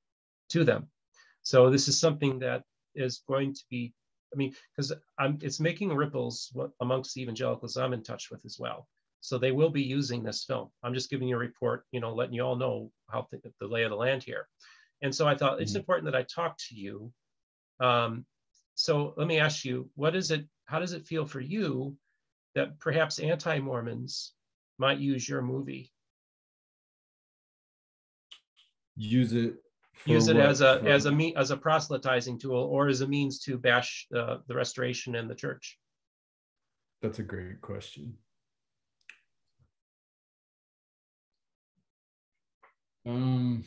to 0.50 0.64
them. 0.64 0.88
So 1.44 1.70
this 1.70 1.88
is 1.88 2.00
something 2.00 2.40
that 2.40 2.64
is 2.96 3.22
going 3.28 3.54
to 3.54 3.62
be, 3.70 3.94
I 4.34 4.38
mean, 4.38 4.54
because 4.76 4.94
it's 5.42 5.60
making 5.60 5.94
ripples 5.94 6.56
amongst 6.82 7.16
the 7.16 7.22
evangelicals 7.22 7.78
I'm 7.78 7.94
in 7.94 8.04
touch 8.04 8.30
with 8.30 8.46
as 8.46 8.58
well. 8.60 8.88
So 9.22 9.38
they 9.38 9.52
will 9.52 9.70
be 9.70 9.82
using 9.82 10.24
this 10.24 10.46
film. 10.46 10.70
I'm 10.84 10.94
just 10.94 11.10
giving 11.10 11.28
you 11.28 11.36
a 11.36 11.40
report, 11.40 11.86
you 11.92 12.00
know, 12.00 12.14
letting 12.14 12.36
you 12.36 12.44
all 12.44 12.56
know 12.56 12.92
how 13.10 13.28
th- 13.32 13.44
the 13.60 13.68
lay 13.68 13.84
of 13.84 13.90
the 13.90 13.96
land 13.96 14.24
here. 14.24 14.48
And 15.02 15.14
so 15.14 15.28
I 15.28 15.36
thought 15.36 15.54
mm-hmm. 15.54 15.64
it's 15.64 15.76
important 15.76 16.06
that 16.06 16.16
I 16.16 16.24
talk 16.24 16.58
to 16.70 16.76
you. 16.76 17.12
Um, 17.80 18.26
so 18.76 19.14
let 19.18 19.28
me 19.28 19.40
ask 19.40 19.66
you, 19.66 19.90
what 19.96 20.16
is 20.16 20.32
it? 20.32 20.46
How 20.66 20.80
does 20.80 20.94
it 20.94 21.06
feel 21.06 21.26
for 21.26 21.42
you 21.42 21.98
that 22.56 22.80
perhaps 22.80 23.20
anti-Mormons 23.20 24.34
might 24.78 25.00
use 25.00 25.28
your 25.28 25.42
movie? 25.42 25.92
Use 28.96 29.34
it 29.34 29.56
use 30.06 30.28
it 30.28 30.36
what? 30.36 30.46
as 30.46 30.62
a 30.62 30.80
for... 30.80 30.90
as 30.90 31.06
a 31.06 31.12
me 31.12 31.34
as 31.36 31.52
a 31.52 31.58
proselytizing 31.58 32.40
tool 32.40 32.64
or 32.72 32.88
as 32.88 33.02
a 33.02 33.08
means 33.08 33.40
to 33.40 33.58
bash 33.58 34.08
uh, 34.16 34.38
the 34.48 34.56
restoration 34.56 35.16
and 35.16 35.30
the 35.30 35.36
church 35.36 35.78
that's 37.02 37.20
a 37.20 37.24
great 37.24 37.62
question 37.62 38.14
um 43.06 43.64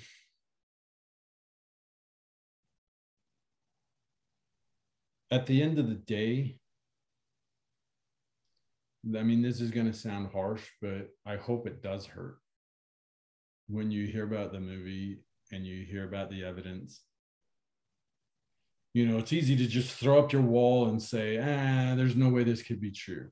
at 5.30 5.46
the 5.46 5.62
end 5.62 5.78
of 5.78 5.88
the 5.88 5.94
day 5.94 6.56
i 9.18 9.22
mean 9.22 9.42
this 9.42 9.60
is 9.60 9.70
going 9.70 9.86
to 9.86 9.92
sound 9.92 10.28
harsh 10.32 10.64
but 10.80 11.08
i 11.26 11.36
hope 11.36 11.66
it 11.66 11.82
does 11.82 12.06
hurt 12.06 12.36
when 13.68 13.90
you 13.90 14.06
hear 14.06 14.24
about 14.24 14.52
the 14.52 14.60
movie 14.60 15.18
and 15.52 15.66
you 15.66 15.84
hear 15.84 16.04
about 16.04 16.30
the 16.30 16.44
evidence 16.44 17.02
you 18.94 19.06
know 19.06 19.18
it's 19.18 19.32
easy 19.32 19.56
to 19.56 19.66
just 19.66 19.92
throw 19.92 20.18
up 20.18 20.32
your 20.32 20.42
wall 20.42 20.88
and 20.88 21.02
say 21.02 21.38
ah 21.38 21.94
there's 21.94 22.16
no 22.16 22.28
way 22.28 22.44
this 22.44 22.62
could 22.62 22.80
be 22.80 22.90
true. 22.90 23.28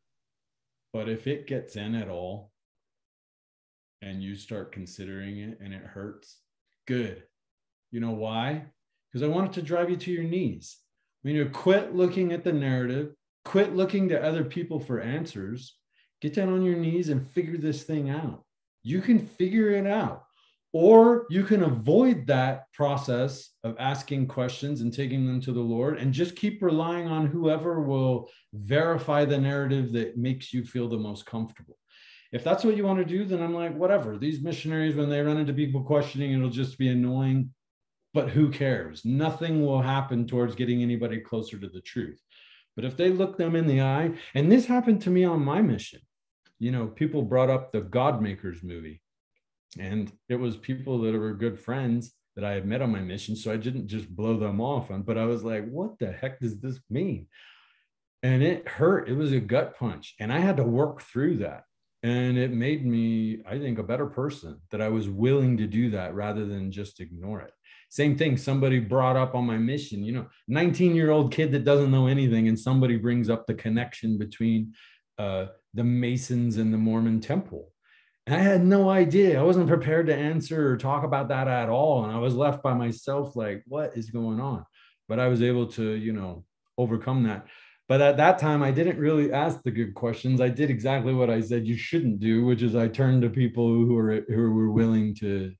But 0.92 1.08
if 1.08 1.26
it 1.26 1.46
gets 1.46 1.76
in 1.76 1.94
at 1.94 2.08
all 2.08 2.50
and 4.02 4.22
you 4.22 4.34
start 4.34 4.72
considering 4.72 5.38
it 5.38 5.58
and 5.60 5.72
it 5.72 5.82
hurts 5.82 6.38
good. 6.86 7.22
You 7.92 8.00
know 8.00 8.12
why? 8.12 8.64
Because 9.12 9.22
i 9.22 9.30
want 9.30 9.48
it 9.48 9.52
to 9.54 9.62
drive 9.62 9.90
you 9.90 9.96
to 9.96 10.12
your 10.12 10.24
knees. 10.24 10.78
I 11.22 11.28
mean, 11.28 11.36
you 11.36 11.44
quit 11.46 11.94
looking 11.94 12.32
at 12.32 12.44
the 12.44 12.52
narrative 12.52 13.14
quit 13.44 13.74
looking 13.74 14.08
to 14.08 14.22
other 14.22 14.44
people 14.44 14.78
for 14.78 15.00
answers 15.00 15.76
get 16.20 16.34
down 16.34 16.52
on 16.52 16.62
your 16.62 16.76
knees 16.76 17.08
and 17.08 17.26
figure 17.26 17.56
this 17.56 17.84
thing 17.84 18.10
out. 18.10 18.44
You 18.82 19.00
can 19.00 19.18
figure 19.18 19.70
it 19.70 19.86
out 19.86 20.24
or 20.72 21.26
you 21.30 21.42
can 21.42 21.64
avoid 21.64 22.26
that 22.28 22.72
process 22.72 23.50
of 23.64 23.76
asking 23.78 24.28
questions 24.28 24.82
and 24.82 24.92
taking 24.92 25.26
them 25.26 25.40
to 25.40 25.52
the 25.52 25.60
Lord 25.60 25.98
and 25.98 26.12
just 26.12 26.36
keep 26.36 26.62
relying 26.62 27.08
on 27.08 27.26
whoever 27.26 27.80
will 27.80 28.30
verify 28.52 29.24
the 29.24 29.38
narrative 29.38 29.92
that 29.92 30.16
makes 30.16 30.52
you 30.52 30.64
feel 30.64 30.88
the 30.88 30.96
most 30.96 31.26
comfortable. 31.26 31.76
If 32.32 32.44
that's 32.44 32.62
what 32.62 32.76
you 32.76 32.84
want 32.84 33.00
to 33.00 33.04
do, 33.04 33.24
then 33.24 33.42
I'm 33.42 33.54
like, 33.54 33.76
whatever. 33.76 34.16
These 34.16 34.42
missionaries, 34.42 34.94
when 34.94 35.10
they 35.10 35.20
run 35.20 35.38
into 35.38 35.52
people 35.52 35.82
questioning, 35.82 36.32
it'll 36.32 36.50
just 36.50 36.78
be 36.78 36.88
annoying. 36.88 37.52
But 38.14 38.30
who 38.30 38.50
cares? 38.50 39.04
Nothing 39.04 39.66
will 39.66 39.82
happen 39.82 40.26
towards 40.26 40.54
getting 40.54 40.82
anybody 40.82 41.18
closer 41.18 41.58
to 41.58 41.68
the 41.68 41.80
truth. 41.80 42.20
But 42.76 42.84
if 42.84 42.96
they 42.96 43.10
look 43.10 43.36
them 43.36 43.56
in 43.56 43.66
the 43.66 43.80
eye, 43.80 44.12
and 44.34 44.50
this 44.50 44.66
happened 44.66 45.02
to 45.02 45.10
me 45.10 45.24
on 45.24 45.44
my 45.44 45.60
mission, 45.60 46.00
you 46.60 46.70
know, 46.70 46.86
people 46.86 47.22
brought 47.22 47.50
up 47.50 47.72
the 47.72 47.80
God 47.80 48.22
Makers 48.22 48.62
movie 48.62 49.00
and 49.78 50.12
it 50.28 50.36
was 50.36 50.56
people 50.56 51.00
that 51.00 51.14
were 51.14 51.34
good 51.34 51.58
friends 51.58 52.12
that 52.36 52.44
I 52.44 52.52
had 52.52 52.66
met 52.66 52.82
on 52.82 52.90
my 52.90 53.00
mission. 53.00 53.36
So 53.36 53.52
I 53.52 53.56
didn't 53.56 53.88
just 53.88 54.08
blow 54.08 54.36
them 54.36 54.60
off 54.60 54.90
on, 54.90 55.02
but 55.02 55.18
I 55.18 55.26
was 55.26 55.44
like, 55.44 55.68
what 55.68 55.98
the 55.98 56.10
heck 56.10 56.40
does 56.40 56.58
this 56.58 56.80
mean? 56.88 57.26
And 58.22 58.42
it 58.42 58.68
hurt. 58.68 59.08
It 59.08 59.14
was 59.14 59.32
a 59.32 59.40
gut 59.40 59.76
punch. 59.78 60.14
And 60.18 60.32
I 60.32 60.38
had 60.38 60.56
to 60.58 60.64
work 60.64 61.02
through 61.02 61.38
that. 61.38 61.64
And 62.02 62.38
it 62.38 62.50
made 62.50 62.84
me, 62.84 63.42
I 63.46 63.58
think, 63.58 63.78
a 63.78 63.82
better 63.82 64.06
person 64.06 64.60
that 64.70 64.80
I 64.80 64.88
was 64.88 65.08
willing 65.08 65.58
to 65.58 65.66
do 65.66 65.90
that 65.90 66.14
rather 66.14 66.46
than 66.46 66.72
just 66.72 67.00
ignore 67.00 67.40
it. 67.40 67.52
Same 67.90 68.16
thing, 68.16 68.36
somebody 68.36 68.78
brought 68.78 69.16
up 69.16 69.34
on 69.34 69.44
my 69.44 69.58
mission, 69.58 70.04
you 70.04 70.12
know, 70.12 70.26
19 70.48 70.94
year 70.94 71.10
old 71.10 71.32
kid 71.32 71.50
that 71.52 71.64
doesn't 71.64 71.90
know 71.90 72.06
anything, 72.06 72.46
and 72.46 72.58
somebody 72.58 72.96
brings 72.96 73.28
up 73.28 73.46
the 73.46 73.54
connection 73.54 74.16
between 74.16 74.74
uh, 75.18 75.46
the 75.74 75.82
Masons 75.82 76.56
and 76.56 76.72
the 76.72 76.78
Mormon 76.78 77.20
temple 77.20 77.72
I 78.26 78.38
had 78.38 78.64
no 78.64 78.88
idea. 78.90 79.40
I 79.40 79.42
wasn't 79.42 79.68
prepared 79.68 80.06
to 80.06 80.14
answer 80.14 80.70
or 80.70 80.76
talk 80.76 81.04
about 81.04 81.28
that 81.28 81.48
at 81.48 81.68
all. 81.68 82.04
And 82.04 82.12
I 82.12 82.18
was 82.18 82.34
left 82.34 82.62
by 82.62 82.74
myself, 82.74 83.34
like, 83.34 83.62
what 83.66 83.96
is 83.96 84.10
going 84.10 84.40
on? 84.40 84.64
But 85.08 85.18
I 85.18 85.28
was 85.28 85.42
able 85.42 85.66
to, 85.68 85.92
you 85.92 86.12
know, 86.12 86.44
overcome 86.78 87.24
that. 87.24 87.46
But 87.88 88.00
at 88.00 88.18
that 88.18 88.38
time, 88.38 88.62
I 88.62 88.70
didn't 88.70 88.98
really 88.98 89.32
ask 89.32 89.62
the 89.62 89.72
good 89.72 89.94
questions. 89.94 90.40
I 90.40 90.48
did 90.48 90.70
exactly 90.70 91.12
what 91.12 91.28
I 91.28 91.40
said 91.40 91.66
you 91.66 91.76
shouldn't 91.76 92.20
do, 92.20 92.44
which 92.44 92.62
is 92.62 92.76
I 92.76 92.86
turned 92.86 93.22
to 93.22 93.30
people 93.30 93.66
who 93.66 93.94
were 93.94 94.24
who 94.28 94.52
were 94.52 94.70
willing 94.70 95.12
to 95.16 95.52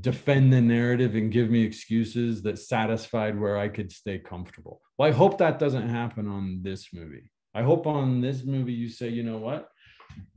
defend 0.00 0.52
the 0.52 0.60
narrative 0.62 1.14
and 1.14 1.30
give 1.30 1.50
me 1.50 1.62
excuses 1.62 2.42
that 2.42 2.58
satisfied 2.58 3.38
where 3.38 3.58
I 3.58 3.68
could 3.68 3.92
stay 3.92 4.18
comfortable. 4.18 4.80
Well, 4.96 5.08
I 5.08 5.12
hope 5.12 5.36
that 5.36 5.58
doesn't 5.58 5.90
happen 5.90 6.26
on 6.26 6.60
this 6.62 6.88
movie. 6.94 7.30
I 7.54 7.62
hope 7.62 7.86
on 7.86 8.22
this 8.22 8.42
movie 8.42 8.72
you 8.72 8.88
say, 8.88 9.10
you 9.10 9.22
know 9.22 9.36
what? 9.36 9.68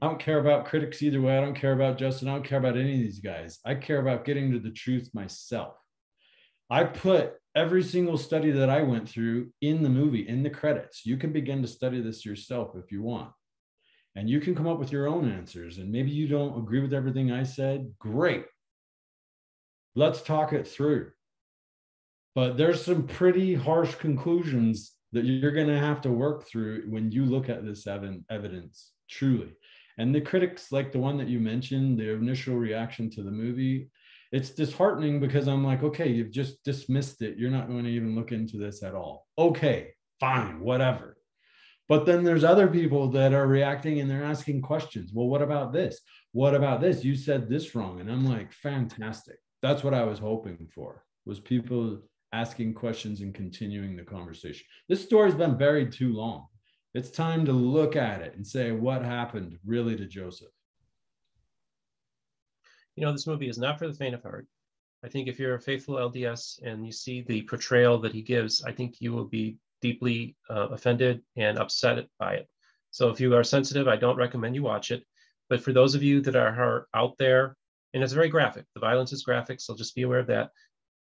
I 0.01 0.07
don't 0.07 0.19
care 0.19 0.39
about 0.39 0.65
critics 0.65 1.01
either 1.01 1.21
way. 1.21 1.37
I 1.37 1.41
don't 1.41 1.55
care 1.55 1.73
about 1.73 1.97
Justin. 1.97 2.27
I 2.27 2.33
don't 2.33 2.45
care 2.45 2.59
about 2.59 2.77
any 2.77 2.93
of 2.93 2.99
these 2.99 3.19
guys. 3.19 3.59
I 3.65 3.75
care 3.75 3.99
about 3.99 4.25
getting 4.25 4.51
to 4.51 4.59
the 4.59 4.71
truth 4.71 5.09
myself. 5.13 5.77
I 6.69 6.83
put 6.83 7.33
every 7.55 7.81
single 7.81 8.17
study 8.17 8.51
that 8.51 8.69
I 8.69 8.83
went 8.83 9.07
through 9.07 9.51
in 9.61 9.81
the 9.81 9.89
movie, 9.89 10.27
in 10.27 10.43
the 10.43 10.49
credits. 10.49 11.05
You 11.05 11.17
can 11.17 11.31
begin 11.31 11.61
to 11.61 11.67
study 11.67 12.01
this 12.01 12.25
yourself 12.25 12.75
if 12.75 12.91
you 12.91 13.01
want. 13.01 13.31
And 14.15 14.29
you 14.29 14.39
can 14.39 14.53
come 14.53 14.67
up 14.67 14.79
with 14.79 14.91
your 14.91 15.07
own 15.07 15.31
answers. 15.31 15.77
And 15.77 15.91
maybe 15.91 16.11
you 16.11 16.27
don't 16.27 16.57
agree 16.57 16.81
with 16.81 16.93
everything 16.93 17.31
I 17.31 17.43
said. 17.43 17.91
Great. 17.97 18.45
Let's 19.95 20.21
talk 20.21 20.53
it 20.53 20.67
through. 20.67 21.11
But 22.33 22.57
there's 22.57 22.83
some 22.83 23.07
pretty 23.07 23.55
harsh 23.55 23.95
conclusions 23.95 24.93
that 25.13 25.23
you're 25.23 25.51
going 25.51 25.67
to 25.67 25.79
have 25.79 26.01
to 26.01 26.11
work 26.11 26.47
through 26.47 26.83
when 26.89 27.11
you 27.11 27.25
look 27.25 27.49
at 27.49 27.65
this 27.65 27.87
evidence 27.87 28.91
truly 29.09 29.53
And 29.97 30.13
the 30.13 30.21
critics, 30.21 30.71
like 30.71 30.91
the 30.91 30.99
one 30.99 31.17
that 31.17 31.27
you 31.27 31.39
mentioned, 31.39 31.97
the 31.97 32.13
initial 32.13 32.55
reaction 32.55 33.09
to 33.11 33.23
the 33.23 33.31
movie, 33.31 33.89
it's 34.31 34.49
disheartening 34.49 35.19
because 35.19 35.47
I'm 35.47 35.63
like, 35.63 35.83
okay, 35.83 36.09
you've 36.09 36.31
just 36.31 36.63
dismissed 36.63 37.21
it. 37.21 37.37
You're 37.37 37.51
not 37.51 37.69
going 37.69 37.85
to 37.85 37.89
even 37.89 38.15
look 38.15 38.31
into 38.31 38.57
this 38.57 38.83
at 38.83 38.93
all. 38.93 39.27
Okay, 39.37 39.93
fine, 40.19 40.59
whatever. 40.59 41.17
But 41.87 42.05
then 42.05 42.23
there's 42.23 42.43
other 42.43 42.67
people 42.67 43.09
that 43.11 43.33
are 43.33 43.47
reacting 43.47 43.99
and 43.99 44.09
they're 44.09 44.23
asking 44.23 44.61
questions. 44.61 45.11
Well, 45.13 45.27
what 45.27 45.41
about 45.41 45.71
this? 45.71 46.01
What 46.31 46.55
about 46.55 46.81
this? 46.81 47.03
You 47.03 47.15
said 47.15 47.47
this 47.47 47.75
wrong. 47.75 48.01
And 48.01 48.11
I'm 48.11 48.25
like, 48.25 48.51
fantastic. 48.51 49.37
That's 49.61 49.83
what 49.83 49.93
I 49.93 50.03
was 50.03 50.19
hoping 50.19 50.67
for 50.73 51.03
was 51.25 51.39
people 51.39 52.01
asking 52.33 52.73
questions 52.73 53.21
and 53.21 53.33
continuing 53.33 53.95
the 53.95 54.03
conversation. 54.03 54.65
This 54.89 55.03
story's 55.03 55.35
been 55.35 55.57
buried 55.57 55.91
too 55.91 56.13
long. 56.13 56.47
It's 56.95 57.11
time 57.11 57.43
to 57.43 57.51
look 57.51 57.97
at 57.97 58.21
it 58.21 58.35
and 58.37 58.47
say 58.47 58.71
what 58.71 59.03
happened 59.03 59.59
really 59.65 59.97
to 59.97 60.05
Joseph. 60.05 60.47
You 62.95 63.03
know, 63.03 63.11
this 63.11 63.27
movie 63.27 63.49
is 63.49 63.57
not 63.57 63.77
for 63.77 63.85
the 63.85 63.93
faint 63.93 64.15
of 64.15 64.23
heart. 64.23 64.47
I 65.03 65.09
think 65.09 65.27
if 65.27 65.37
you're 65.37 65.55
a 65.55 65.61
faithful 65.61 65.95
LDS 65.95 66.61
and 66.63 66.85
you 66.85 66.93
see 66.93 67.21
the 67.23 67.41
portrayal 67.41 67.99
that 67.99 68.13
he 68.13 68.21
gives, 68.21 68.63
I 68.63 68.71
think 68.71 69.01
you 69.01 69.11
will 69.11 69.25
be 69.25 69.57
deeply 69.81 70.37
uh, 70.49 70.69
offended 70.69 71.21
and 71.35 71.59
upset 71.59 72.07
by 72.17 72.35
it. 72.35 72.47
So 72.91 73.09
if 73.09 73.19
you 73.19 73.35
are 73.35 73.43
sensitive, 73.43 73.89
I 73.89 73.97
don't 73.97 74.15
recommend 74.15 74.55
you 74.55 74.63
watch 74.63 74.91
it. 74.91 75.03
But 75.49 75.61
for 75.61 75.73
those 75.73 75.95
of 75.95 76.01
you 76.01 76.21
that 76.21 76.37
are, 76.37 76.87
out 76.93 77.17
there, 77.17 77.57
and 77.93 78.03
it's 78.03 78.13
very 78.13 78.29
graphic, 78.29 78.67
the 78.73 78.79
violence 78.79 79.11
is 79.11 79.23
graphic, 79.23 79.59
so 79.59 79.75
just 79.75 79.95
be 79.95 80.03
aware 80.03 80.19
of 80.19 80.27
that, 80.27 80.49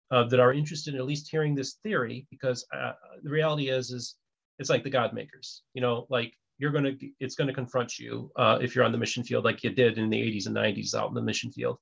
uh, 0.09 0.23
that 0.29 0.39
are 0.39 0.51
interested 0.51 0.95
in 0.95 0.99
at 0.99 1.05
least 1.05 1.29
hearing 1.29 1.53
this 1.53 1.75
theory, 1.83 2.25
because 2.31 2.65
uh, 2.75 2.93
the 3.21 3.29
reality 3.29 3.69
is, 3.69 3.91
is 3.91 4.15
it's 4.59 4.69
like 4.69 4.83
the 4.83 4.89
God 4.89 5.13
makers, 5.13 5.63
you 5.73 5.81
know, 5.81 6.05
like 6.09 6.33
you're 6.57 6.71
going 6.71 6.85
to, 6.85 7.09
it's 7.19 7.35
going 7.35 7.47
to 7.47 7.53
confront 7.53 7.99
you 7.99 8.31
uh, 8.37 8.57
if 8.61 8.75
you're 8.75 8.85
on 8.85 8.91
the 8.91 8.97
mission 8.97 9.23
field, 9.23 9.43
like 9.43 9.63
you 9.63 9.69
did 9.69 9.97
in 9.97 10.09
the 10.09 10.17
80s 10.17 10.47
and 10.47 10.55
90s 10.55 10.95
out 10.95 11.09
in 11.09 11.15
the 11.15 11.21
mission 11.21 11.51
field. 11.51 11.77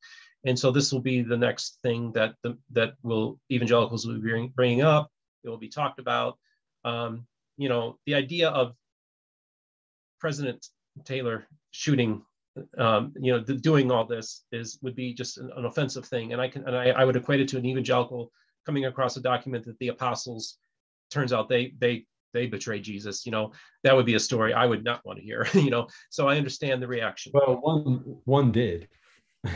And 0.45 0.57
so 0.57 0.71
this 0.71 0.91
will 0.91 1.01
be 1.01 1.21
the 1.21 1.37
next 1.37 1.79
thing 1.83 2.11
that 2.13 2.35
the, 2.43 2.57
that 2.71 2.93
will 3.03 3.39
evangelicals 3.51 4.05
will 4.05 4.19
be 4.19 4.51
bringing 4.55 4.81
up. 4.81 5.09
It 5.43 5.49
will 5.49 5.57
be 5.57 5.69
talked 5.69 5.99
about 5.99 6.37
um, 6.85 7.25
you 7.57 7.69
know, 7.69 7.97
the 8.05 8.15
idea 8.15 8.49
of 8.49 8.75
President 10.19 10.65
Taylor 11.05 11.47
shooting, 11.71 12.21
um, 12.77 13.13
you 13.19 13.31
know, 13.31 13.39
the, 13.39 13.55
doing 13.55 13.91
all 13.91 14.05
this 14.05 14.43
is 14.51 14.79
would 14.81 14.95
be 14.95 15.13
just 15.13 15.37
an, 15.37 15.51
an, 15.55 15.65
offensive 15.65 16.05
thing, 16.05 16.33
and 16.33 16.41
I 16.41 16.47
can 16.47 16.67
and 16.67 16.75
I, 16.75 16.89
I 16.89 17.05
would 17.05 17.15
equate 17.15 17.41
it 17.41 17.47
to 17.49 17.57
an 17.57 17.65
evangelical 17.65 18.31
coming 18.65 18.85
across 18.85 19.17
a 19.17 19.21
document 19.21 19.65
that 19.65 19.77
the 19.79 19.89
apostles 19.89 20.57
turns 21.09 21.33
out 21.33 21.49
they 21.49 21.73
they 21.79 22.05
they 22.33 22.47
betrayed 22.47 22.83
Jesus. 22.83 23.25
You 23.25 23.31
know, 23.31 23.51
that 23.83 23.95
would 23.95 24.05
be 24.05 24.15
a 24.15 24.19
story 24.19 24.53
I 24.53 24.65
would 24.65 24.83
not 24.83 25.05
want 25.05 25.19
to 25.19 25.25
hear. 25.25 25.47
you 25.53 25.69
know, 25.69 25.87
so 26.09 26.27
I 26.27 26.37
understand 26.37 26.81
the 26.81 26.87
reaction. 26.87 27.31
Well, 27.33 27.59
one 27.61 28.17
one 28.25 28.51
did. 28.51 28.87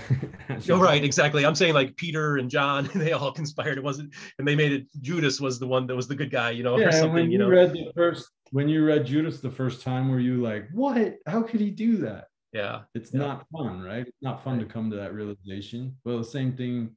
You're 0.64 0.80
right, 0.80 1.02
exactly. 1.02 1.46
I'm 1.46 1.56
saying 1.56 1.74
like 1.74 1.96
Peter 1.96 2.38
and 2.38 2.50
John, 2.50 2.90
they 2.96 3.14
all 3.14 3.32
conspired. 3.32 3.78
It 3.78 3.84
wasn't, 3.84 4.14
and 4.38 4.48
they 4.48 4.56
made 4.56 4.74
it. 4.74 4.88
Judas 5.02 5.40
was 5.40 5.60
the 5.60 5.68
one 5.68 5.88
that 5.88 5.96
was 5.96 6.08
the 6.08 6.16
good 6.16 6.32
guy, 6.32 6.52
you 6.52 6.64
know, 6.64 6.78
yeah, 6.78 6.88
or 6.88 6.92
something. 6.92 7.14
When 7.14 7.26
you, 7.26 7.32
you 7.32 7.38
know, 7.38 7.50
read 7.50 7.74
the 7.74 7.92
first 7.96 8.30
when 8.52 8.70
you 8.70 8.86
read 8.86 9.06
Judas 9.06 9.40
the 9.40 9.52
first 9.52 9.82
time, 9.82 10.10
were 10.10 10.20
you 10.20 10.42
like, 10.42 10.68
"What? 10.74 11.18
How 11.26 11.42
could 11.42 11.62
he 11.62 11.72
do 11.72 11.98
that?" 11.98 12.28
Yeah, 12.54 12.82
it's 12.96 13.14
yeah. 13.14 13.20
not 13.20 13.46
fun, 13.52 13.82
right? 13.82 14.06
It's 14.08 14.22
not 14.22 14.44
fun 14.44 14.58
right. 14.58 14.68
to 14.68 14.74
come 14.74 14.90
to 14.90 14.98
that 14.98 15.14
realization. 15.14 15.96
Well, 16.04 16.18
the 16.18 16.26
same 16.26 16.54
thing 16.54 16.96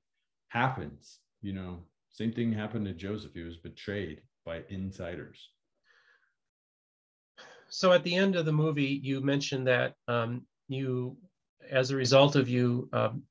happens, 0.49 1.19
you 1.43 1.53
know. 1.53 1.79
Same 2.11 2.33
thing 2.33 2.53
happened 2.53 2.87
to 2.87 2.93
Joseph. 2.93 3.35
He 3.35 3.43
was 3.43 3.57
betrayed 3.57 4.23
by 4.45 4.63
insiders. 4.69 5.51
So 7.71 7.93
at 7.93 8.03
the 8.05 8.15
end 8.15 8.37
of 8.37 8.47
the 8.47 8.53
movie, 8.53 9.01
you 9.03 9.21
mentioned 9.21 9.67
that 9.69 9.95
um, 10.09 10.43
you 10.69 11.17
as 11.71 11.91
a 11.91 11.97
result 11.97 12.37
of 12.37 12.49
you 12.49 12.89
um, 12.93 13.23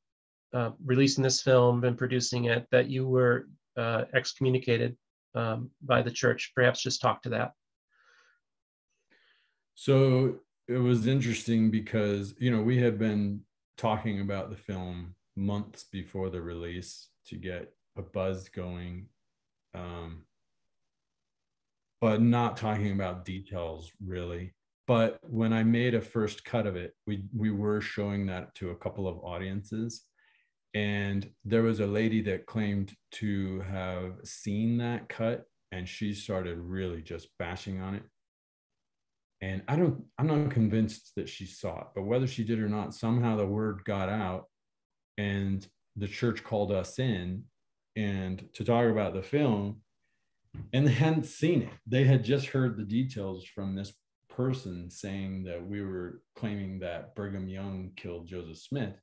uh, 0.54 0.72
releasing 0.84 1.24
this 1.24 1.42
film 1.42 1.84
and 1.84 1.98
producing 1.98 2.46
it, 2.46 2.66
that 2.72 2.90
you 2.90 3.08
were 3.08 3.48
uh, 3.78 4.06
excommunicated 4.14 4.98
um, 5.36 5.70
by 5.82 6.02
the 6.02 6.12
church. 6.12 6.52
Perhaps 6.56 6.82
just 6.82 7.02
talk 7.02 7.22
to 7.24 7.30
that. 7.30 7.52
So 9.76 10.40
it 10.68 10.78
was 10.78 11.08
interesting 11.08 11.72
because, 11.72 12.34
you 12.40 12.52
know, 12.52 12.62
we 12.62 12.78
had 12.78 12.98
been 12.98 13.42
talking 13.78 14.22
about 14.22 14.50
the 14.50 14.58
film 14.58 15.16
months 15.36 15.84
before 15.84 16.30
the 16.30 16.42
release 16.42 17.08
to 17.28 17.36
get 17.36 17.74
a 17.98 18.02
buzz 18.02 18.50
going, 18.50 19.08
um, 19.74 20.24
but 22.02 22.22
not 22.22 22.58
talking 22.58 22.92
about 22.92 23.26
details 23.26 23.92
really 24.06 24.54
but 24.90 25.20
when 25.22 25.54
I 25.54 25.62
made 25.62 25.94
a 25.94 26.02
first 26.02 26.44
cut 26.44 26.66
of 26.66 26.76
it, 26.76 26.96
we 27.06 27.22
we 27.32 27.52
were 27.52 27.80
showing 27.80 28.26
that 28.26 28.56
to 28.56 28.72
a 28.72 28.76
couple 28.76 29.08
of 29.08 29.20
audiences, 29.20 30.02
and 30.74 31.30
there 31.46 31.62
was 31.62 31.80
a 31.80 31.86
lady 31.86 32.22
that 32.24 32.48
claimed 32.48 32.96
to 33.12 33.60
have 33.70 34.14
seen 34.24 34.80
that 34.80 35.08
cut, 35.08 35.46
and 35.72 35.88
she 35.88 36.16
started 36.16 36.58
really 36.58 37.04
just 37.04 37.28
bashing 37.38 37.80
on 37.80 37.94
it. 37.94 38.04
And 39.42 39.62
I 39.68 39.76
don't, 39.76 40.06
I'm 40.18 40.26
not 40.26 40.50
convinced 40.50 41.12
that 41.18 41.30
she 41.30 41.46
saw 41.46 41.82
it, 41.82 41.88
but 41.94 42.06
whether 42.06 42.26
she 42.26 42.44
did 42.44 42.58
or 42.58 42.68
not, 42.68 42.96
somehow 42.96 43.36
the 43.36 43.46
word 43.46 43.84
got 43.86 44.10
out, 44.10 44.46
and 45.20 45.68
the 45.98 46.08
church 46.08 46.44
called 46.44 46.72
us 46.72 46.98
in, 46.98 47.44
and 47.96 48.44
to 48.54 48.64
talk 48.64 48.90
about 48.90 49.14
the 49.14 49.22
film, 49.22 49.82
and 50.74 50.88
they 50.88 50.94
hadn't 50.94 51.26
seen 51.26 51.64
it. 51.64 51.74
They 51.88 52.04
had 52.04 52.24
just 52.24 52.48
heard 52.48 52.78
the 52.78 52.84
details 52.84 53.46
from 53.46 53.76
this 53.76 53.94
person 54.30 54.90
saying 54.90 55.44
that 55.44 55.66
we 55.66 55.82
were 55.82 56.22
claiming 56.36 56.80
that 56.80 57.16
Brigham 57.16 57.50
Young 57.50 57.92
killed 57.96 58.28
Joseph 58.28 58.58
Smith. 58.58 58.96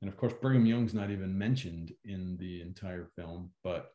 And 0.00 0.08
of 0.08 0.16
course, 0.16 0.32
Brigham 0.40 0.66
Young's 0.66 0.94
not 0.94 1.10
even 1.10 1.36
mentioned 1.36 1.92
in 2.04 2.36
the 2.38 2.62
entire 2.62 3.08
film, 3.16 3.50
but 3.64 3.90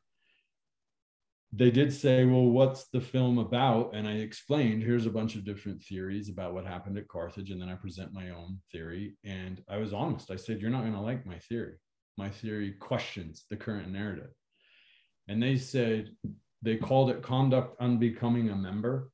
they 1.56 1.72
did 1.72 1.94
say, 1.94 2.26
Well, 2.26 2.46
what's 2.46 2.86
the 2.90 3.00
film 3.00 3.38
about? 3.38 3.94
And 3.94 4.08
I 4.08 4.14
explained, 4.14 4.84
here's 4.84 5.06
a 5.06 5.12
bunch 5.12 5.36
of 5.36 5.46
different 5.46 5.84
theories 5.84 6.28
about 6.28 6.54
what 6.54 6.66
happened 6.66 6.98
at 6.98 7.08
Carthage. 7.08 7.52
And 7.52 7.62
then 7.62 7.70
I 7.70 7.76
present 7.76 8.12
my 8.12 8.32
own 8.32 8.60
theory. 8.72 9.16
And 9.24 9.64
I 9.70 9.78
was 9.78 9.94
honest. 9.94 10.32
I 10.32 10.36
said, 10.36 10.60
You're 10.60 10.72
not 10.72 10.82
going 10.82 10.94
to 10.94 11.00
like 11.00 11.26
my 11.26 11.38
theory. 11.40 11.76
My 12.18 12.30
theory 12.30 12.74
questions 12.74 13.46
the 13.50 13.56
current 13.56 13.92
narrative. 13.92 14.32
And 15.28 15.42
they 15.42 15.58
said, 15.58 16.10
they 16.64 16.78
called 16.78 17.12
it 17.12 17.22
conduct 17.22 17.80
unbecoming 17.80 18.50
a 18.50 18.56
member. 18.56 19.12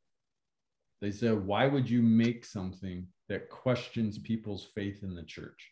They 1.01 1.11
said, 1.11 1.45
why 1.45 1.67
would 1.67 1.89
you 1.89 2.01
make 2.01 2.45
something 2.45 3.07
that 3.27 3.49
questions 3.49 4.17
people's 4.17 4.67
faith 4.75 5.03
in 5.03 5.15
the 5.15 5.23
church? 5.23 5.69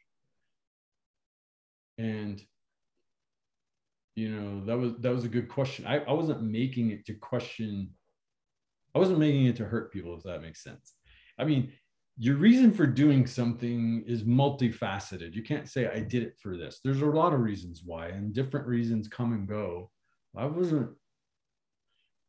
And 1.98 2.42
you 4.16 4.30
know, 4.30 4.66
that 4.66 4.78
was 4.78 4.94
that 5.00 5.14
was 5.14 5.26
a 5.26 5.30
good 5.30 5.48
question. 5.48 5.86
I, 5.86 6.00
I 6.00 6.12
wasn't 6.12 6.42
making 6.42 6.90
it 6.90 7.06
to 7.06 7.14
question, 7.14 7.92
I 8.96 9.00
wasn't 9.00 9.20
making 9.20 9.46
it 9.46 9.56
to 9.58 9.66
hurt 9.66 9.94
people, 9.94 10.18
if 10.18 10.24
that 10.24 10.42
makes 10.42 10.64
sense. 10.64 10.96
I 11.38 11.46
mean, 11.46 11.72
your 12.18 12.38
reason 12.38 12.72
for 12.74 12.88
doing 12.88 13.28
something 13.28 14.04
is 14.08 14.24
multifaceted. 14.24 15.36
You 15.36 15.44
can't 15.44 15.70
say 15.70 15.88
I 15.88 16.00
did 16.00 16.24
it 16.24 16.36
for 16.42 16.58
this. 16.58 16.80
There's 16.84 17.02
a 17.02 17.06
lot 17.06 17.34
of 17.34 17.42
reasons 17.42 17.84
why, 17.86 18.08
and 18.08 18.34
different 18.34 18.66
reasons 18.66 19.08
come 19.08 19.34
and 19.34 19.48
go. 19.48 19.92
I 20.36 20.46
wasn't, 20.46 20.90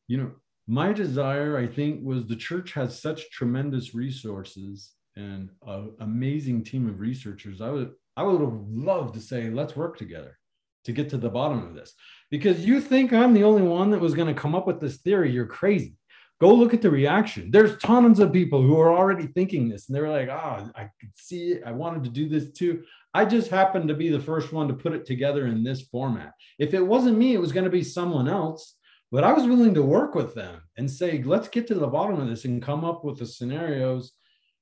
you 0.08 0.16
know, 0.16 0.32
my 0.66 0.92
desire, 0.92 1.56
I 1.56 1.66
think, 1.66 2.00
was 2.02 2.26
the 2.26 2.36
church 2.36 2.72
has 2.72 3.00
such 3.00 3.30
tremendous 3.30 3.94
resources 3.94 4.92
and 5.16 5.50
an 5.66 5.92
amazing 6.00 6.64
team 6.64 6.88
of 6.88 7.00
researchers. 7.00 7.60
I 7.60 7.70
would 7.70 7.92
I 8.16 8.24
would 8.24 8.40
have 8.40 8.60
loved 8.68 9.14
to 9.14 9.20
say, 9.20 9.48
let's 9.48 9.76
work 9.76 9.96
together 9.96 10.36
to 10.84 10.92
get 10.92 11.08
to 11.10 11.18
the 11.18 11.30
bottom 11.30 11.64
of 11.64 11.74
this. 11.74 11.94
Because 12.30 12.66
you 12.66 12.80
think 12.80 13.12
I'm 13.12 13.32
the 13.32 13.44
only 13.44 13.62
one 13.62 13.90
that 13.90 14.00
was 14.00 14.14
going 14.14 14.26
to 14.26 14.40
come 14.40 14.56
up 14.56 14.66
with 14.66 14.80
this 14.80 14.96
theory. 14.96 15.30
You're 15.30 15.46
crazy. 15.46 15.94
Go 16.40 16.52
look 16.52 16.74
at 16.74 16.82
the 16.82 16.90
reaction. 16.90 17.50
There's 17.50 17.78
tons 17.78 18.20
of 18.20 18.32
people 18.32 18.62
who 18.62 18.78
are 18.78 18.92
already 18.92 19.26
thinking 19.26 19.68
this, 19.68 19.88
and 19.88 19.96
they're 19.96 20.08
like, 20.08 20.28
oh, 20.28 20.70
I 20.74 20.90
could 21.00 21.10
see 21.14 21.52
it. 21.52 21.62
I 21.66 21.72
wanted 21.72 22.04
to 22.04 22.10
do 22.10 22.28
this 22.28 22.50
too. 22.52 22.84
I 23.12 23.24
just 23.24 23.50
happened 23.50 23.88
to 23.88 23.94
be 23.94 24.08
the 24.08 24.20
first 24.20 24.52
one 24.52 24.68
to 24.68 24.74
put 24.74 24.92
it 24.92 25.04
together 25.04 25.46
in 25.46 25.64
this 25.64 25.82
format. 25.82 26.32
If 26.58 26.74
it 26.74 26.82
wasn't 26.82 27.18
me, 27.18 27.34
it 27.34 27.40
was 27.40 27.52
going 27.52 27.64
to 27.64 27.70
be 27.70 27.82
someone 27.82 28.28
else 28.28 28.77
but 29.10 29.24
I 29.24 29.32
was 29.32 29.46
willing 29.46 29.74
to 29.74 29.82
work 29.82 30.14
with 30.14 30.34
them 30.34 30.62
and 30.76 30.90
say, 30.90 31.22
let's 31.22 31.48
get 31.48 31.66
to 31.68 31.74
the 31.74 31.86
bottom 31.86 32.20
of 32.20 32.28
this 32.28 32.44
and 32.44 32.62
come 32.62 32.84
up 32.84 33.04
with 33.04 33.18
the 33.18 33.26
scenarios, 33.26 34.12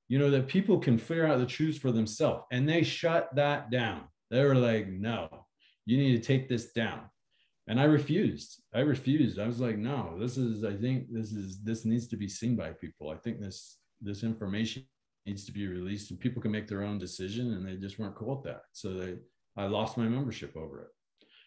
you 0.09 0.19
know, 0.19 0.31
that 0.31 0.47
people 0.47 0.79
can 0.79 0.99
figure 0.99 1.27
out 1.27 1.39
the 1.39 1.47
truth 1.47 1.79
for 1.79 1.91
themselves. 1.91 2.45
And 2.53 2.69
they 2.69 2.85
shut 2.85 3.35
that 3.35 3.71
down. 3.71 4.05
They 4.31 4.45
were 4.45 4.55
like, 4.55 4.89
no, 4.89 5.29
you 5.85 5.99
need 5.99 6.17
to 6.17 6.27
take 6.27 6.49
this 6.49 6.73
down. 6.73 7.01
And 7.69 7.81
I 7.81 7.85
refused. 7.85 8.63
I 8.73 8.81
refused. 8.81 9.41
I 9.41 9.49
was 9.49 9.59
like, 9.59 9.79
no, 9.79 10.17
this 10.21 10.37
is, 10.37 10.63
I 10.63 10.75
think 10.77 11.07
this 11.11 11.33
is, 11.33 11.61
this 11.63 11.85
needs 11.85 12.07
to 12.09 12.17
be 12.17 12.29
seen 12.29 12.55
by 12.55 12.71
people. 12.71 13.11
I 13.11 13.17
think 13.17 13.41
this, 13.41 13.79
this 14.01 14.23
information 14.23 14.87
needs 15.27 15.45
to 15.47 15.53
be 15.53 15.67
released 15.67 16.13
and 16.13 16.21
people 16.21 16.41
can 16.41 16.53
make 16.53 16.69
their 16.69 16.85
own 16.85 16.99
decision. 16.99 17.55
And 17.55 17.67
they 17.67 17.75
just 17.75 17.99
weren't 17.99 18.15
cool 18.15 18.37
with 18.37 18.45
that. 18.45 18.63
So 18.73 18.95
they, 18.95 19.17
I 19.57 19.67
lost 19.67 19.97
my 19.97 20.05
membership 20.05 20.57
over 20.57 20.83
it. 20.83 20.89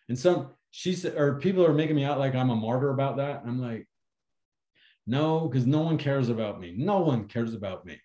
And 0.09 0.19
some 0.19 0.49
she 0.71 0.93
said, 0.93 1.15
or 1.17 1.39
people 1.39 1.65
are 1.65 1.73
making 1.73 1.95
me 1.95 2.03
out 2.03 2.19
like 2.19 2.35
I'm 2.35 2.49
a 2.51 2.55
martyr 2.55 2.89
about 2.91 3.17
that. 3.17 3.43
I'm 3.45 3.59
like, 3.59 3.87
no, 5.07 5.47
because 5.47 5.65
no 5.65 5.81
one 5.81 5.97
cares 5.97 6.29
about 6.29 6.59
me. 6.59 6.73
No 6.77 6.99
one 6.99 7.27
cares 7.27 7.53
about 7.53 7.85
me. 7.85 7.99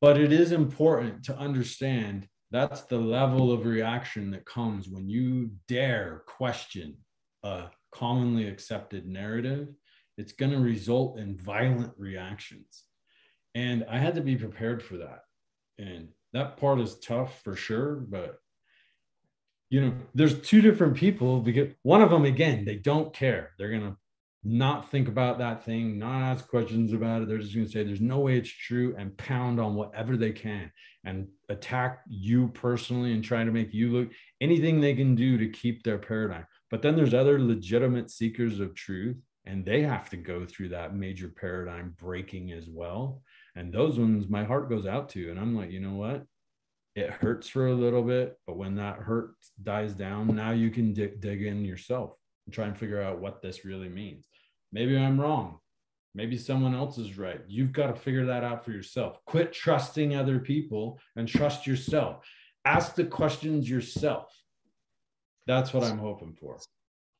but 0.00 0.18
it 0.18 0.32
is 0.32 0.52
important 0.52 1.24
to 1.24 1.36
understand 1.36 2.28
that's 2.50 2.82
the 2.82 2.98
level 2.98 3.50
of 3.50 3.66
reaction 3.66 4.30
that 4.30 4.46
comes 4.46 4.88
when 4.88 5.08
you 5.08 5.50
dare 5.68 6.22
question 6.26 6.96
a 7.42 7.64
commonly 7.92 8.46
accepted 8.48 9.06
narrative. 9.06 9.68
It's 10.16 10.32
going 10.32 10.52
to 10.52 10.58
result 10.60 11.18
in 11.18 11.36
violent 11.36 11.92
reactions. 11.98 12.84
And 13.54 13.84
I 13.90 13.98
had 13.98 14.14
to 14.14 14.20
be 14.20 14.36
prepared 14.36 14.82
for 14.82 14.98
that. 14.98 15.20
And 15.78 16.08
that 16.32 16.56
part 16.56 16.80
is 16.80 16.98
tough 17.00 17.42
for 17.42 17.56
sure, 17.56 17.96
but 17.96 18.36
you 19.68 19.80
know, 19.80 19.92
there's 20.14 20.40
two 20.40 20.60
different 20.60 20.96
people 20.96 21.40
because 21.40 21.68
one 21.82 22.02
of 22.02 22.10
them, 22.10 22.24
again, 22.24 22.64
they 22.64 22.76
don't 22.76 23.12
care. 23.12 23.50
They're 23.58 23.70
going 23.70 23.82
to 23.82 23.96
not 24.44 24.90
think 24.90 25.08
about 25.08 25.38
that 25.38 25.64
thing, 25.64 25.98
not 25.98 26.22
ask 26.22 26.46
questions 26.46 26.92
about 26.92 27.22
it. 27.22 27.28
They're 27.28 27.38
just 27.38 27.54
going 27.54 27.66
to 27.66 27.72
say, 27.72 27.82
there's 27.82 28.00
no 28.00 28.20
way 28.20 28.36
it's 28.36 28.48
true 28.48 28.94
and 28.96 29.16
pound 29.16 29.60
on 29.60 29.74
whatever 29.74 30.16
they 30.16 30.30
can 30.30 30.70
and 31.04 31.26
attack 31.48 32.00
you 32.08 32.48
personally 32.48 33.12
and 33.12 33.24
try 33.24 33.42
to 33.42 33.50
make 33.50 33.74
you 33.74 33.90
look 33.90 34.08
anything 34.40 34.80
they 34.80 34.94
can 34.94 35.16
do 35.16 35.36
to 35.38 35.48
keep 35.48 35.82
their 35.82 35.98
paradigm. 35.98 36.46
But 36.70 36.82
then 36.82 36.94
there's 36.94 37.14
other 37.14 37.40
legitimate 37.40 38.10
seekers 38.10 38.60
of 38.60 38.74
truth, 38.74 39.16
and 39.46 39.64
they 39.64 39.82
have 39.82 40.10
to 40.10 40.16
go 40.16 40.44
through 40.44 40.70
that 40.70 40.94
major 40.94 41.28
paradigm 41.28 41.94
breaking 41.98 42.52
as 42.52 42.68
well. 42.68 43.22
And 43.56 43.72
those 43.72 43.98
ones 43.98 44.28
my 44.28 44.44
heart 44.44 44.68
goes 44.68 44.86
out 44.86 45.08
to. 45.10 45.30
And 45.30 45.40
I'm 45.40 45.56
like, 45.56 45.70
you 45.70 45.80
know 45.80 45.94
what? 45.94 46.24
It 46.96 47.10
hurts 47.10 47.46
for 47.46 47.66
a 47.66 47.74
little 47.74 48.02
bit, 48.02 48.38
but 48.46 48.56
when 48.56 48.74
that 48.76 48.96
hurt 48.96 49.34
dies 49.62 49.92
down, 49.92 50.34
now 50.34 50.52
you 50.52 50.70
can 50.70 50.94
dig, 50.94 51.20
dig 51.20 51.42
in 51.42 51.62
yourself 51.62 52.14
and 52.46 52.54
try 52.54 52.64
and 52.64 52.76
figure 52.76 53.02
out 53.02 53.20
what 53.20 53.42
this 53.42 53.66
really 53.66 53.90
means. 53.90 54.26
Maybe 54.72 54.96
I'm 54.96 55.20
wrong. 55.20 55.58
Maybe 56.14 56.38
someone 56.38 56.74
else 56.74 56.96
is 56.96 57.18
right. 57.18 57.42
You've 57.46 57.74
got 57.74 57.88
to 57.88 57.94
figure 58.00 58.24
that 58.24 58.44
out 58.44 58.64
for 58.64 58.70
yourself. 58.70 59.18
Quit 59.26 59.52
trusting 59.52 60.16
other 60.16 60.38
people 60.38 60.98
and 61.16 61.28
trust 61.28 61.66
yourself. 61.66 62.24
Ask 62.64 62.94
the 62.94 63.04
questions 63.04 63.68
yourself. 63.68 64.34
That's 65.46 65.74
what 65.74 65.84
I'm 65.84 65.98
hoping 65.98 66.32
for. 66.32 66.58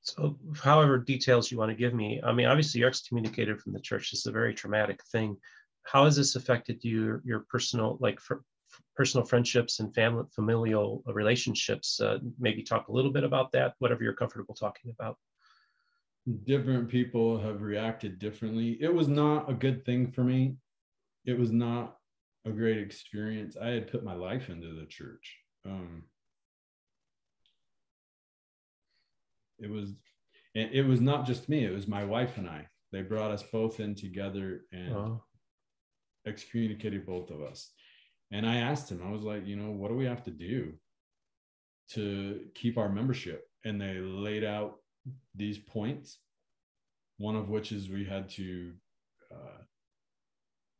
So, 0.00 0.38
however 0.56 0.96
details 0.96 1.50
you 1.50 1.58
want 1.58 1.70
to 1.70 1.76
give 1.76 1.92
me, 1.92 2.18
I 2.24 2.32
mean, 2.32 2.46
obviously 2.46 2.80
you're 2.80 2.88
excommunicated 2.88 3.60
from 3.60 3.74
the 3.74 3.80
church. 3.80 4.10
This 4.10 4.20
is 4.20 4.26
a 4.26 4.32
very 4.32 4.54
traumatic 4.54 5.00
thing. 5.12 5.36
How 5.82 6.06
has 6.06 6.16
this 6.16 6.34
affected 6.34 6.82
you, 6.82 7.20
your 7.24 7.44
personal, 7.50 7.98
like 8.00 8.20
for, 8.20 8.42
personal 8.94 9.26
friendships 9.26 9.80
and 9.80 9.94
family, 9.94 10.24
familial 10.34 11.02
relationships? 11.06 12.00
Uh, 12.00 12.18
maybe 12.38 12.62
talk 12.62 12.88
a 12.88 12.92
little 12.92 13.12
bit 13.12 13.24
about 13.24 13.52
that, 13.52 13.74
whatever 13.78 14.02
you're 14.04 14.14
comfortable 14.14 14.54
talking 14.54 14.90
about 14.90 15.18
different 16.44 16.88
people 16.88 17.38
have 17.38 17.62
reacted 17.62 18.18
differently. 18.18 18.78
It 18.80 18.92
was 18.92 19.08
not 19.08 19.48
a 19.48 19.54
good 19.54 19.84
thing 19.84 20.10
for 20.10 20.24
me. 20.24 20.56
It 21.24 21.38
was 21.38 21.52
not 21.52 21.96
a 22.44 22.50
great 22.50 22.78
experience. 22.78 23.56
I 23.56 23.68
had 23.68 23.90
put 23.90 24.04
my 24.04 24.14
life 24.14 24.48
into 24.48 24.74
the 24.74 24.86
church. 24.86 25.36
Um, 25.64 26.04
it 29.58 29.70
was, 29.70 29.94
it 30.54 30.86
was 30.86 31.00
not 31.00 31.26
just 31.26 31.48
me. 31.48 31.64
It 31.64 31.72
was 31.72 31.86
my 31.86 32.04
wife 32.04 32.38
and 32.38 32.48
I. 32.48 32.66
They 32.92 33.02
brought 33.02 33.30
us 33.30 33.42
both 33.42 33.80
in 33.80 33.94
together 33.94 34.62
and 34.72 34.94
wow. 34.94 35.22
excommunicated 36.26 37.04
both 37.04 37.30
of 37.30 37.42
us. 37.42 37.72
And 38.32 38.46
I 38.46 38.56
asked 38.56 38.90
him, 38.90 39.02
I 39.06 39.10
was 39.10 39.22
like, 39.22 39.46
you 39.46 39.56
know, 39.56 39.70
what 39.70 39.88
do 39.88 39.94
we 39.94 40.06
have 40.06 40.24
to 40.24 40.30
do 40.30 40.72
to 41.90 42.40
keep 42.54 42.76
our 42.76 42.88
membership? 42.88 43.48
And 43.64 43.80
they 43.80 43.98
laid 43.98 44.44
out 44.44 44.76
these 45.34 45.58
points. 45.58 46.18
One 47.18 47.36
of 47.36 47.48
which 47.48 47.72
is 47.72 47.88
we 47.88 48.04
had 48.04 48.28
to 48.30 48.72
uh, 49.32 49.62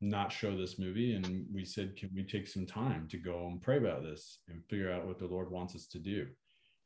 not 0.01 0.32
show 0.32 0.57
this 0.57 0.78
movie, 0.78 1.14
and 1.14 1.47
we 1.53 1.64
said, 1.64 1.97
"Can 1.97 2.11
we 2.14 2.24
take 2.24 2.47
some 2.47 2.66
time 2.66 3.09
to 3.09 3.16
go 3.16 3.47
and 3.47 3.62
pray 3.62 3.78
about 3.78 4.03
this 4.03 4.40
and 4.49 4.64
figure 4.66 4.92
out 4.92 5.07
what 5.07 5.18
the 5.18 5.26
Lord 5.26 5.51
wants 5.51 5.74
us 5.74 5.86
to 5.88 5.99
do?" 5.99 6.26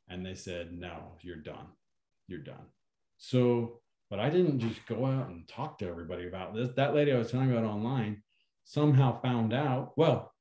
And 0.08 0.24
they 0.24 0.34
said, 0.34 0.72
"No, 0.72 1.16
you're 1.20 1.36
done. 1.36 1.66
You're 2.28 2.38
done." 2.38 2.66
So, 3.18 3.80
but 4.08 4.20
I 4.20 4.30
didn't 4.30 4.60
just 4.60 4.86
go 4.86 5.04
out 5.04 5.28
and 5.28 5.48
talk 5.48 5.78
to 5.78 5.88
everybody 5.88 6.28
about 6.28 6.54
this. 6.54 6.70
That 6.76 6.94
lady 6.94 7.12
I 7.12 7.18
was 7.18 7.32
telling 7.32 7.50
about 7.50 7.64
online 7.64 8.22
somehow 8.64 9.20
found 9.20 9.52
out. 9.52 9.92
Well, 9.96 10.32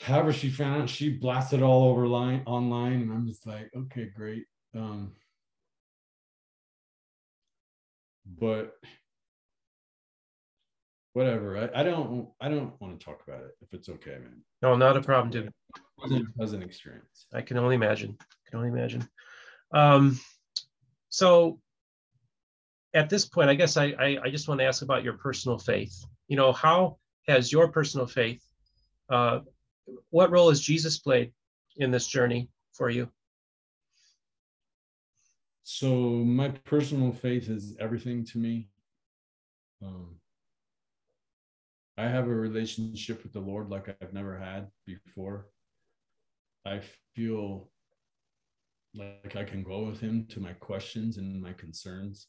however 0.00 0.32
she 0.32 0.50
found 0.50 0.82
out, 0.82 0.90
she 0.90 1.10
blasted 1.10 1.62
all 1.62 1.90
over 1.90 2.06
line 2.06 2.42
online, 2.46 3.02
and 3.02 3.12
I'm 3.12 3.26
just 3.26 3.46
like, 3.46 3.70
okay, 3.76 4.10
great. 4.14 4.44
Um, 4.74 5.12
but 8.38 8.76
whatever. 11.12 11.58
I, 11.58 11.80
I 11.80 11.82
don't 11.82 12.28
I 12.40 12.48
don't 12.48 12.80
want 12.80 12.98
to 12.98 13.04
talk 13.04 13.22
about 13.26 13.42
it 13.42 13.52
if 13.60 13.72
it's 13.74 13.88
okay, 13.88 14.12
man. 14.12 14.42
No, 14.62 14.76
not 14.76 14.96
a 14.96 15.00
problem, 15.02 15.30
dude. 15.30 15.52
It 16.04 16.26
was 16.36 16.52
an 16.52 16.62
experience. 16.62 17.26
I 17.34 17.42
can 17.42 17.58
only 17.58 17.74
imagine. 17.74 18.16
I 18.20 18.50
can 18.50 18.58
only 18.58 18.70
imagine. 18.70 19.06
Um, 19.72 20.18
so 21.08 21.60
at 22.94 23.10
this 23.10 23.26
point, 23.26 23.50
I 23.50 23.54
guess 23.54 23.76
I, 23.76 23.94
I, 23.98 24.18
I 24.24 24.30
just 24.30 24.48
want 24.48 24.60
to 24.60 24.66
ask 24.66 24.82
about 24.82 25.04
your 25.04 25.14
personal 25.14 25.58
faith. 25.58 25.94
You 26.28 26.36
know, 26.36 26.52
how 26.52 26.98
has 27.28 27.52
your 27.52 27.68
personal 27.70 28.06
faith, 28.06 28.42
uh, 29.10 29.40
what 30.10 30.30
role 30.30 30.48
has 30.48 30.60
Jesus 30.60 30.98
played 30.98 31.32
in 31.76 31.90
this 31.90 32.06
journey 32.06 32.48
for 32.72 32.90
you? 32.90 33.08
so 35.70 35.86
my 35.86 36.48
personal 36.48 37.12
faith 37.12 37.48
is 37.48 37.76
everything 37.78 38.24
to 38.24 38.38
me. 38.38 38.68
Um, 39.80 40.16
i 41.96 42.08
have 42.08 42.26
a 42.26 42.34
relationship 42.34 43.22
with 43.22 43.32
the 43.32 43.40
lord 43.40 43.68
like 43.68 43.88
i've 43.88 44.12
never 44.12 44.36
had 44.36 44.68
before. 44.84 45.46
I 46.66 46.80
feel 47.14 47.70
like 48.94 49.36
i 49.36 49.44
can 49.44 49.62
go 49.62 49.84
with 49.84 50.00
him 50.00 50.26
to 50.30 50.40
my 50.40 50.54
questions 50.54 51.18
and 51.18 51.40
my 51.40 51.52
concerns. 51.52 52.26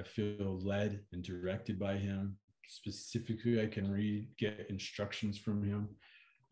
I 0.00 0.02
feel 0.02 0.58
led 0.64 1.00
and 1.12 1.22
directed 1.22 1.78
by 1.78 1.98
him. 1.98 2.38
Specifically 2.66 3.62
i 3.62 3.66
can 3.66 3.90
read 3.90 4.26
get 4.38 4.66
instructions 4.70 5.36
from 5.36 5.62
him 5.62 5.88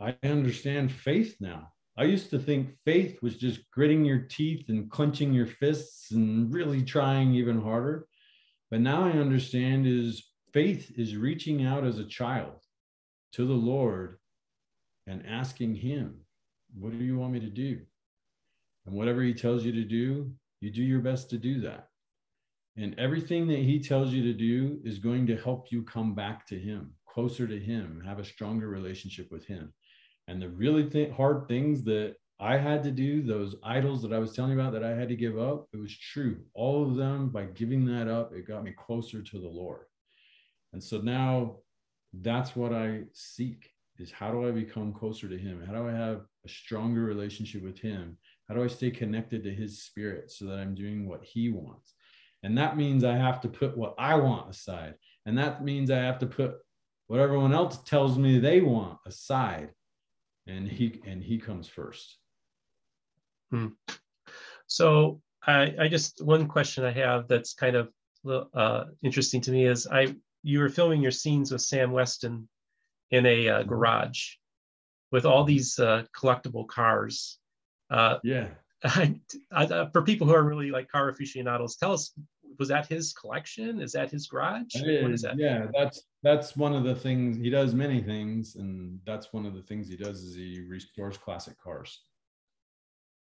i 0.03 0.17
understand 0.25 0.91
faith 0.91 1.37
now 1.41 1.73
I 1.97 2.05
used 2.05 2.31
to 2.31 2.39
think 2.39 2.71
faith 2.87 3.21
was 3.21 3.37
just 3.37 3.71
gritting 3.71 4.05
your 4.05 4.21
teeth 4.21 4.69
and 4.69 4.91
clenching 4.91 5.35
your 5.35 5.47
fists 5.47 6.11
and 6.13 6.53
really 6.53 6.83
trying 6.83 7.35
even 7.35 7.61
harder. 7.61 8.07
But 8.71 8.81
now 8.81 9.05
I 9.05 9.11
understand 9.11 9.87
is 9.87 10.27
faith 10.55 10.91
is 10.97 11.17
reaching 11.17 11.67
out 11.67 11.85
as 11.85 11.99
a 11.99 12.07
child 12.07 12.65
to 13.33 13.45
the 13.45 13.53
Lord 13.53 14.19
and 15.07 15.27
asking 15.27 15.75
him, 15.75 16.21
what 16.75 16.93
do 16.93 17.05
you 17.05 17.19
want 17.19 17.35
me 17.35 17.41
to 17.41 17.51
do? 17.51 17.81
And 18.87 18.95
whatever 18.95 19.23
he 19.23 19.35
tells 19.35 19.63
you 19.65 19.73
to 19.73 19.85
do, 19.85 20.33
you 20.63 20.71
do 20.71 20.83
your 20.83 21.01
best 21.01 21.29
to 21.31 21.39
do 21.39 21.61
that. 21.61 21.89
And 22.79 22.99
everything 22.99 23.47
that 23.49 23.59
he 23.59 23.79
tells 23.79 24.15
you 24.15 24.23
to 24.23 24.33
do 24.33 24.81
is 24.83 24.99
going 24.99 25.27
to 25.27 25.37
help 25.37 25.71
you 25.71 25.83
come 25.83 26.15
back 26.15 26.47
to 26.47 26.59
him, 26.59 26.95
closer 27.07 27.47
to 27.47 27.59
him, 27.59 28.03
have 28.07 28.19
a 28.19 28.25
stronger 28.25 28.69
relationship 28.69 29.31
with 29.31 29.45
him. 29.45 29.75
And 30.29 30.41
the 30.41 30.49
really 30.49 30.89
th- 30.89 31.13
hard 31.13 31.49
things 31.49 31.83
that 31.85 32.17
I 32.39 32.57
had 32.57 32.83
to 32.85 32.91
do, 32.91 33.23
those 33.23 33.57
idols 33.63 34.03
that 34.03 34.13
I 34.13 34.19
was 34.19 34.33
telling 34.33 34.53
you 34.53 34.61
about 34.61 34.73
that 34.73 34.85
I 34.85 34.97
had 34.97 35.09
to 35.11 35.17
give 35.17 35.39
up, 35.39 35.69
it 35.73 35.77
was 35.77 35.97
true. 35.97 36.41
All 36.55 36.83
of 36.83 36.97
them, 36.97 37.29
by 37.29 37.45
giving 37.45 37.85
that 37.87 38.09
up, 38.09 38.33
it 38.35 38.49
got 38.49 38.65
me 38.65 38.73
closer 38.73 39.23
to 39.23 39.39
the 39.39 39.49
Lord. 39.49 39.87
And 40.73 40.83
so 40.83 40.99
now 40.99 41.59
that's 42.13 42.57
what 42.57 42.73
I 42.73 43.03
seek 43.13 43.71
is 43.99 44.11
how 44.11 44.33
do 44.33 44.47
I 44.47 44.51
become 44.51 44.93
closer 44.93 45.29
to 45.29 45.39
him? 45.39 45.63
How 45.65 45.73
do 45.73 45.87
I 45.87 45.93
have 45.93 46.23
a 46.45 46.49
stronger 46.49 47.03
relationship 47.03 47.63
with 47.63 47.79
him? 47.79 48.19
How 48.49 48.55
do 48.55 48.65
I 48.65 48.69
stay 48.69 48.91
connected 48.91 49.45
to 49.45 49.55
his 49.55 49.83
spirit 49.85 50.31
so 50.31 50.47
that 50.47 50.59
I'm 50.59 50.75
doing 50.75 51.09
what 51.09 51.23
he 51.23 51.51
wants? 51.51 51.95
And 52.43 52.59
that 52.59 52.77
means 52.77 53.05
I 53.05 53.17
have 53.17 53.41
to 53.43 53.49
put 53.49 53.77
what 53.77 53.95
I 53.99 54.17
want 54.17 54.51
aside. 54.51 54.95
And 55.27 55.39
that 55.39 55.63
means 55.63 55.91
I 55.91 55.99
have 55.99 56.19
to 56.19 56.27
put 56.27 56.57
what 57.07 57.21
everyone 57.21 57.53
else 57.53 57.79
tells 57.85 58.19
me 58.19 58.39
they 58.39 58.61
want 58.61 58.99
aside 59.07 59.71
and 60.47 60.69
he 60.69 61.01
and 61.07 61.23
he 61.23 61.39
comes 61.39 61.69
first 61.69 62.19
hmm. 63.51 63.69
so 64.67 65.21
I, 65.47 65.75
I 65.81 65.89
just 65.89 66.25
one 66.25 66.49
question 66.49 66.85
i 66.85 66.93
have 66.93 67.29
that's 67.29 67.55
kind 67.55 67.77
of 67.77 67.91
uh, 68.55 68.85
interesting 69.03 69.41
to 69.43 69.51
me 69.51 69.67
is 69.67 69.87
i 69.87 70.15
you 70.43 70.61
were 70.61 70.69
filming 70.69 71.03
your 71.03 71.11
scenes 71.11 71.53
with 71.53 71.63
sam 71.63 71.93
weston 71.93 72.49
in 73.11 73.27
a 73.27 73.49
uh, 73.49 73.59
mm-hmm. 73.61 73.69
garage 73.69 74.35
with 75.11 75.27
all 75.27 75.45
these 75.45 75.79
uh, 75.79 76.05
collectible 76.19 76.67
cars 76.67 77.39
uh, 77.91 78.19
yeah 78.25 78.49
I, 78.85 79.21
I, 79.53 79.89
for 79.93 80.03
people 80.03 80.27
who 80.27 80.35
are 80.35 80.43
really 80.43 80.73
like 80.73 80.89
car 80.89 81.09
aficionados 81.09 81.77
tell 81.77 81.93
us 81.93 82.13
was 82.59 82.69
that 82.69 82.87
his 82.87 83.13
collection? 83.13 83.81
Is 83.81 83.93
that 83.93 84.11
his 84.11 84.27
garage? 84.27 84.75
What 84.75 85.13
is 85.13 85.23
that? 85.23 85.39
Yeah, 85.39 85.67
that's 85.73 86.03
that's 86.23 86.57
one 86.57 86.75
of 86.75 86.85
the 86.85 86.95
things 86.95 87.37
he 87.37 87.51
does. 87.51 87.75
Many 87.75 88.01
things, 88.01 88.57
and 88.57 89.01
that's 89.07 89.33
one 89.33 89.47
of 89.47 89.55
the 89.55 89.63
things 89.63 89.89
he 89.89 89.97
does 89.97 90.23
is 90.23 90.35
he 90.35 90.65
restores 90.69 91.17
classic 91.17 91.61
cars. 91.63 92.01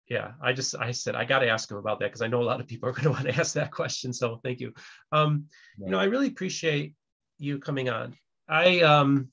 Yeah, 0.07 0.31
I 0.41 0.53
just 0.53 0.75
I 0.75 0.91
said 0.91 1.15
I 1.15 1.23
got 1.23 1.39
to 1.39 1.49
ask 1.49 1.69
him 1.69 1.77
about 1.77 1.99
that 1.99 2.07
because 2.07 2.21
I 2.21 2.27
know 2.27 2.41
a 2.41 2.43
lot 2.43 2.59
of 2.59 2.67
people 2.67 2.89
are 2.89 2.93
going 2.93 3.03
to 3.05 3.11
want 3.11 3.23
to 3.23 3.35
ask 3.35 3.53
that 3.53 3.71
question. 3.71 4.11
So 4.11 4.39
thank 4.43 4.59
you. 4.59 4.73
Um, 5.11 5.45
right. 5.79 5.87
You 5.87 5.91
know, 5.91 5.99
I 5.99 6.05
really 6.05 6.27
appreciate 6.27 6.95
you 7.37 7.59
coming 7.59 7.89
on. 7.89 8.15
I 8.47 8.81
um, 8.81 9.29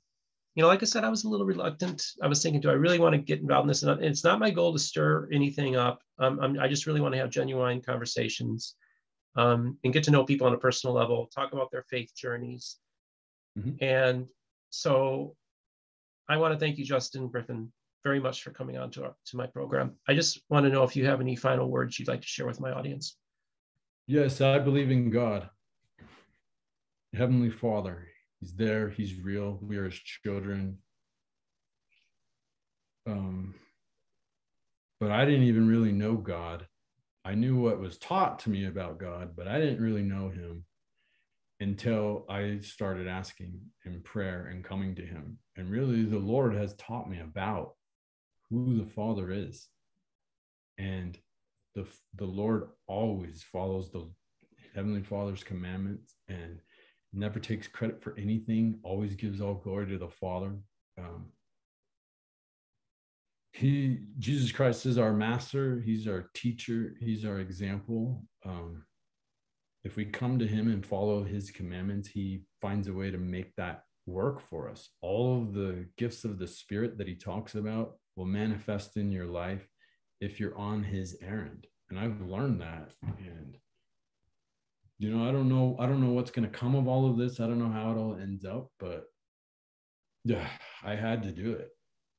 you 0.55 0.63
know, 0.63 0.69
like 0.69 0.83
I 0.83 0.87
said, 0.87 1.05
I 1.05 1.11
was 1.11 1.25
a 1.25 1.29
little 1.29 1.47
reluctant. 1.47 2.03
I 2.23 2.29
was 2.29 2.43
thinking, 2.43 2.61
do 2.61 2.71
I 2.71 2.75
really 2.75 2.99
want 2.99 3.15
to 3.15 3.21
get 3.21 3.41
involved 3.41 3.65
in 3.65 3.69
this? 3.69 3.83
And 3.83 4.03
it's 4.03 4.25
not 4.25 4.39
my 4.39 4.51
goal 4.51 4.73
to 4.73 4.79
stir 4.79 5.29
anything 5.31 5.77
up. 5.77 6.01
Um, 6.19 6.41
I'm, 6.41 6.59
i 6.59 6.67
just 6.67 6.87
really 6.87 7.03
want 7.03 7.13
to 7.13 7.21
have 7.21 7.29
genuine 7.29 7.83
conversations 7.83 8.75
um, 9.37 9.77
and 9.85 9.93
get 9.93 10.03
to 10.05 10.11
know 10.11 10.25
people 10.25 10.47
on 10.47 10.55
a 10.55 10.59
personal 10.59 10.95
level, 10.95 11.27
talk 11.27 11.53
about 11.53 11.71
their 11.71 11.85
faith 11.91 12.11
journeys. 12.17 12.79
Mm-hmm. 13.59 13.83
And 13.85 14.27
so 14.71 15.35
I 16.29 16.37
want 16.37 16.55
to 16.55 16.59
thank 16.59 16.79
you, 16.79 16.85
Justin 16.85 17.29
Griffin, 17.29 17.73
very 18.05 18.21
much 18.21 18.43
for 18.43 18.51
coming 18.51 18.77
on 18.77 18.91
to, 18.93 19.05
our, 19.05 19.17
to 19.27 19.37
my 19.37 19.47
program. 19.47 19.95
I 20.09 20.15
just 20.15 20.43
want 20.49 20.65
to 20.65 20.71
know 20.71 20.83
if 20.83 20.97
you 20.97 21.07
have 21.07 21.21
any 21.21 21.37
final 21.37 21.71
words 21.71 21.99
you'd 21.99 22.09
like 22.09 22.21
to 22.21 22.27
share 22.27 22.47
with 22.47 22.61
my 22.61 22.73
audience. 22.73 23.17
Yes, 24.07 24.41
I 24.41 24.59
believe 24.59 24.91
in 24.91 25.11
God, 25.11 25.49
Heavenly 27.15 27.51
Father. 27.51 28.07
He's 28.41 28.55
there. 28.55 28.91
He's 28.91 29.19
real. 29.19 29.59
We 29.63 29.79
are 29.79 29.87
his 29.87 29.99
children. 29.99 30.79
Um, 33.07 33.55
but 35.01 35.11
I 35.11 35.25
didn't 35.25 35.45
even 35.45 35.67
really 35.67 35.93
know 35.93 36.15
God. 36.15 36.67
I 37.25 37.35
knew 37.35 37.57
what 37.57 37.81
was 37.81 37.99
taught 37.99 38.39
to 38.41 38.51
me 38.51 38.67
about 38.67 38.99
God, 38.99 39.35
but 39.37 39.49
I 39.49 39.59
didn't 39.59 39.83
really 39.83 40.03
know 40.03 40.29
him 40.29 40.65
until 41.61 42.27
I 42.29 42.59
started 42.61 43.07
asking 43.09 43.59
in 43.85 44.03
prayer 44.03 44.47
and 44.51 44.65
coming 44.65 44.95
to 44.97 45.03
him. 45.03 45.39
And 45.57 45.71
really, 45.71 46.05
the 46.05 46.19
Lord 46.19 46.55
has 46.55 46.75
taught 46.75 47.09
me 47.09 47.21
about 47.21 47.75
who 48.51 48.77
the 48.77 48.91
Father 48.91 49.31
is. 49.31 49.69
And 50.79 51.19
the, 51.75 51.87
the 52.17 52.27
Lord 52.27 52.69
always 52.87 53.43
follows 53.51 53.91
the 53.91 54.09
Heavenly 54.75 55.03
Father's 55.03 55.43
commandments 55.43 56.15
and 56.29 56.59
never 57.13 57.41
takes 57.41 57.67
credit 57.67 58.03
for 58.03 58.15
anything, 58.19 58.79
always 58.83 59.15
gives 59.15 59.41
all 59.41 59.55
glory 59.55 59.87
to 59.87 59.99
the 59.99 60.09
Father. 60.09 60.53
Um, 60.99 61.27
he 63.53 64.01
Jesus 64.19 64.53
Christ 64.53 64.85
is 64.85 64.99
our 64.99 65.15
master, 65.15 65.81
he's 65.81 66.07
our 66.07 66.31
teacher, 66.35 66.95
he's 67.01 67.25
our 67.25 67.39
example. 67.39 68.23
Um, 68.45 68.85
if 69.87 69.95
we 69.95 70.05
come 70.05 70.37
to 70.37 70.49
him 70.49 70.69
and 70.69 70.85
follow 70.85 71.23
his 71.23 71.53
commandments, 71.53 72.09
he 72.09 72.43
finds 72.61 72.89
a 72.89 72.93
way 72.93 73.09
to 73.09 73.19
make 73.19 73.55
that 73.55 73.85
work 74.05 74.41
for 74.41 74.69
us. 74.69 74.91
All 75.01 75.41
of 75.41 75.55
the 75.55 75.87
gifts 75.97 76.25
of 76.25 76.41
the 76.41 76.49
spirit 76.49 76.99
that 76.99 77.07
he 77.07 77.15
talks 77.15 77.55
about 77.55 77.95
will 78.17 78.25
manifest 78.25 78.97
in 78.97 79.13
your 79.13 79.27
life 79.27 79.65
if 80.21 80.41
you're 80.41 80.59
on 80.59 80.83
his 80.83 81.17
errand. 81.23 81.69
And 81.89 82.01
I've 82.01 82.21
learned 82.21 82.61
that 82.63 82.91
and 83.19 83.59
you 84.99 85.11
know, 85.11 85.29
I 85.29 85.31
don't 85.31 85.49
know, 85.49 85.77
I 85.79 85.87
don't 85.87 86.01
know 86.01 86.13
what's 86.13 86.33
going 86.33 86.51
to 86.51 86.59
come 86.59 86.75
of 86.75 86.89
all 86.89 87.09
of 87.09 87.17
this. 87.17 87.39
I 87.39 87.47
don't 87.47 87.59
know 87.59 87.71
how 87.71 87.93
it 87.93 87.99
all 87.99 88.17
ends 88.21 88.45
up, 88.45 88.71
but 88.81 89.05
yeah, 90.25 90.49
I 90.83 90.97
had 90.97 91.23
to 91.23 91.31
do 91.31 91.53
it. 91.53 91.69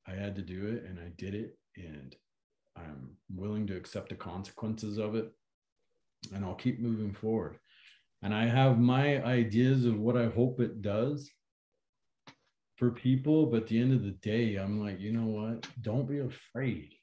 I 0.08 0.12
had 0.12 0.38
to 0.38 0.42
do 0.42 0.68
it 0.68 0.86
and 0.88 1.00
I 1.00 1.12
did 1.18 1.36
it. 1.36 1.58
And 1.76 2.16
I'm 2.78 3.18
willing 3.36 3.68
to 3.68 3.76
accept 3.76 4.08
the 4.08 4.16
consequences 4.16 5.00
of 5.00 5.16
it. 5.16 5.34
And 6.34 6.44
I'll 6.44 6.56
keep 6.56 6.80
moving 6.80 7.14
forward. 7.14 7.58
And 8.22 8.34
I 8.34 8.46
have 8.46 8.80
my 8.80 9.24
ideas 9.24 9.86
of 9.86 10.00
what 10.00 10.18
I 10.18 10.28
hope 10.28 10.60
it 10.60 10.82
does 10.82 11.30
for 12.76 12.92
people. 12.92 13.46
But 13.46 13.64
at 13.64 13.68
the 13.68 13.80
end 13.80 13.94
of 13.94 14.04
the 14.04 14.12
day, 14.12 14.56
I'm 14.56 14.82
like, 14.82 15.00
you 15.00 15.12
know 15.12 15.28
what? 15.28 15.68
Don't 15.82 16.08
be 16.08 16.20
afraid 16.20 16.94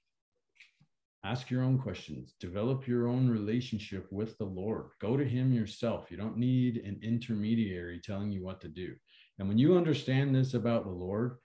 ask 1.25 1.51
your 1.51 1.63
own 1.63 1.79
questions 1.79 2.35
develop 2.39 2.87
your 2.87 3.09
own 3.09 3.29
relationship 3.29 4.07
with 4.11 4.37
the 4.39 4.45
lord 4.45 4.91
go 5.01 5.17
to 5.17 5.25
him 5.25 5.53
yourself 5.53 6.11
you 6.11 6.17
don't 6.17 6.37
need 6.37 6.77
an 6.79 6.99
intermediary 7.03 8.01
telling 8.05 8.31
you 8.31 8.45
what 8.45 8.61
to 8.61 8.69
do 8.69 8.95
and 9.39 9.49
when 9.49 9.59
you 9.59 9.77
understand 9.77 10.35
this 10.35 10.55
about 10.55 10.85
the 10.85 10.91
lord 10.91 11.37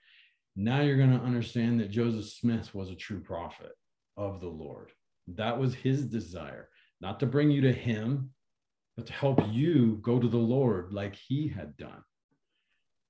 now 0.54 0.80
you're 0.80 0.96
going 0.96 1.18
to 1.18 1.24
understand 1.24 1.80
that 1.80 1.90
joseph 1.90 2.30
smith 2.30 2.74
was 2.74 2.90
a 2.90 2.94
true 2.94 3.20
prophet 3.20 3.72
of 4.16 4.40
the 4.40 4.48
lord 4.48 4.90
that 5.26 5.58
was 5.58 5.74
his 5.74 6.04
desire 6.04 6.68
not 7.00 7.20
to 7.20 7.26
bring 7.26 7.50
you 7.50 7.60
to 7.60 7.72
him 7.72 8.30
but 8.96 9.06
to 9.06 9.12
help 9.12 9.40
you 9.50 9.98
go 10.02 10.18
to 10.18 10.28
the 10.28 10.36
lord 10.36 10.92
like 10.92 11.14
he 11.14 11.48
had 11.48 11.76
done 11.76 12.02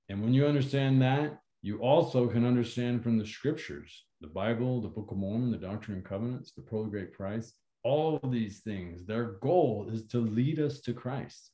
and 0.09 0.21
when 0.21 0.33
you 0.33 0.45
understand 0.45 1.01
that 1.01 1.39
you 1.61 1.77
also 1.77 2.27
can 2.27 2.45
understand 2.45 3.03
from 3.03 3.17
the 3.17 3.25
scriptures 3.25 4.05
the 4.21 4.27
Bible, 4.27 4.81
the 4.81 4.87
Book 4.87 5.09
of 5.11 5.17
Mormon, 5.17 5.51
the 5.51 5.57
Doctrine 5.57 5.97
and 5.97 6.05
Covenants, 6.05 6.51
the 6.51 6.61
Pearl 6.61 6.83
of 6.83 6.91
Great 6.91 7.11
Price, 7.13 7.53
all 7.83 8.19
these 8.29 8.59
things, 8.59 9.05
their 9.05 9.33
goal 9.41 9.89
is 9.91 10.05
to 10.07 10.19
lead 10.19 10.59
us 10.59 10.81
to 10.81 10.93
Christ. 10.93 11.51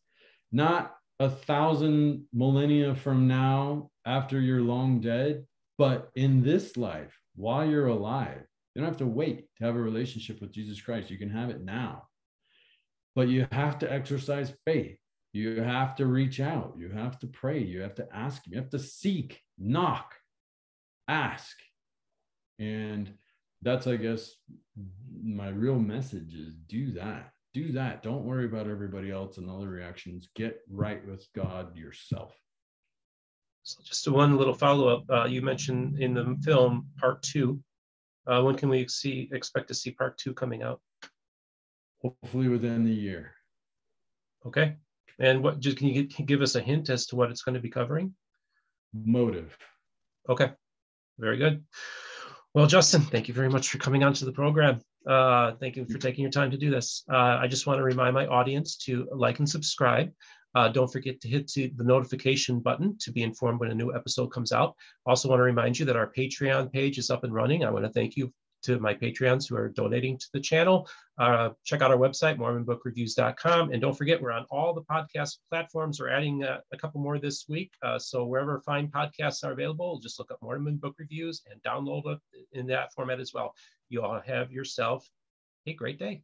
Not 0.52 0.94
a 1.20 1.30
thousand 1.30 2.26
millennia 2.34 2.96
from 2.96 3.28
now 3.28 3.90
after 4.06 4.40
you're 4.40 4.62
long 4.62 5.00
dead, 5.00 5.46
but 5.78 6.10
in 6.16 6.44
this 6.44 6.76
life, 6.78 7.18
while 7.36 7.66
you're 7.66 7.88
alive. 7.88 8.44
You 8.76 8.82
don't 8.82 8.90
have 8.90 8.98
to 8.98 9.08
wait 9.08 9.48
to 9.58 9.66
have 9.66 9.76
a 9.76 9.82
relationship 9.82 10.40
with 10.40 10.52
Jesus 10.52 10.80
Christ. 10.82 11.10
You 11.10 11.18
can 11.18 11.32
have 11.32 11.50
it 11.50 11.64
now. 11.64 12.07
But 13.18 13.30
you 13.30 13.47
have 13.51 13.80
to 13.80 13.91
exercise 13.91 14.53
faith. 14.63 14.95
You 15.34 15.63
have 15.63 15.95
to 15.95 16.05
reach 16.05 16.39
out. 16.39 16.76
You 16.78 16.89
have 16.89 17.18
to 17.22 17.26
pray. 17.26 17.57
You 17.57 17.82
have 17.82 17.95
to 17.95 18.07
ask. 18.13 18.43
You 18.45 18.57
have 18.57 18.70
to 18.70 18.78
seek, 18.78 19.41
knock, 19.57 20.13
ask. 21.07 21.57
And 22.59 23.11
that's, 23.63 23.88
I 23.88 23.95
guess, 23.95 24.36
my 25.20 25.47
real 25.49 25.80
message 25.80 26.36
is 26.36 26.53
do 26.68 26.91
that. 26.91 27.32
Do 27.55 27.72
that. 27.72 28.03
Don't 28.03 28.24
worry 28.24 28.45
about 28.45 28.68
everybody 28.68 29.09
else 29.09 29.39
and 29.39 29.49
all 29.49 29.61
the 29.61 29.68
reactions. 29.68 30.30
Get 30.36 30.59
right 30.70 31.03
with 31.07 31.28
God 31.34 31.76
yourself. 31.76 32.38
So 33.63 33.82
just 33.84 34.07
one 34.07 34.38
little 34.38 34.53
follow 34.53 34.89
up. 34.89 35.05
Uh, 35.09 35.26
you 35.26 35.41
mentioned 35.41 35.99
in 35.99 36.13
the 36.13 36.38
film 36.45 36.86
part 36.99 37.24
two. 37.24 37.59
Uh, 38.28 38.43
when 38.43 38.53
can 38.53 38.70
we 38.70 38.88
see 38.88 39.28
expect 39.32 39.70
to 39.70 39.74
see 39.74 39.89
part 39.89 40.20
two 40.20 40.36
coming 40.36 40.61
out? 40.61 40.82
Hopefully 42.08 42.47
within 42.47 42.86
the 42.86 42.93
year. 42.93 43.34
Okay. 44.45 44.76
And 45.20 45.43
what 45.43 45.60
just 45.60 45.78
can 45.78 45.88
you 45.88 46.03
give 46.03 46.41
us 46.41 46.55
a 46.55 46.62
hint 46.62 46.89
as 46.89 47.05
to 47.08 47.16
what 47.16 47.30
it's 47.32 47.41
going 47.41 47.55
to 47.55 47.62
be 47.62 47.70
covering? 47.70 48.14
Motive. 48.93 49.58
Okay. 50.30 50.51
Very 51.20 51.38
good. 51.38 51.66
Well, 52.53 52.68
Justin, 52.68 53.01
thank 53.01 53.28
you 53.28 53.34
very 53.34 53.49
much 53.49 53.70
for 53.70 53.78
coming 53.78 54.03
onto 54.03 54.26
the 54.26 54.32
program. 54.32 54.80
Uh, 55.05 55.53
thank 55.60 55.76
you 55.76 55.86
for 55.86 55.97
taking 55.97 56.22
your 56.22 56.32
time 56.32 56.51
to 56.51 56.58
do 56.58 56.70
this. 56.70 57.03
Uh, 57.12 57.38
I 57.41 57.47
just 57.47 57.68
want 57.68 57.80
to 57.80 57.84
remind 57.84 58.14
my 58.14 58.26
audience 58.28 58.78
to 58.86 59.08
like 59.12 59.39
and 59.39 59.49
subscribe. 59.49 60.12
Uh, 60.55 60.70
don't 60.70 60.91
forget 60.91 61.20
to 61.22 61.28
hit 61.28 61.51
the 61.53 61.72
notification 61.84 62.60
button 62.60 62.97
to 62.99 63.12
be 63.12 63.24
informed 63.24 63.60
when 63.60 63.72
a 63.72 63.76
new 63.76 63.93
episode 63.93 64.28
comes 64.28 64.51
out. 64.51 64.76
Also 65.05 65.30
want 65.30 65.39
to 65.39 65.43
remind 65.43 65.78
you 65.78 65.86
that 65.86 65.97
our 65.97 66.12
Patreon 66.12 66.72
page 66.72 66.97
is 66.97 67.10
up 67.10 67.24
and 67.24 67.34
running. 67.34 67.64
I 67.64 67.70
want 67.70 67.86
to 67.86 67.91
thank 67.91 68.16
you 68.16 68.32
to 68.64 68.80
my 68.80 68.93
Patreons 68.93 69.47
who 69.47 69.55
are 69.55 69.70
donating 69.70 70.18
to 70.18 70.28
the 70.34 70.39
channel. 70.39 70.88
Uh, 71.18 71.49
check 71.64 71.82
out 71.82 71.91
our 71.91 71.97
website, 71.97 72.38
MormonBookReviews.com. 72.38 73.72
And 73.72 73.82
don't 73.82 73.97
forget, 73.97 74.22
we're 74.22 74.32
on 74.32 74.45
all 74.49 74.74
the 74.74 74.84
podcast 74.84 75.38
platforms. 75.49 75.99
We're 75.99 76.10
adding 76.10 76.43
uh, 76.43 76.60
a 76.72 76.78
couple 76.78 77.01
more 77.01 77.20
this 77.20 77.45
week. 77.47 77.72
Uh, 77.82 77.97
so 77.97 78.26
wherever 78.26 78.62
fine 78.62 78.88
podcasts 78.88 79.43
are 79.43 79.51
available, 79.51 79.99
just 79.99 80.20
look 80.20 80.32
up 80.32 80.39
Mormon 80.41 80.78
Book 80.78 80.95
Reviews 80.99 81.41
and 81.51 81.62
download 81.64 82.14
it 82.14 82.20
in 82.51 82.68
that 82.68 82.93
format 82.93 83.20
as 83.20 83.34
well. 83.34 83.53
You 83.89 84.01
all 84.03 84.22
have 84.26 84.51
yourself 84.51 85.10
a 85.66 85.74
great 85.74 85.99
day. 85.99 86.22